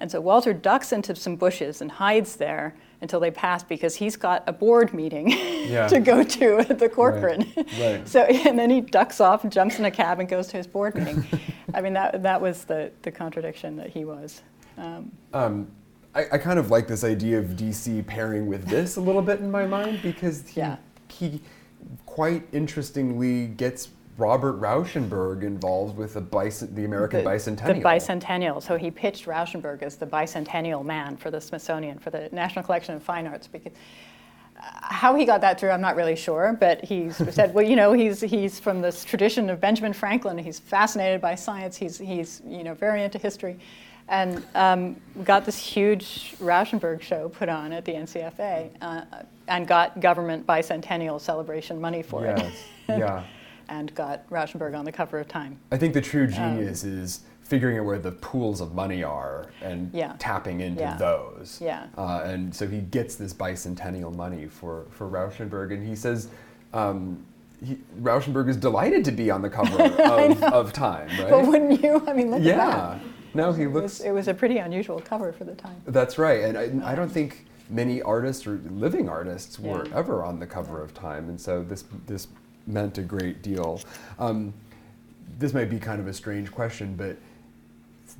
and 0.00 0.10
so 0.10 0.20
Walter 0.22 0.54
ducks 0.54 0.90
into 0.92 1.14
some 1.14 1.36
bushes 1.36 1.80
and 1.82 1.90
hides 1.92 2.36
there 2.36 2.74
until 3.04 3.20
they 3.20 3.30
pass 3.30 3.62
because 3.62 3.94
he's 3.94 4.16
got 4.16 4.42
a 4.48 4.52
board 4.52 4.92
meeting 4.94 5.28
Yeah. 5.68 5.86
to 5.88 6.00
go 6.00 6.24
to 6.24 6.58
at 6.58 6.78
the 6.78 6.88
Corcoran. 6.88 7.52
right. 7.78 8.02
So 8.08 8.22
and 8.22 8.58
then 8.58 8.70
he 8.70 8.80
ducks 8.80 9.20
off 9.20 9.44
and 9.44 9.52
jumps 9.52 9.78
in 9.78 9.84
a 9.84 9.90
cab 9.90 10.18
and 10.20 10.28
goes 10.28 10.46
to 10.48 10.56
his 10.56 10.66
board 10.66 10.94
meeting. 10.96 11.24
I 11.74 11.80
mean 11.82 11.92
that 11.92 12.22
that 12.22 12.40
was 12.40 12.64
the 12.64 12.90
the 13.02 13.12
contradiction 13.12 13.76
that 13.76 13.90
he 13.90 14.04
was. 14.06 14.40
Um, 14.78 15.12
Um, 15.34 15.68
I, 16.14 16.24
I 16.32 16.38
kind 16.38 16.58
of 16.58 16.70
like 16.70 16.86
this 16.88 17.04
idea 17.04 17.38
of 17.38 17.46
DC 17.50 18.06
pairing 18.06 18.46
with 18.46 18.66
this 18.66 18.96
a 18.96 19.00
little 19.00 19.22
bit 19.22 19.40
in 19.40 19.50
my 19.50 19.66
mind 19.66 20.00
because 20.02 20.48
he, 20.48 20.60
Yeah. 20.60 20.76
he 21.08 21.40
quite 22.06 22.42
interestingly 22.52 23.48
gets 23.48 23.88
Robert 24.16 24.60
Rauschenberg 24.60 25.42
involved 25.42 25.96
with 25.96 26.14
the, 26.14 26.22
bicent- 26.22 26.74
the 26.74 26.84
American 26.84 27.24
the, 27.24 27.30
bicentennial. 27.30 27.74
The 27.74 27.80
bicentennial. 27.80 28.62
So 28.62 28.76
he 28.76 28.90
pitched 28.90 29.26
Rauschenberg 29.26 29.82
as 29.82 29.96
the 29.96 30.06
bicentennial 30.06 30.84
man 30.84 31.16
for 31.16 31.30
the 31.30 31.40
Smithsonian, 31.40 31.98
for 31.98 32.10
the 32.10 32.28
National 32.30 32.64
Collection 32.64 32.94
of 32.94 33.02
Fine 33.02 33.26
Arts. 33.26 33.48
Because 33.48 33.72
uh, 34.56 34.62
how 34.82 35.16
he 35.16 35.24
got 35.24 35.40
that 35.40 35.58
through, 35.58 35.70
I'm 35.70 35.80
not 35.80 35.96
really 35.96 36.14
sure. 36.14 36.56
But 36.58 36.84
he 36.84 37.10
said, 37.10 37.52
well, 37.54 37.64
you 37.64 37.74
know, 37.74 37.92
he's 37.92 38.20
he's 38.20 38.60
from 38.60 38.80
this 38.80 39.04
tradition 39.04 39.50
of 39.50 39.60
Benjamin 39.60 39.92
Franklin. 39.92 40.38
He's 40.38 40.60
fascinated 40.60 41.20
by 41.20 41.34
science. 41.34 41.76
He's 41.76 41.98
he's 41.98 42.40
you 42.46 42.62
know 42.62 42.74
very 42.74 43.02
into 43.02 43.18
history, 43.18 43.58
and 44.08 44.44
um, 44.54 44.94
got 45.24 45.44
this 45.44 45.58
huge 45.58 46.36
Rauschenberg 46.38 47.02
show 47.02 47.30
put 47.30 47.48
on 47.48 47.72
at 47.72 47.84
the 47.84 47.94
NCFA, 47.94 48.70
uh, 48.80 49.02
and 49.48 49.66
got 49.66 50.00
government 50.00 50.46
bicentennial 50.46 51.20
celebration 51.20 51.80
money 51.80 52.02
for 52.02 52.24
yes. 52.24 52.54
it. 52.88 52.98
yeah. 52.98 53.24
and 53.68 53.94
got 53.94 54.28
Rauschenberg 54.30 54.76
on 54.76 54.84
the 54.84 54.92
cover 54.92 55.18
of 55.18 55.28
Time. 55.28 55.58
I 55.72 55.76
think 55.76 55.94
the 55.94 56.00
true 56.00 56.26
genius 56.26 56.84
um, 56.84 56.98
is 56.98 57.20
figuring 57.42 57.78
out 57.78 57.84
where 57.84 57.98
the 57.98 58.12
pools 58.12 58.60
of 58.60 58.74
money 58.74 59.02
are 59.02 59.46
and 59.60 59.90
yeah. 59.92 60.14
tapping 60.18 60.60
into 60.60 60.80
yeah. 60.80 60.96
those. 60.96 61.60
Yeah. 61.62 61.86
Uh, 61.96 62.22
and 62.24 62.54
so 62.54 62.66
he 62.66 62.80
gets 62.80 63.16
this 63.16 63.34
bicentennial 63.34 64.14
money 64.14 64.46
for, 64.46 64.86
for 64.90 65.08
Rauschenberg, 65.08 65.72
and 65.72 65.86
he 65.86 65.94
says, 65.94 66.28
um, 66.72 67.24
he, 67.64 67.78
Rauschenberg 68.00 68.48
is 68.48 68.56
delighted 68.56 69.04
to 69.04 69.12
be 69.12 69.30
on 69.30 69.42
the 69.42 69.50
cover 69.50 69.82
of, 70.02 70.42
of 70.42 70.72
Time, 70.72 71.08
right? 71.18 71.30
But 71.30 71.46
wouldn't 71.46 71.82
you? 71.82 72.02
I 72.06 72.12
mean, 72.12 72.30
look 72.30 72.42
yeah. 72.42 72.52
at 72.52 72.56
that. 72.56 73.00
Yeah. 73.02 73.10
No, 73.34 73.52
he 73.52 73.64
it 73.64 73.72
looks. 73.72 73.98
Was, 73.98 74.00
it 74.00 74.10
was 74.12 74.28
a 74.28 74.34
pretty 74.34 74.58
unusual 74.58 75.00
cover 75.00 75.32
for 75.32 75.44
the 75.44 75.54
time. 75.54 75.80
That's 75.86 76.18
right, 76.18 76.44
and 76.44 76.82
I, 76.82 76.92
I 76.92 76.94
don't 76.94 77.10
think 77.10 77.46
many 77.68 78.00
artists 78.02 78.46
or 78.46 78.60
living 78.70 79.08
artists 79.08 79.58
were 79.58 79.86
Yeah. 79.86 79.96
ever 79.96 80.22
on 80.22 80.38
the 80.38 80.46
cover 80.46 80.82
of 80.82 80.94
Time, 80.94 81.28
and 81.28 81.40
so 81.40 81.62
this 81.62 81.84
this 82.06 82.28
meant 82.66 82.98
a 82.98 83.02
great 83.02 83.42
deal. 83.42 83.80
Um, 84.18 84.52
this 85.38 85.52
might 85.52 85.70
be 85.70 85.78
kind 85.78 86.00
of 86.00 86.06
a 86.06 86.12
strange 86.12 86.50
question, 86.52 86.94
but 86.96 87.16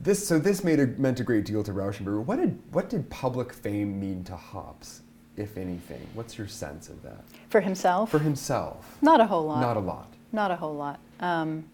this 0.03 0.27
so 0.27 0.39
this 0.39 0.65
made 0.65 0.81
a, 0.81 0.87
meant 0.87 1.21
a 1.21 1.25
great 1.25 1.45
deal 1.45 1.63
to 1.63 1.73
Rauschenberg. 1.73 2.25
What 2.25 2.37
did 2.37 2.59
what 2.73 2.89
did 2.91 3.09
public 3.11 3.53
fame 3.53 4.01
mean 4.01 4.25
to 4.25 4.37
Hopps, 4.37 5.03
if 5.37 5.57
anything? 5.57 6.05
What's 6.15 6.37
your 6.37 6.49
sense 6.49 6.89
of 6.89 7.03
that 7.03 7.23
For 7.49 7.61
himself? 7.61 8.11
for 8.11 8.19
himself? 8.19 8.97
Not 9.01 9.21
a 9.21 9.27
whole 9.27 9.47
lot. 9.47 9.61
Not 9.61 9.77
a 9.77 9.81
lot. 9.81 10.13
Not 10.33 10.51
a 10.51 10.57
whole 10.57 10.75
lot. 10.75 10.99
Um, 11.21 11.65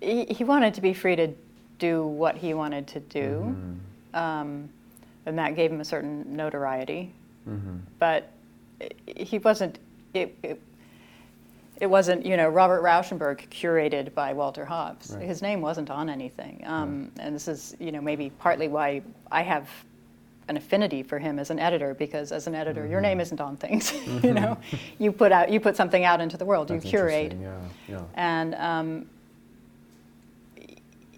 he, 0.00 0.24
he 0.26 0.44
wanted 0.44 0.74
to 0.74 0.80
be 0.82 0.92
free 0.92 1.16
to 1.16 1.32
do 1.78 2.06
what 2.06 2.36
he 2.36 2.52
wanted 2.54 2.86
to 2.88 3.00
do, 3.00 3.54
Mm-hmm. 3.56 4.16
um, 4.18 4.68
and 5.24 5.38
that 5.38 5.56
gave 5.56 5.72
him 5.72 5.80
a 5.80 5.84
certain 5.84 6.36
notoriety. 6.36 7.12
Mm-hmm. 7.48 7.76
But 7.98 8.30
he 9.06 9.38
wasn't. 9.38 9.78
It, 10.14 10.36
it, 10.42 10.60
it 11.80 11.86
wasn't, 11.86 12.24
you 12.24 12.36
know, 12.36 12.48
Robert 12.48 12.82
Rauschenberg 12.82 13.48
curated 13.50 14.14
by 14.14 14.32
Walter 14.32 14.64
Hopps. 14.64 15.10
Right. 15.10 15.24
His 15.26 15.42
name 15.42 15.60
wasn't 15.60 15.90
on 15.90 16.08
anything, 16.08 16.62
um, 16.66 17.10
and 17.18 17.34
this 17.34 17.48
is, 17.48 17.76
you 17.78 17.92
know, 17.92 18.00
maybe 18.00 18.30
partly 18.38 18.68
why 18.68 19.02
I 19.30 19.42
have 19.42 19.68
an 20.48 20.56
affinity 20.56 21.02
for 21.02 21.18
him 21.18 21.38
as 21.40 21.50
an 21.50 21.58
editor 21.58 21.92
because 21.94 22.30
as 22.32 22.46
an 22.46 22.54
editor, 22.54 22.82
Mm-hmm. 22.82 22.90
your 22.92 23.00
name 23.00 23.20
isn't 23.20 23.40
on 23.40 23.56
things. 23.56 23.92
you 24.22 24.32
know, 24.32 24.56
you 24.98 25.10
put 25.12 25.32
out, 25.32 25.50
you 25.50 25.58
put 25.60 25.74
something 25.76 26.04
out 26.04 26.20
into 26.20 26.36
the 26.36 26.44
world, 26.44 26.68
That's 26.68 26.84
you 26.84 26.90
curate, 26.90 27.36
Yeah, 27.40 27.58
yeah. 27.88 28.02
and 28.14 28.54
um, 28.54 29.06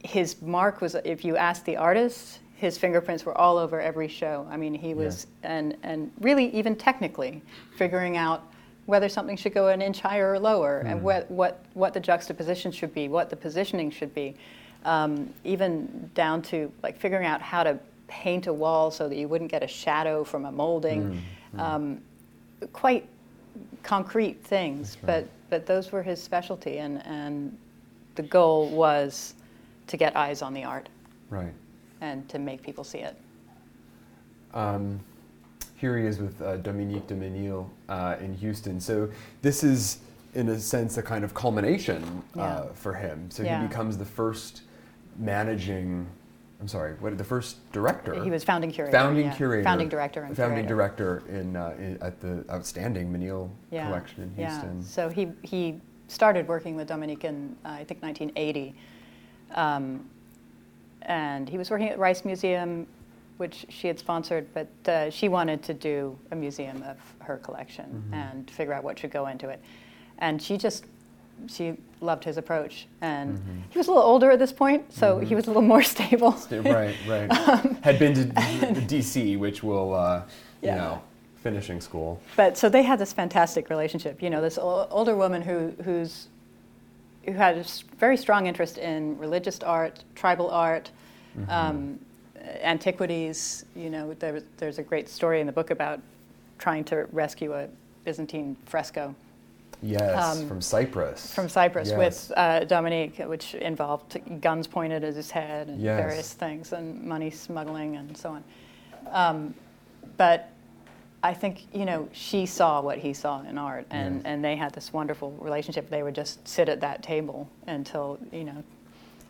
his 0.03 0.41
mark 0.43 0.81
was 0.81 0.95
if 1.05 1.25
you 1.25 1.37
asked 1.37 1.65
the 1.67 1.77
artist 1.77 2.39
his 2.55 2.79
fingerprints 2.79 3.25
were 3.25 3.37
all 3.37 3.59
over 3.59 3.81
every 3.81 4.09
show 4.09 4.47
i 4.51 4.57
mean 4.57 4.73
he 4.73 4.95
was 4.95 5.27
and 5.43 5.77
and 5.83 6.11
really 6.21 6.47
even 6.55 6.75
technically 6.77 7.43
figuring 7.77 8.17
out 8.17 8.48
whether 8.89 9.09
something 9.09 9.37
should 9.37 9.53
go 9.53 9.69
an 9.69 9.83
inch 9.83 10.01
higher 10.01 10.33
or 10.33 10.39
lower 10.39 10.79
and 10.81 11.03
what, 11.03 11.31
what 11.31 11.65
what 11.75 11.93
the 11.93 12.01
juxtaposition 12.01 12.73
should 12.73 12.95
be 12.95 13.07
what 13.09 13.29
the 13.29 13.37
positioning 13.37 13.91
should 13.91 14.15
be 14.15 14.35
um, 14.85 15.33
even 15.45 16.11
down 16.15 16.41
to 16.41 16.73
like 16.83 16.99
figuring 16.99 17.27
out 17.27 17.43
how 17.43 17.63
to 17.63 17.79
paint 18.07 18.47
a 18.47 18.53
wall 18.53 18.91
so 18.91 19.09
that 19.09 19.17
you 19.17 19.29
wouldn't 19.29 19.51
get 19.51 19.63
a 19.63 19.69
shadow 19.69 20.25
from 20.25 20.47
a 20.47 20.53
molding 20.53 21.23
um, 21.59 22.01
quite 22.73 23.07
concrete 23.83 24.43
things, 24.45 24.97
right. 25.03 25.07
but 25.07 25.29
but 25.51 25.67
those 25.67 25.93
were 25.93 26.03
his 26.03 26.23
specialty, 26.23 26.79
and 26.79 27.05
and 27.07 27.57
the 28.15 28.23
goal 28.23 28.69
was 28.71 29.35
to 29.87 29.97
get 29.97 30.17
eyes 30.17 30.43
on 30.43 30.53
the 30.53 30.65
art 30.65 30.89
Right. 31.31 31.53
and 32.01 32.29
to 32.29 32.39
make 32.39 32.63
people 32.63 32.85
see 32.85 32.99
it. 32.99 33.17
Um, 34.53 35.01
here 35.79 35.97
he 35.97 36.05
is 36.07 36.19
with 36.19 36.43
uh, 36.43 36.57
Dominique 36.59 37.07
de 37.07 37.15
Menil 37.15 37.71
uh, 37.89 38.17
in 38.21 38.35
Houston. 38.35 38.81
So 38.81 39.09
this 39.43 39.63
is, 39.63 39.99
in 40.35 40.49
a 40.49 40.59
sense, 40.59 40.99
a 40.99 41.03
kind 41.03 41.25
of 41.25 41.35
culmination 41.35 42.03
uh, 42.37 42.41
Yeah. 42.41 42.63
for 42.75 42.93
him. 42.95 43.31
So 43.31 43.45
Yeah. 43.45 43.63
he 43.63 43.69
becomes 43.69 43.97
the 43.97 44.05
first 44.05 44.63
managing. 45.19 46.07
I'm 46.61 46.67
sorry, 46.67 46.95
what 46.99 47.17
the 47.17 47.23
first 47.23 47.71
director? 47.71 48.21
He 48.25 48.31
was 48.31 48.43
founding 48.43 48.73
curator. 48.73 48.91
founding 48.99 49.27
yeah. 49.27 49.35
curator, 49.35 49.63
Founding 49.63 49.89
director 49.89 50.25
and 50.25 50.37
founding 50.37 50.67
curator. 50.67 51.21
director 51.21 51.23
in, 51.41 51.55
uh, 51.55 51.75
in 51.79 51.99
at 52.03 52.21
the 52.21 52.45
outstanding 52.51 53.13
Menil 53.13 53.49
collection 53.71 54.25
in 54.25 54.35
Houston. 54.35 54.79
yeah. 54.79 54.85
So 54.85 55.09
he 55.09 55.29
he 55.43 55.81
started 56.09 56.49
working 56.49 56.75
with 56.75 56.89
Dominique 56.89 57.23
in 57.23 57.55
uh, 57.65 57.69
I 57.69 57.85
think 57.85 58.03
1980, 58.03 58.75
um, 59.55 60.05
and 61.03 61.49
he 61.49 61.57
was 61.59 61.71
working 61.71 61.91
at 61.91 61.99
Rice 62.01 62.25
Museum, 62.25 62.89
which 63.39 63.67
she 63.69 63.87
had 63.89 63.99
sponsored, 63.99 64.47
but 64.53 64.69
uh, 64.89 65.11
she 65.11 65.29
wanted 65.29 65.63
to 65.63 65.73
do 65.75 66.19
a 66.33 66.37
museum 66.37 66.83
of 66.83 66.97
her 67.21 67.37
collection 67.39 67.87
Mm-hmm. 67.87 68.15
and 68.15 68.51
figure 68.51 68.73
out 68.75 68.85
what 68.85 68.99
should 68.99 69.11
go 69.13 69.27
into 69.29 69.49
it, 69.49 69.61
and 70.19 70.41
she 70.43 70.57
just 70.59 70.85
she 71.47 71.77
loved 72.01 72.25
his 72.25 72.37
approach, 72.37 72.87
and 73.01 73.39
Mm-hmm. 73.39 73.61
he 73.71 73.79
was 73.79 73.87
a 73.87 73.93
little 73.93 74.05
older 74.07 74.31
at 74.33 74.39
this 74.41 74.53
point, 74.53 74.93
so 74.93 75.19
he 75.21 75.35
was 75.37 75.45
a 75.47 75.51
little 75.51 75.63
more 75.63 75.83
stable. 75.95 76.37
Right, 76.51 76.97
right. 77.09 77.33
Had 77.83 77.99
been 77.99 78.15
to 78.15 78.81
D.C., 78.87 79.37
which 79.37 79.63
will, 79.63 79.95
uh, 79.95 80.23
Yeah. 80.63 80.71
you 80.75 80.81
know, 80.81 81.03
finishing 81.45 81.81
school. 81.81 82.21
But 82.37 82.59
so 82.59 82.69
they 82.69 82.83
had 82.83 82.99
this 82.99 83.13
fantastic 83.13 83.71
relationship. 83.71 84.21
You 84.21 84.31
know, 84.31 84.41
this 84.43 84.59
o- 84.59 84.89
older 84.91 85.15
woman 85.15 85.41
who 85.43 85.73
who's 85.85 86.27
who 87.25 87.33
had 87.35 87.57
a 87.59 87.65
very 87.99 88.17
strong 88.17 88.47
interest 88.49 88.77
in 88.79 89.17
religious 89.19 89.61
art, 89.61 90.03
tribal 90.17 90.51
art, 90.51 90.91
um, 91.49 92.01
antiquities. 92.63 93.65
You 93.77 93.91
know, 93.91 94.15
there, 94.15 94.43
there's 94.57 94.79
a 94.79 94.83
great 94.83 95.09
story 95.09 95.41
in 95.41 95.47
the 95.47 95.53
book 95.53 95.71
about 95.71 96.01
trying 96.59 96.85
to 96.85 97.07
rescue 97.13 97.53
a 97.55 97.69
Byzantine 98.05 98.57
fresco 98.67 99.15
Yes, 99.81 100.37
Um, 100.39 100.49
from 100.49 100.61
Cyprus. 100.61 101.33
from 101.33 101.49
Cyprus 101.49 101.91
Yes. 101.91 101.99
with 101.99 102.33
uh, 102.37 102.65
Dominique, 102.65 103.19
which 103.19 103.55
involved 103.55 104.19
guns 104.41 104.67
pointed 104.67 105.05
at 105.05 105.15
his 105.15 105.31
head 105.31 105.69
and 105.69 105.81
Yes. 105.81 106.01
various 106.01 106.33
things, 106.35 106.73
and 106.73 107.01
money 107.05 107.31
smuggling 107.31 107.95
and 107.95 108.17
so 108.17 108.31
on. 108.31 108.45
Um, 109.13 109.55
but 110.17 110.49
I 111.23 111.33
think 111.33 111.67
you 111.73 111.85
know 111.85 112.09
she 112.13 112.45
saw 112.45 112.81
what 112.81 112.99
he 112.99 113.13
saw 113.15 113.43
in 113.43 113.57
art, 113.57 113.87
and, 113.91 114.17
Yes. 114.17 114.23
and 114.25 114.45
they 114.45 114.57
had 114.57 114.73
this 114.73 114.93
wonderful 114.93 115.31
relationship. 115.39 115.89
They 115.91 116.03
would 116.03 116.15
just 116.15 116.47
sit 116.49 116.69
at 116.69 116.81
that 116.81 117.05
table 117.05 117.49
until 117.69 118.19
you 118.33 118.45
know 118.45 118.65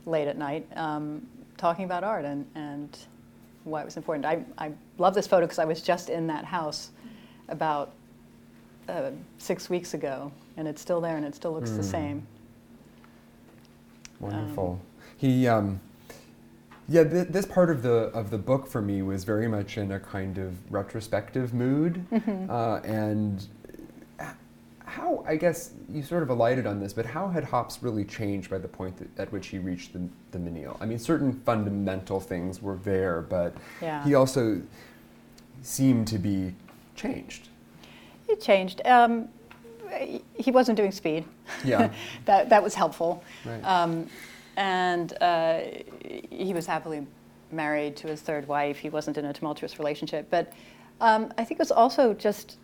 late 0.06 0.28
at 0.28 0.38
night, 0.38 0.66
um, 0.76 1.26
talking 1.58 1.84
about 1.84 2.02
art 2.04 2.24
and 2.24 2.46
and 2.54 2.96
why 3.64 3.82
it 3.82 3.84
was 3.84 3.96
important. 3.98 4.24
I 4.24 4.44
I 4.56 4.72
love 4.96 5.14
this 5.14 5.26
photo 5.26 5.44
because 5.46 5.58
I 5.58 5.64
was 5.66 5.82
just 5.82 6.08
in 6.08 6.26
that 6.28 6.44
house 6.46 6.90
about 7.48 7.92
uh, 8.88 9.10
six 9.36 9.68
weeks 9.68 9.92
ago, 9.92 10.32
and 10.56 10.66
it's 10.66 10.80
still 10.80 11.00
there, 11.02 11.16
and 11.16 11.26
it 11.26 11.34
still 11.34 11.52
looks 11.52 11.70
the 11.72 11.82
Mm. 11.82 11.90
same. 11.90 12.26
Wonderful. 14.20 14.80
he, 15.16 15.46
um, 15.46 15.80
yeah, 16.88 17.04
th- 17.04 17.28
this 17.28 17.46
part 17.46 17.70
of 17.70 17.82
the 17.82 18.10
of 18.14 18.30
the 18.30 18.38
book 18.38 18.66
for 18.66 18.80
me 18.80 19.02
was 19.02 19.24
very 19.24 19.46
much 19.48 19.76
in 19.78 19.92
a 19.92 20.00
kind 20.00 20.38
of 20.38 20.54
retrospective 20.72 21.52
mood, 21.54 22.04
Mm-hmm. 22.12 22.50
uh, 22.50 22.78
and 22.80 23.46
how 24.88 25.22
I 25.26 25.36
guess 25.36 25.72
you 25.92 26.02
sort 26.02 26.22
of 26.22 26.30
alighted 26.30 26.66
on 26.66 26.80
this, 26.80 26.92
but 26.92 27.04
how 27.06 27.28
had 27.28 27.44
Hopps 27.44 27.82
really 27.82 28.04
changed 28.04 28.50
by 28.50 28.58
the 28.58 28.68
point 28.68 28.96
that, 28.98 29.22
at 29.22 29.32
which 29.32 29.48
he 29.48 29.58
reached 29.58 29.92
the, 29.92 30.00
the 30.32 30.38
Menil? 30.38 30.76
I 30.80 30.86
mean, 30.86 30.98
certain 30.98 31.32
fundamental 31.44 32.20
things 32.20 32.62
were 32.62 32.76
there, 32.76 33.22
but 33.22 33.54
Yeah. 33.82 34.02
he 34.04 34.14
also 34.14 34.62
seemed 35.62 36.08
to 36.08 36.18
be 36.18 36.54
changed. 36.94 37.48
He 38.26 38.36
changed. 38.36 38.80
Um, 38.86 39.28
he- 40.34 40.50
wasn't 40.50 40.76
doing 40.76 40.92
speed. 40.92 41.24
Yeah. 41.64 41.90
that 42.24 42.48
that 42.48 42.62
was 42.62 42.74
helpful. 42.74 43.22
Right. 43.44 43.62
Um, 43.64 44.06
and 44.56 45.12
uh, 45.22 45.60
he 46.30 46.52
was 46.52 46.66
happily 46.66 47.06
married 47.52 47.96
to 47.96 48.08
his 48.08 48.20
third 48.20 48.48
wife. 48.48 48.78
He 48.78 48.90
wasn't 48.90 49.16
in 49.18 49.24
a 49.26 49.32
tumultuous 49.32 49.78
relationship. 49.78 50.28
But 50.30 50.52
um, 51.00 51.32
I 51.38 51.44
think 51.44 51.52
it 51.52 51.58
was 51.60 51.70
also 51.70 52.12
just 52.12 52.58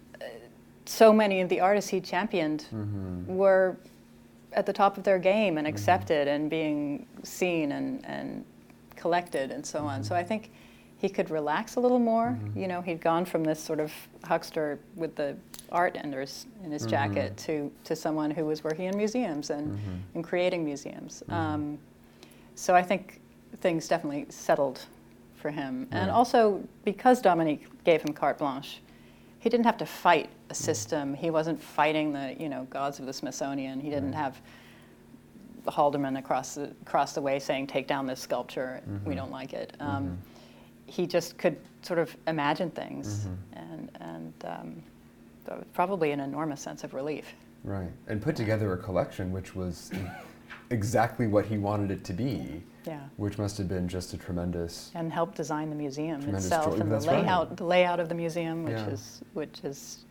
so 0.84 1.12
many 1.12 1.40
of 1.40 1.48
the 1.48 1.60
artists 1.60 1.90
he 1.90 2.00
championed 2.00 2.66
Mm-hmm. 2.72 3.36
were 3.36 3.76
at 4.52 4.66
the 4.66 4.72
top 4.72 4.96
of 4.98 5.04
their 5.04 5.18
game 5.18 5.58
and 5.58 5.66
mm-hmm. 5.66 5.74
accepted 5.74 6.28
and 6.28 6.48
being 6.48 7.06
seen 7.22 7.72
and, 7.72 8.04
and 8.06 8.44
collected 8.96 9.50
and 9.50 9.64
so 9.64 9.80
on. 9.80 10.00
Mm-hmm. 10.00 10.08
So 10.08 10.14
I 10.14 10.22
think 10.22 10.50
he 10.98 11.08
could 11.08 11.30
relax 11.30 11.76
a 11.76 11.80
little 11.80 11.98
more. 11.98 12.28
Mm-hmm. 12.28 12.60
You 12.60 12.68
know, 12.68 12.80
he'd 12.80 13.00
gone 13.00 13.24
from 13.24 13.44
this 13.44 13.62
sort 13.62 13.80
of 13.80 13.92
huckster 14.24 14.78
with 14.94 15.16
the 15.16 15.36
art 15.72 15.96
enders 16.02 16.46
in 16.62 16.70
his 16.70 16.86
jacket 16.86 17.36
to, 17.38 17.70
to 17.84 17.96
someone 17.96 18.30
who 18.30 18.44
was 18.44 18.62
working 18.62 18.86
in 18.86 18.96
museums 18.96 19.50
and, 19.50 19.78
and 20.14 20.22
creating 20.22 20.64
museums. 20.64 21.22
Um, 21.28 21.78
so 22.54 22.74
I 22.74 22.82
think 22.82 23.20
things 23.60 23.88
definitely 23.88 24.26
settled 24.28 24.86
for 25.34 25.50
him. 25.50 25.88
And 25.90 26.10
also 26.10 26.62
because 26.84 27.20
Dominique 27.20 27.66
gave 27.84 28.02
him 28.02 28.14
carte 28.14 28.38
blanche, 28.38 28.80
he 29.44 29.50
didn't 29.50 29.66
have 29.66 29.76
to 29.76 29.84
fight 29.84 30.30
a 30.48 30.54
system. 30.54 31.12
He 31.12 31.28
wasn't 31.28 31.62
fighting 31.62 32.14
the 32.14 32.34
you 32.40 32.48
know 32.48 32.64
gods 32.70 32.98
of 32.98 33.04
the 33.04 33.12
Smithsonian. 33.12 33.78
He 33.78 33.90
didn't 33.90 34.14
have 34.14 34.40
Haldeman 35.68 36.16
across 36.16 36.54
the 36.54 36.72
across 36.80 37.12
the 37.12 37.20
way 37.20 37.38
saying, 37.38 37.66
"Take 37.66 37.86
down 37.86 38.06
this 38.06 38.20
sculpture. 38.20 38.80
We 39.04 39.14
don't 39.14 39.30
like 39.30 39.52
it." 39.52 39.76
Um, 39.80 40.18
He 40.86 41.06
just 41.06 41.36
could 41.36 41.56
sort 41.82 41.98
of 41.98 42.16
imagine 42.26 42.70
things, 42.70 43.28
and 43.52 43.90
and 44.00 44.32
um, 44.46 44.82
that 45.44 45.58
was 45.58 45.66
probably 45.74 46.12
an 46.12 46.20
enormous 46.20 46.62
sense 46.62 46.82
of 46.82 46.94
relief. 46.94 47.34
Right. 47.64 47.92
And 48.08 48.22
put 48.22 48.36
together 48.36 48.72
a 48.72 48.78
collection 48.78 49.30
which 49.30 49.54
was 49.54 49.90
exactly 50.70 51.26
what 51.26 51.44
he 51.44 51.58
wanted 51.58 51.90
it 51.90 52.02
to 52.04 52.14
be, 52.14 52.62
Yeah. 52.86 53.00
which 53.16 53.38
must 53.38 53.56
have 53.58 53.68
been 53.68 53.88
just 53.88 54.12
a 54.14 54.18
tremendous. 54.18 54.90
and 54.94 55.12
help 55.12 55.34
design 55.34 55.70
the 55.70 55.76
museum 55.76 56.20
itself 56.34 56.66
joy- 56.66 56.80
and 56.80 56.90
the 56.90 56.94
that's 56.96 57.06
right. 57.06 57.22
layout, 57.22 57.56
the 57.56 57.64
layout 57.64 58.00
of 58.00 58.08
the 58.08 58.14
museum, 58.14 58.64
which 58.64 58.72
Yeah. 58.74 58.88
is 58.88 59.22
which 59.32 59.60
is 59.64 60.04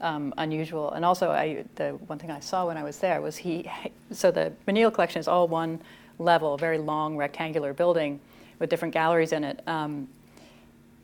um, 0.00 0.34
unusual. 0.38 0.92
And 0.92 1.04
also, 1.04 1.30
I 1.30 1.64
the 1.76 1.90
one 2.08 2.18
thing 2.18 2.30
I 2.30 2.40
saw 2.40 2.66
when 2.66 2.76
I 2.76 2.82
was 2.82 2.98
there 2.98 3.20
was 3.22 3.36
he. 3.36 3.70
So 4.12 4.30
the 4.30 4.52
Menil 4.66 4.92
collection 4.92 5.18
is 5.20 5.28
all 5.28 5.48
one 5.48 5.80
level, 6.18 6.56
very 6.56 6.78
long 6.78 7.16
rectangular 7.16 7.72
building 7.72 8.20
with 8.58 8.70
different 8.70 8.94
galleries 8.94 9.32
in 9.32 9.42
it. 9.44 9.60
Um, 9.66 10.08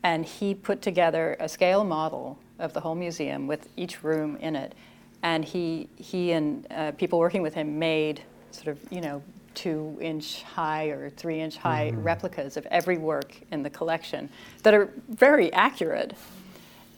and 0.03 0.25
he 0.25 0.53
put 0.55 0.81
together 0.81 1.35
a 1.39 1.47
scale 1.49 1.83
model 1.83 2.37
of 2.59 2.73
the 2.73 2.79
whole 2.79 2.95
museum 2.95 3.47
with 3.47 3.67
each 3.75 4.03
room 4.03 4.37
in 4.37 4.55
it. 4.55 4.73
And 5.23 5.43
he, 5.45 5.87
he 5.97 6.31
and 6.31 6.65
uh, 6.71 6.91
people 6.93 7.19
working 7.19 7.41
with 7.41 7.53
him 7.53 7.77
made 7.77 8.21
sort 8.51 8.67
of, 8.69 8.79
you 8.91 9.01
know, 9.01 9.21
two 9.53 9.97
inch 10.01 10.43
high 10.43 10.85
or 10.87 11.09
three 11.09 11.39
inch 11.39 11.57
high 11.57 11.91
mm-hmm. 11.91 12.03
replicas 12.03 12.57
of 12.57 12.65
every 12.67 12.97
work 12.97 13.35
in 13.51 13.63
the 13.63 13.69
collection 13.69 14.29
that 14.63 14.73
are 14.73 14.91
very 15.09 15.51
accurate. 15.53 16.15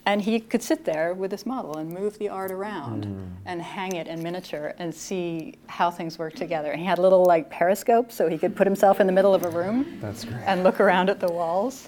And 0.05 0.21
he 0.21 0.41
could 0.41 0.61
sit 0.61 0.83
there 0.83 1.13
with 1.13 1.31
this 1.31 1.45
model 1.45 1.77
and 1.77 1.89
move 1.89 2.17
the 2.19 2.27
art 2.27 2.51
around 2.51 3.05
mm-hmm. 3.05 3.25
and 3.45 3.61
hang 3.61 3.95
it 3.95 4.07
in 4.07 4.21
miniature 4.21 4.73
and 4.77 4.93
see 4.93 5.55
how 5.67 5.89
things 5.89 6.19
work 6.19 6.35
together. 6.35 6.71
And 6.71 6.79
he 6.79 6.85
had 6.85 6.97
a 6.97 7.01
little 7.01 7.23
like 7.23 7.49
periscope 7.49 8.11
so 8.11 8.27
he 8.27 8.37
could 8.37 8.53
put 8.53 8.67
himself 8.67 8.99
in 8.99 9.07
the 9.07 9.13
middle 9.13 9.33
of 9.33 9.45
a 9.45 9.49
room 9.49 10.01
and 10.45 10.63
look 10.63 10.81
around 10.81 11.09
at 11.09 11.21
the 11.21 11.31
walls. 11.31 11.87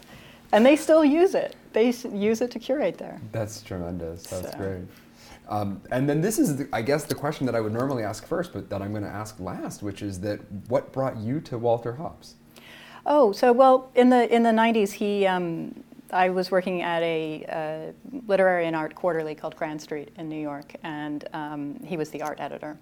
And 0.53 0.65
they 0.65 0.77
still 0.77 1.03
use 1.03 1.35
it. 1.35 1.57
They 1.73 1.87
use 1.87 2.39
it 2.39 2.51
to 2.51 2.59
curate 2.59 2.97
there. 2.97 3.19
That's 3.33 3.61
tremendous. 3.61 4.23
That's 4.23 4.51
So- 4.51 4.57
great. 4.57 4.85
Um, 5.47 5.81
and 5.91 6.09
then 6.09 6.21
this 6.21 6.39
is, 6.39 6.57
the, 6.57 6.69
I 6.73 6.81
guess, 6.81 7.03
the 7.03 7.15
question 7.15 7.45
that 7.45 7.55
I 7.55 7.61
would 7.61 7.73
normally 7.73 8.03
ask 8.03 8.25
first, 8.25 8.51
but 8.51 8.69
that 8.69 8.81
I'm 8.81 8.91
going 8.91 9.03
to 9.03 9.09
ask 9.09 9.39
last, 9.39 9.83
which 9.83 10.01
is 10.01 10.19
that 10.21 10.39
what 10.69 10.91
brought 10.91 11.17
you 11.17 11.39
to 11.41 11.57
Walter 11.57 11.93
Hopps? 11.93 12.35
Oh, 13.05 13.31
so 13.31 13.53
well, 13.53 13.91
in 13.93 14.09
the 14.09 14.33
in 14.33 14.41
the 14.41 14.49
'90s, 14.49 14.91
he 14.91 15.27
um, 15.27 15.83
I 16.11 16.29
was 16.29 16.49
working 16.49 16.81
at 16.81 17.03
a 17.03 17.45
uh, 17.49 18.11
literary 18.27 18.65
and 18.65 18.75
art 18.75 18.95
quarterly 18.95 19.35
called 19.35 19.55
Grand 19.55 19.81
Street 19.81 20.09
in 20.17 20.27
New 20.27 20.39
York, 20.39 20.75
and 20.83 21.27
um, 21.33 21.79
he 21.83 21.97
was 21.97 22.09
the 22.09 22.21
art 22.21 22.39
editor. 22.39 22.77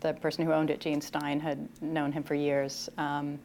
The 0.00 0.14
person 0.14 0.46
who 0.46 0.52
owned 0.52 0.70
it, 0.70 0.80
Jean 0.80 1.00
Stein, 1.00 1.40
had 1.40 1.68
known 1.82 2.12
him 2.12 2.22
for 2.22 2.34
years, 2.34 2.88
um, 2.96 3.38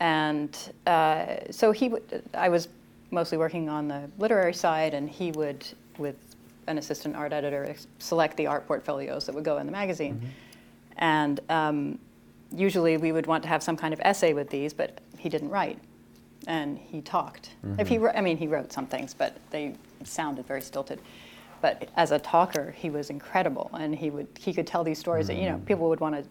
and 0.00 0.56
uh, 0.86 1.36
so 1.50 1.72
he. 1.72 1.88
would 1.88 2.22
I 2.32 2.48
was 2.48 2.68
mostly 3.10 3.38
working 3.38 3.68
on 3.68 3.88
the 3.88 4.08
literary 4.18 4.54
side, 4.54 4.94
and 4.94 5.08
he 5.08 5.32
would, 5.32 5.66
with 5.98 6.27
an 6.68 6.78
assistant 6.78 7.16
art 7.16 7.32
editor, 7.32 7.74
select 7.98 8.36
the 8.36 8.46
art 8.46 8.66
portfolios 8.66 9.26
that 9.26 9.34
would 9.34 9.44
go 9.44 9.58
in 9.58 9.66
the 9.66 9.72
magazine, 9.72 10.20
and. 10.98 11.40
Um, 11.48 11.98
usually 12.54 12.96
we 12.96 13.12
would 13.12 13.26
want 13.26 13.42
to 13.42 13.48
have 13.48 13.62
some 13.62 13.76
kind 13.76 13.92
of 13.92 14.00
essay 14.00 14.32
with 14.32 14.50
these, 14.50 14.72
but 14.72 15.00
he 15.18 15.28
didn't 15.28 15.50
write, 15.50 15.78
and 16.46 16.78
he 16.78 17.00
talked. 17.00 17.50
If 17.78 17.88
he, 17.88 17.98
I 17.98 18.20
mean, 18.20 18.36
he 18.36 18.46
wrote 18.46 18.72
some 18.72 18.86
things, 18.86 19.14
but 19.14 19.36
they 19.50 19.74
sounded 20.04 20.46
very 20.46 20.62
stilted. 20.62 21.00
But 21.60 21.88
as 21.96 22.12
a 22.12 22.18
talker, 22.18 22.74
he 22.76 22.88
was 22.88 23.10
incredible, 23.10 23.70
and 23.78 23.94
he 23.94 24.10
would 24.10 24.28
he 24.38 24.52
could 24.52 24.66
tell 24.66 24.84
these 24.84 24.98
stories 24.98 25.26
that 25.26 25.36
you 25.36 25.48
know 25.48 25.60
people 25.66 25.88
would 25.88 26.00
want 26.00 26.14
to. 26.14 26.24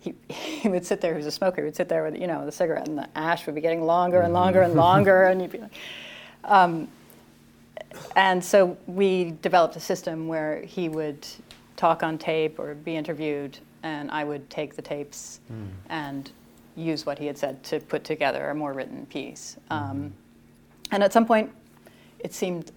He, 0.00 0.14
he 0.32 0.68
would 0.68 0.86
sit 0.86 1.00
there. 1.00 1.12
He 1.12 1.16
was 1.16 1.26
a 1.26 1.32
smoker. 1.32 1.62
He 1.62 1.64
would 1.64 1.76
sit 1.76 1.88
there 1.88 2.04
with 2.04 2.16
you 2.16 2.26
know 2.26 2.44
the 2.46 2.52
cigarette, 2.52 2.88
and 2.88 2.98
the 2.98 3.08
ash 3.16 3.46
would 3.46 3.54
be 3.54 3.60
getting 3.60 3.82
longer 3.82 4.20
and 4.20 4.32
longer 4.32 4.62
and 4.62 4.74
longer, 4.74 5.24
and 5.24 5.42
you'd 5.42 5.52
be 5.52 5.58
like. 5.58 5.72
Um, 6.44 6.88
and 8.16 8.44
so 8.44 8.76
we 8.86 9.34
developed 9.42 9.76
a 9.76 9.80
system 9.80 10.28
where 10.28 10.62
he 10.62 10.88
would 10.88 11.26
talk 11.76 12.02
on 12.02 12.18
tape 12.18 12.58
or 12.58 12.74
be 12.74 12.96
interviewed, 12.96 13.58
and 13.82 14.10
I 14.10 14.24
would 14.24 14.48
take 14.50 14.76
the 14.76 14.82
tapes 14.82 15.40
and 15.88 16.30
use 16.76 17.06
what 17.06 17.18
he 17.18 17.26
had 17.26 17.38
said 17.38 17.62
to 17.64 17.80
put 17.80 18.04
together 18.04 18.50
a 18.50 18.54
more 18.54 18.72
written 18.72 19.06
piece. 19.06 19.56
Um, 19.70 20.12
and 20.90 21.02
at 21.02 21.12
some 21.12 21.26
point, 21.26 21.50
it 22.18 22.32
seemed, 22.32 22.72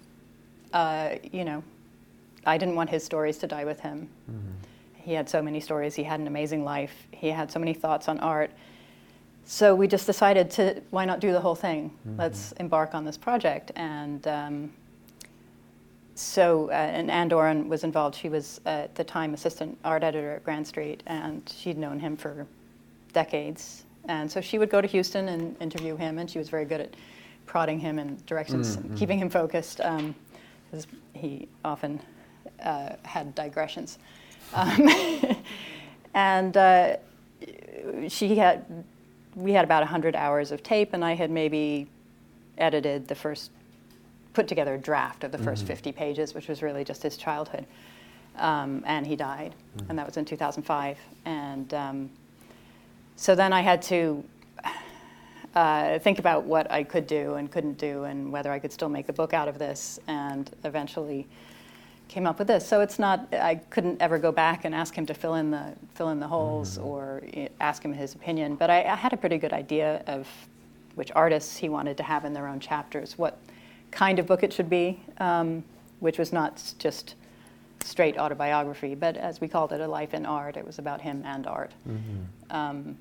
uh, 0.74 1.16
you 1.32 1.46
know, 1.46 1.64
I 2.46 2.58
didn't 2.58 2.76
want 2.76 2.90
his 2.90 3.04
stories 3.04 3.38
to 3.40 3.48
die 3.48 3.66
with 3.66 3.80
him. 3.80 4.10
He 4.96 5.14
had 5.14 5.30
so 5.30 5.42
many 5.42 5.60
stories. 5.60 5.96
He 5.96 6.04
had 6.04 6.20
an 6.20 6.28
amazing 6.28 6.64
life. 6.64 7.08
He 7.12 7.30
had 7.30 7.52
so 7.52 7.60
many 7.60 7.74
thoughts 7.74 8.08
on 8.10 8.20
art. 8.20 8.52
So 9.46 9.74
we 9.74 9.88
just 9.88 10.06
decided 10.06 10.52
to 10.52 10.82
why 10.90 11.06
not 11.06 11.20
do 11.22 11.32
the 11.32 11.40
whole 11.40 11.56
thing? 11.56 11.92
Let's 12.18 12.52
embark 12.54 12.94
on 12.94 13.06
this 13.06 13.18
project. 13.18 13.72
And 13.76 14.28
um, 14.28 14.74
so, 16.18 16.70
uh, 16.70 16.74
and 16.74 17.12
Anne 17.12 17.28
Doran 17.28 17.70
was 17.70 17.84
involved. 17.84 18.16
She 18.16 18.30
was 18.30 18.60
uh, 18.66 18.70
at 18.70 18.96
the 18.96 19.04
time 19.04 19.34
assistant 19.34 19.78
art 19.84 20.04
editor 20.04 20.34
at 20.34 20.44
Grand 20.44 20.66
Street, 20.66 21.04
and 21.06 21.42
she'd 21.56 21.78
known 21.78 22.00
him 22.00 22.18
for 22.18 22.48
decades. 23.14 23.84
And 24.08 24.32
so 24.32 24.42
she 24.42 24.58
would 24.58 24.70
go 24.70 24.82
to 24.82 24.88
Houston 24.88 25.30
and 25.30 25.56
interview 25.62 25.96
him, 25.96 26.18
and 26.18 26.30
she 26.30 26.40
was 26.40 26.50
very 26.50 26.66
good 26.66 26.82
at 26.82 26.94
prodding 27.46 27.80
him 27.80 28.00
in 28.00 28.18
directions 28.26 28.76
and 28.76 28.98
keeping 28.98 29.20
him 29.20 29.30
focused, 29.30 29.78
because 29.78 30.88
he 31.14 31.48
often 31.64 32.00
uh, 32.64 32.96
had 33.04 33.36
digressions. 33.36 34.00
Um, 34.54 34.90
and 36.14 36.56
uh, 36.58 36.98
she 38.08 38.36
had, 38.36 38.66
we 39.36 39.52
had 39.52 39.66
about 39.66 39.82
100 39.82 40.16
hours 40.16 40.52
of 40.52 40.64
tape, 40.64 40.94
and 40.94 41.04
I 41.04 41.14
had 41.14 41.30
maybe 41.30 41.88
edited 42.58 43.08
the 43.08 43.16
first 43.16 43.52
put 44.38 44.48
together 44.48 44.76
a 44.76 44.78
draft 44.78 45.24
of 45.24 45.32
the 45.32 45.38
1st 45.40 45.64
50 45.64 45.92
pages, 45.92 46.36
which 46.36 46.48
was 46.48 46.62
really 46.62 46.84
just 46.84 47.02
his 47.02 47.18
childhood. 47.18 47.66
Um, 48.36 48.84
and 48.86 49.08
he 49.08 49.16
died, 49.16 49.56
and 49.90 49.98
that 49.98 50.06
was 50.06 50.16
in 50.16 50.26
2005. 50.26 50.96
And 51.26 51.74
um, 51.74 52.12
so 53.16 53.34
then 53.34 53.52
I 53.52 53.62
had 53.62 53.82
to 53.94 54.24
uh, 55.56 55.98
think 55.98 56.20
about 56.20 56.44
what 56.44 56.72
I 56.72 56.84
could 56.84 57.08
do 57.08 57.34
and 57.34 57.52
couldn't 57.52 57.80
do, 57.80 58.04
and 58.04 58.32
whether 58.32 58.52
I 58.52 58.60
could 58.60 58.72
still 58.72 58.90
make 58.90 59.10
a 59.10 59.14
book 59.14 59.34
out 59.34 59.48
of 59.48 59.58
this, 59.58 60.00
and 60.06 60.52
eventually 60.66 61.26
came 62.08 62.28
up 62.28 62.38
with 62.38 62.48
this. 62.48 62.64
So 62.64 62.82
it's 62.82 63.00
not 63.00 63.28
I 63.34 63.56
couldn't 63.72 64.00
ever 64.04 64.20
go 64.20 64.32
back 64.32 64.66
and 64.66 64.76
ask 64.76 64.94
him 64.94 65.08
to 65.08 65.16
fill 65.16 65.34
in 65.34 65.50
the 65.50 65.74
fill 65.96 66.10
in 66.10 66.20
the 66.20 66.28
holes 66.28 66.78
or 66.78 67.24
eh, 67.34 67.48
ask 67.60 67.84
him 67.84 67.92
his 67.92 68.14
opinion, 68.14 68.54
but 68.56 68.70
I, 68.70 68.84
I 68.84 68.96
had 68.96 69.14
a 69.14 69.18
pretty 69.18 69.40
good 69.40 69.52
idea 69.52 70.04
of 70.06 70.28
which 70.94 71.12
artists 71.16 71.58
he 71.58 71.70
wanted 71.70 71.98
to 71.98 72.04
have 72.04 72.24
in 72.24 72.34
their 72.34 72.48
own 72.48 72.60
chapters, 72.60 73.18
what 73.18 73.40
kind 73.98 74.20
of 74.20 74.28
book 74.28 74.44
it 74.44 74.54
should 74.54 74.70
be, 74.70 75.00
um, 75.18 75.64
which 76.02 76.20
was 76.20 76.32
not 76.32 76.62
just 76.78 77.16
straight 77.84 78.16
autobiography, 78.20 78.94
but 78.94 79.18
as 79.18 79.42
we 79.42 79.48
called 79.48 79.74
it, 79.74 79.82
a 79.82 79.88
life 79.88 80.14
in 80.14 80.24
art. 80.24 80.56
It 80.56 80.66
was 80.66 80.78
about 80.78 81.02
him 81.02 81.24
and 81.26 81.48
art. 81.48 81.72
Um, 82.52 82.96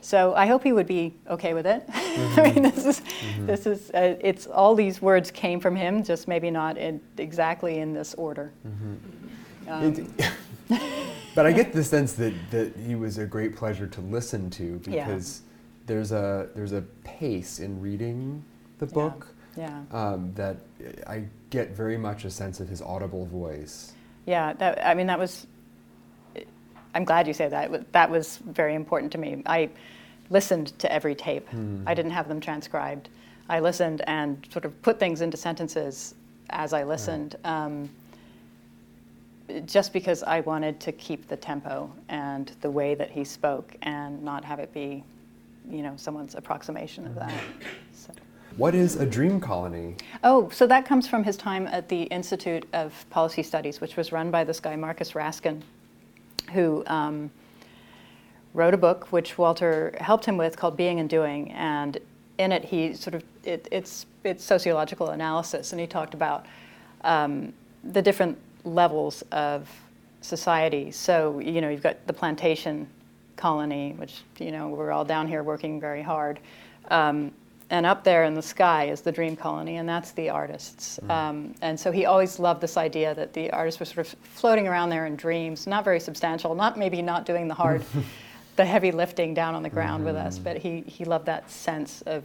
so 0.00 0.32
I 0.34 0.46
hope 0.46 0.62
he 0.62 0.72
would 0.72 0.86
be 0.86 1.12
okay 1.28 1.54
with 1.54 1.66
it. 1.66 1.82
I 1.92 2.52
mean, 2.52 2.62
this 2.62 2.86
is 2.86 3.02
this 3.40 3.66
is 3.66 3.90
uh, 3.90 4.14
it's 4.20 4.46
all 4.46 4.76
these 4.76 5.02
words 5.02 5.32
came 5.32 5.58
from 5.58 5.74
him, 5.74 6.04
just 6.04 6.28
maybe 6.28 6.52
not 6.52 6.78
in, 6.78 7.00
exactly 7.16 7.78
in 7.80 7.92
this 7.92 8.14
order. 8.14 8.52
Um, 9.66 10.14
but 11.34 11.46
I 11.46 11.52
get 11.52 11.72
the 11.72 11.82
sense 11.82 12.12
that, 12.12 12.32
that 12.52 12.76
he 12.76 12.94
was 12.94 13.18
a 13.18 13.26
great 13.26 13.56
pleasure 13.56 13.88
to 13.88 14.00
listen 14.02 14.50
to 14.50 14.80
Yeah. 14.86 15.04
because 15.04 15.42
there's 15.86 16.12
a 16.12 16.48
there's 16.54 16.72
a 16.72 16.82
pace 17.02 17.58
in 17.58 17.80
reading 17.80 18.44
the 18.78 18.86
Yeah. 18.86 18.92
book 18.94 19.34
yeah, 19.58 19.82
um, 19.92 20.32
that 20.34 20.56
I 21.06 21.24
get 21.50 21.70
very 21.70 21.98
much 21.98 22.24
a 22.24 22.30
sense 22.30 22.60
of 22.60 22.68
his 22.68 22.80
audible 22.80 23.26
voice. 23.26 23.92
yeah. 24.26 24.52
That, 24.54 24.86
I 24.86 24.94
mean, 24.94 25.08
that 25.08 25.18
was. 25.18 25.46
I'm 26.94 27.04
glad 27.04 27.26
you 27.26 27.34
say 27.34 27.48
that. 27.48 27.92
That 27.92 28.10
was 28.10 28.38
very 28.38 28.74
important 28.74 29.12
to 29.12 29.18
me. 29.18 29.42
I 29.46 29.68
listened 30.30 30.78
to 30.78 30.90
every 30.92 31.14
tape. 31.14 31.46
I 31.86 31.94
didn't 31.94 32.12
have 32.12 32.28
them 32.28 32.40
transcribed. 32.40 33.08
I 33.48 33.60
listened 33.60 34.02
and 34.06 34.46
sort 34.52 34.64
of 34.64 34.80
put 34.82 34.98
things 34.98 35.20
into 35.20 35.36
sentences 35.36 36.14
as 36.50 36.72
I 36.72 36.84
listened. 36.84 37.36
Um, 37.44 37.90
just 39.64 39.92
because 39.92 40.22
I 40.22 40.40
wanted 40.40 40.78
to 40.80 40.92
keep 40.92 41.28
the 41.28 41.36
tempo 41.36 41.90
and 42.08 42.52
the 42.60 42.70
way 42.70 42.94
that 42.94 43.10
he 43.10 43.24
spoke 43.24 43.74
and 43.82 44.22
not 44.22 44.44
have 44.44 44.58
it 44.58 44.72
be, 44.74 45.02
you 45.70 45.82
know, 45.82 45.94
someone's 45.96 46.34
approximation 46.34 47.06
of 47.06 47.14
that. 47.16 47.32
So, 47.92 48.12
what 48.58 48.74
is 48.74 48.96
a 48.96 49.06
dream 49.06 49.40
colony? 49.40 49.94
Oh, 50.24 50.50
so 50.50 50.66
that 50.66 50.84
comes 50.84 51.06
from 51.06 51.22
his 51.22 51.36
time 51.36 51.68
at 51.68 51.88
the 51.88 52.02
Institute 52.02 52.66
of 52.72 52.92
Policy 53.08 53.44
Studies, 53.44 53.80
which 53.80 53.96
was 53.96 54.10
run 54.10 54.32
by 54.32 54.42
this 54.42 54.58
guy, 54.58 54.74
Marcus 54.74 55.12
Raskin, 55.12 55.62
who 56.52 56.82
um, 56.88 57.30
wrote 58.54 58.74
a 58.74 58.76
book 58.76 59.12
which 59.12 59.38
Walter 59.38 59.96
helped 60.00 60.24
him 60.24 60.36
with 60.36 60.56
called 60.56 60.76
Being 60.76 60.98
and 60.98 61.08
Doing. 61.08 61.52
And 61.52 61.98
in 62.38 62.50
it, 62.50 62.64
he 62.64 62.94
sort 62.94 63.14
of, 63.14 63.22
it, 63.44 63.68
it's, 63.70 64.06
it's 64.24 64.42
sociological 64.42 65.10
analysis, 65.10 65.72
and 65.72 65.80
he 65.80 65.86
talked 65.86 66.14
about 66.14 66.44
um, 67.02 67.52
the 67.84 68.02
different 68.02 68.36
levels 68.64 69.22
of 69.30 69.70
society. 70.20 70.90
So, 70.90 71.38
you 71.38 71.60
know, 71.60 71.68
you've 71.68 71.82
got 71.82 72.04
the 72.08 72.12
plantation 72.12 72.88
colony, 73.36 73.94
which, 73.98 74.22
you 74.40 74.50
know, 74.50 74.66
we're 74.66 74.90
all 74.90 75.04
down 75.04 75.28
here 75.28 75.44
working 75.44 75.80
very 75.80 76.02
hard. 76.02 76.40
Um, 76.90 77.30
and 77.70 77.84
up 77.84 78.02
there 78.02 78.24
in 78.24 78.34
the 78.34 78.42
sky 78.42 78.84
is 78.84 79.02
the 79.02 79.12
dream 79.12 79.36
colony, 79.36 79.76
and 79.76 79.88
that's 79.88 80.12
the 80.12 80.30
artists. 80.30 80.98
Mm. 81.04 81.10
Um, 81.10 81.54
and 81.60 81.78
so 81.78 81.92
he 81.92 82.06
always 82.06 82.38
loved 82.38 82.62
this 82.62 82.76
idea 82.76 83.14
that 83.14 83.34
the 83.34 83.50
artists 83.50 83.78
were 83.78 83.86
sort 83.86 84.06
of 84.06 84.18
floating 84.22 84.66
around 84.66 84.88
there 84.88 85.04
in 85.04 85.16
dreams, 85.16 85.66
not 85.66 85.84
very 85.84 86.00
substantial, 86.00 86.54
not 86.54 86.78
maybe 86.78 87.02
not 87.02 87.26
doing 87.26 87.46
the 87.46 87.54
hard, 87.54 87.84
the 88.56 88.64
heavy 88.64 88.90
lifting 88.90 89.34
down 89.34 89.54
on 89.54 89.62
the 89.62 89.68
ground 89.68 89.98
mm-hmm. 89.98 90.14
with 90.14 90.16
us, 90.16 90.36
mm-hmm. 90.36 90.44
but 90.44 90.56
he, 90.56 90.80
he 90.80 91.04
loved 91.04 91.26
that 91.26 91.50
sense 91.50 92.02
of, 92.02 92.24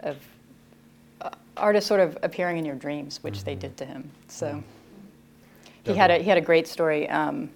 of 0.00 0.16
uh, 1.20 1.30
artists 1.56 1.86
sort 1.86 2.00
of 2.00 2.18
appearing 2.24 2.58
in 2.58 2.64
your 2.64 2.74
dreams, 2.74 3.22
which 3.22 3.36
mm-hmm. 3.36 3.44
they 3.44 3.54
did 3.54 3.76
to 3.76 3.84
him. 3.84 4.10
So 4.26 4.46
mm. 4.46 4.62
he 5.84 5.94
had 5.94 6.10
a, 6.10 6.18
he 6.18 6.28
had 6.28 6.38
a 6.38 6.42
great 6.42 6.66
story. 6.66 7.08
Um, 7.08 7.50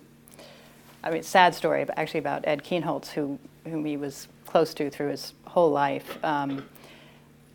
I 1.03 1.11
mean, 1.11 1.23
sad 1.25 1.55
story, 1.57 1.85
but 1.85 1.99
actually 1.99 2.21
about 2.21 2.47
Ed 2.47 2.63
Kienholz, 2.63 3.09
who 3.09 3.39
whom 3.65 3.85
he 3.85 3.97
was 3.97 4.29
close 4.47 4.75
to 4.75 4.91
through 4.91 5.09
his 5.09 5.35
whole 5.45 5.71
life. 5.71 6.23
Um, 6.25 6.65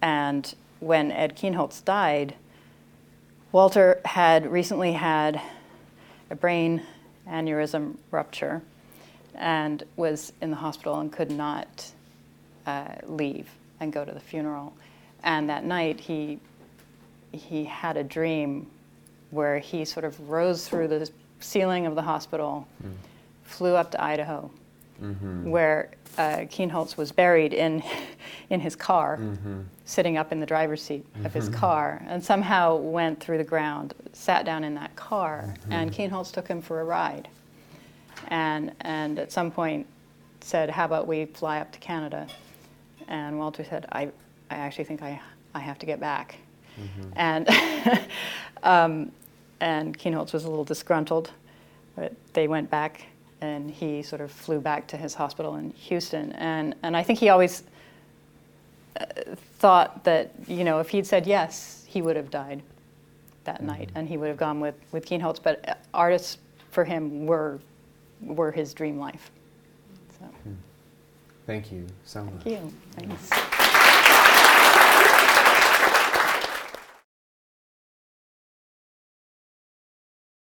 and 0.01 0.53
when 0.79 1.11
Ed 1.11 1.35
Kienholz 1.35 1.83
died, 1.83 2.35
Walter 3.51 4.01
had 4.05 4.51
recently 4.51 4.93
had 4.93 5.41
a 6.29 6.35
brain 6.35 6.81
aneurysm 7.27 7.95
rupture 8.11 8.61
and 9.33 9.83
was 9.95 10.33
in 10.41 10.49
the 10.49 10.55
hospital 10.55 10.99
and 10.99 11.11
could 11.11 11.31
not 11.31 11.91
uh, 12.65 12.95
leave 13.03 13.49
and 13.79 13.91
go 13.91 14.05
to 14.05 14.11
the 14.11 14.19
funeral. 14.19 14.73
And 15.23 15.49
that 15.49 15.63
night, 15.63 15.99
he, 15.99 16.39
he 17.31 17.65
had 17.65 17.97
a 17.97 18.03
dream 18.03 18.67
where 19.31 19.59
he 19.59 19.85
sort 19.85 20.05
of 20.05 20.29
rose 20.29 20.67
through 20.67 20.87
the 20.87 21.09
ceiling 21.39 21.85
of 21.85 21.95
the 21.95 22.01
hospital, 22.01 22.67
mm. 22.83 22.91
flew 23.43 23.75
up 23.75 23.91
to 23.91 24.03
Idaho, 24.03 24.49
mm-hmm. 25.01 25.49
where 25.49 25.91
uh, 26.17 26.45
Kienholz 26.45 26.97
was 26.97 27.11
buried 27.11 27.53
in, 27.53 27.83
in 28.49 28.59
his 28.59 28.75
car, 28.75 29.17
mm-hmm. 29.17 29.61
sitting 29.85 30.17
up 30.17 30.31
in 30.31 30.39
the 30.39 30.45
driver's 30.45 30.81
seat 30.81 31.05
mm-hmm. 31.13 31.25
of 31.25 31.33
his 31.33 31.49
mm-hmm. 31.49 31.59
car, 31.59 32.01
and 32.07 32.23
somehow 32.23 32.75
went 32.75 33.19
through 33.19 33.37
the 33.37 33.43
ground, 33.43 33.93
sat 34.13 34.45
down 34.45 34.63
in 34.63 34.75
that 34.75 34.95
car, 34.95 35.45
mm-hmm. 35.47 35.71
and 35.71 35.91
Kienholz 35.91 36.31
took 36.31 36.47
him 36.47 36.61
for 36.61 36.81
a 36.81 36.83
ride. 36.83 37.27
And, 38.29 38.73
and 38.81 39.19
at 39.19 39.31
some 39.31 39.51
point 39.51 39.85
said, 40.41 40.69
How 40.69 40.85
about 40.85 41.07
we 41.07 41.25
fly 41.25 41.59
up 41.59 41.71
to 41.73 41.79
Canada? 41.79 42.27
And 43.07 43.37
Walter 43.37 43.63
said, 43.63 43.85
I, 43.91 44.05
I 44.49 44.55
actually 44.55 44.85
think 44.85 45.01
I, 45.01 45.21
I 45.53 45.59
have 45.59 45.77
to 45.79 45.85
get 45.85 45.99
back. 45.99 46.37
Mm-hmm. 46.79 47.09
And, 47.15 48.01
um, 48.63 49.11
and 49.59 49.97
Kienholz 49.97 50.33
was 50.33 50.45
a 50.45 50.49
little 50.49 50.65
disgruntled, 50.65 51.31
but 51.95 52.13
they 52.33 52.47
went 52.47 52.69
back 52.69 53.05
and 53.45 53.71
he 53.71 54.01
sort 54.01 54.21
of 54.21 54.31
flew 54.31 54.59
back 54.59 54.87
to 54.87 54.97
his 54.97 55.13
hospital 55.13 55.55
in 55.55 55.71
Houston. 55.71 56.31
And, 56.33 56.75
and 56.83 56.97
I 56.97 57.03
think 57.03 57.19
he 57.19 57.29
always 57.29 57.63
uh, 58.99 59.05
thought 59.59 60.03
that, 60.03 60.31
you 60.47 60.63
know, 60.63 60.79
if 60.79 60.89
he'd 60.89 61.05
said 61.05 61.27
yes, 61.27 61.85
he 61.87 62.01
would 62.01 62.15
have 62.15 62.29
died 62.29 62.61
that 63.43 63.57
mm-hmm. 63.57 63.67
night 63.67 63.89
and 63.95 64.07
he 64.07 64.17
would 64.17 64.27
have 64.29 64.37
gone 64.37 64.59
with, 64.59 64.75
with 64.91 65.05
Kienholz. 65.05 65.39
But 65.41 65.67
uh, 65.69 65.75
artists 65.93 66.39
for 66.71 66.83
him 66.83 67.25
were, 67.25 67.59
were 68.21 68.51
his 68.51 68.73
dream 68.73 68.97
life. 68.97 69.31
So. 70.19 70.25
Thank 71.45 71.71
you 71.71 71.85
so 72.03 72.23
much. 72.23 72.43
Thank 72.43 72.63
you. 72.63 72.73
Thanks. 72.93 73.29